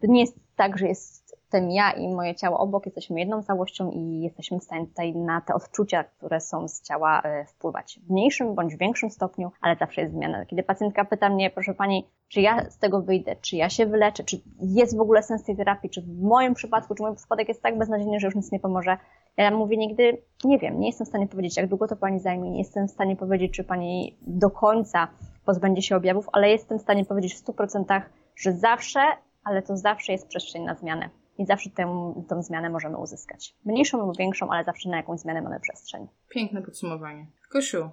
To 0.00 0.06
nie 0.06 0.20
jest 0.20 0.36
tak, 0.56 0.78
że 0.78 0.86
jest 0.86 1.41
jestem 1.52 1.70
ja 1.70 1.90
i 1.90 2.08
moje 2.08 2.34
ciało 2.34 2.58
obok, 2.58 2.86
jesteśmy 2.86 3.20
jedną 3.20 3.42
całością 3.42 3.90
i 3.90 4.20
jesteśmy 4.20 4.58
w 4.58 4.64
stanie 4.64 4.86
tutaj 4.86 5.16
na 5.16 5.40
te 5.40 5.54
odczucia, 5.54 6.04
które 6.04 6.40
są 6.40 6.68
z 6.68 6.82
ciała 6.82 7.22
e, 7.22 7.44
wpływać 7.44 8.00
w 8.06 8.10
mniejszym 8.10 8.54
bądź 8.54 8.76
większym 8.76 9.10
stopniu, 9.10 9.50
ale 9.60 9.76
zawsze 9.76 10.00
jest 10.00 10.14
zmiana. 10.14 10.46
Kiedy 10.46 10.62
pacjentka 10.62 11.04
pyta 11.04 11.28
mnie, 11.28 11.50
proszę 11.50 11.74
Pani, 11.74 12.06
czy 12.28 12.40
ja 12.40 12.70
z 12.70 12.78
tego 12.78 13.02
wyjdę, 13.02 13.36
czy 13.36 13.56
ja 13.56 13.70
się 13.70 13.86
wyleczę, 13.86 14.24
czy 14.24 14.40
jest 14.60 14.96
w 14.96 15.00
ogóle 15.00 15.22
sens 15.22 15.44
tej 15.44 15.56
terapii, 15.56 15.90
czy 15.90 16.02
w 16.02 16.22
moim 16.22 16.54
przypadku, 16.54 16.94
czy 16.94 17.02
mój 17.02 17.16
przypadek 17.16 17.48
jest 17.48 17.62
tak 17.62 17.78
beznadziejny, 17.78 18.20
że 18.20 18.26
już 18.26 18.34
nic 18.34 18.52
nie 18.52 18.60
pomoże, 18.60 18.96
ja 19.36 19.50
mówię 19.50 19.76
nigdy, 19.76 20.18
nie 20.44 20.58
wiem, 20.58 20.80
nie 20.80 20.86
jestem 20.86 21.04
w 21.04 21.08
stanie 21.08 21.28
powiedzieć, 21.28 21.56
jak 21.56 21.68
długo 21.68 21.88
to 21.88 21.96
Pani 21.96 22.20
zajmie, 22.20 22.50
nie 22.50 22.58
jestem 22.58 22.88
w 22.88 22.90
stanie 22.90 23.16
powiedzieć, 23.16 23.52
czy 23.52 23.64
Pani 23.64 24.16
do 24.22 24.50
końca 24.50 25.08
pozbędzie 25.44 25.82
się 25.82 25.96
objawów, 25.96 26.28
ale 26.32 26.50
jestem 26.50 26.78
w 26.78 26.82
stanie 26.82 27.04
powiedzieć 27.04 27.34
w 27.34 27.44
100%, 27.44 28.02
że 28.36 28.52
zawsze, 28.52 29.00
ale 29.44 29.62
to 29.62 29.76
zawsze 29.76 30.12
jest 30.12 30.28
przestrzeń 30.28 30.64
na 30.64 30.74
zmianę 30.74 31.21
i 31.38 31.46
zawsze 31.46 31.70
tę, 31.70 32.14
tę 32.28 32.42
zmianę 32.42 32.70
możemy 32.70 32.96
uzyskać. 32.98 33.54
Mniejszą 33.64 34.06
lub 34.06 34.16
większą, 34.16 34.50
ale 34.50 34.64
zawsze 34.64 34.88
na 34.88 34.96
jakąś 34.96 35.20
zmianę 35.20 35.42
mamy 35.42 35.60
przestrzeń. 35.60 36.06
Piękne 36.28 36.62
podsumowanie. 36.62 37.26
Kosiu, 37.48 37.90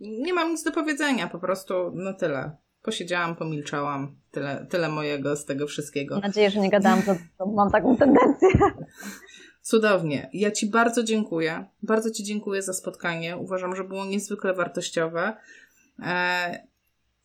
nie 0.00 0.34
mam 0.34 0.50
nic 0.50 0.62
do 0.62 0.72
powiedzenia, 0.72 1.26
po 1.26 1.38
prostu 1.38 1.74
no 1.94 2.14
tyle. 2.14 2.56
Posiedziałam, 2.82 3.36
pomilczałam. 3.36 4.16
Tyle, 4.30 4.66
tyle 4.70 4.88
mojego 4.88 5.36
z 5.36 5.44
tego 5.44 5.66
wszystkiego. 5.66 6.14
Mam 6.14 6.22
nadzieję, 6.22 6.50
że 6.50 6.60
nie 6.60 6.70
gadałam, 6.70 7.02
że 7.02 7.16
mam 7.54 7.70
taką 7.70 7.96
tendencję. 7.96 8.48
Cudownie. 9.62 10.30
Ja 10.32 10.50
Ci 10.50 10.70
bardzo 10.70 11.04
dziękuję. 11.04 11.64
Bardzo 11.82 12.10
Ci 12.10 12.24
dziękuję 12.24 12.62
za 12.62 12.72
spotkanie. 12.72 13.36
Uważam, 13.36 13.76
że 13.76 13.84
było 13.84 14.04
niezwykle 14.04 14.54
wartościowe. 14.54 15.36
E, 16.02 16.68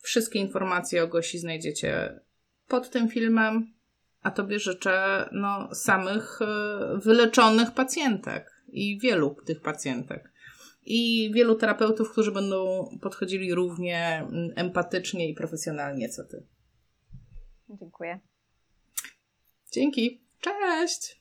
wszystkie 0.02 0.40
informacje 0.40 1.04
o 1.04 1.08
Gosi 1.08 1.40
znajdziecie 1.40 2.20
pod 2.68 2.90
tym 2.90 3.10
filmem, 3.10 3.74
a 4.26 4.32
Tobie 4.32 4.60
życzę 4.60 5.30
no, 5.32 5.76
samych 5.76 6.40
e, 6.42 6.46
wyleczonych 6.98 7.72
pacjentek 7.72 8.64
i 8.68 9.00
wielu 9.00 9.36
tych 9.46 9.62
pacjentek. 9.62 10.32
I 10.86 11.32
wielu 11.34 11.56
terapeutów, 11.56 12.12
którzy 12.12 12.32
będą 12.32 12.90
podchodzili 13.02 13.54
równie 13.54 14.18
mm, 14.18 14.50
empatycznie 14.56 15.30
i 15.30 15.34
profesjonalnie 15.34 16.10
co 16.10 16.24
Ty. 16.24 16.48
Dziękuję. 17.70 18.20
Dzięki. 19.72 20.22
Cześć! 20.42 21.14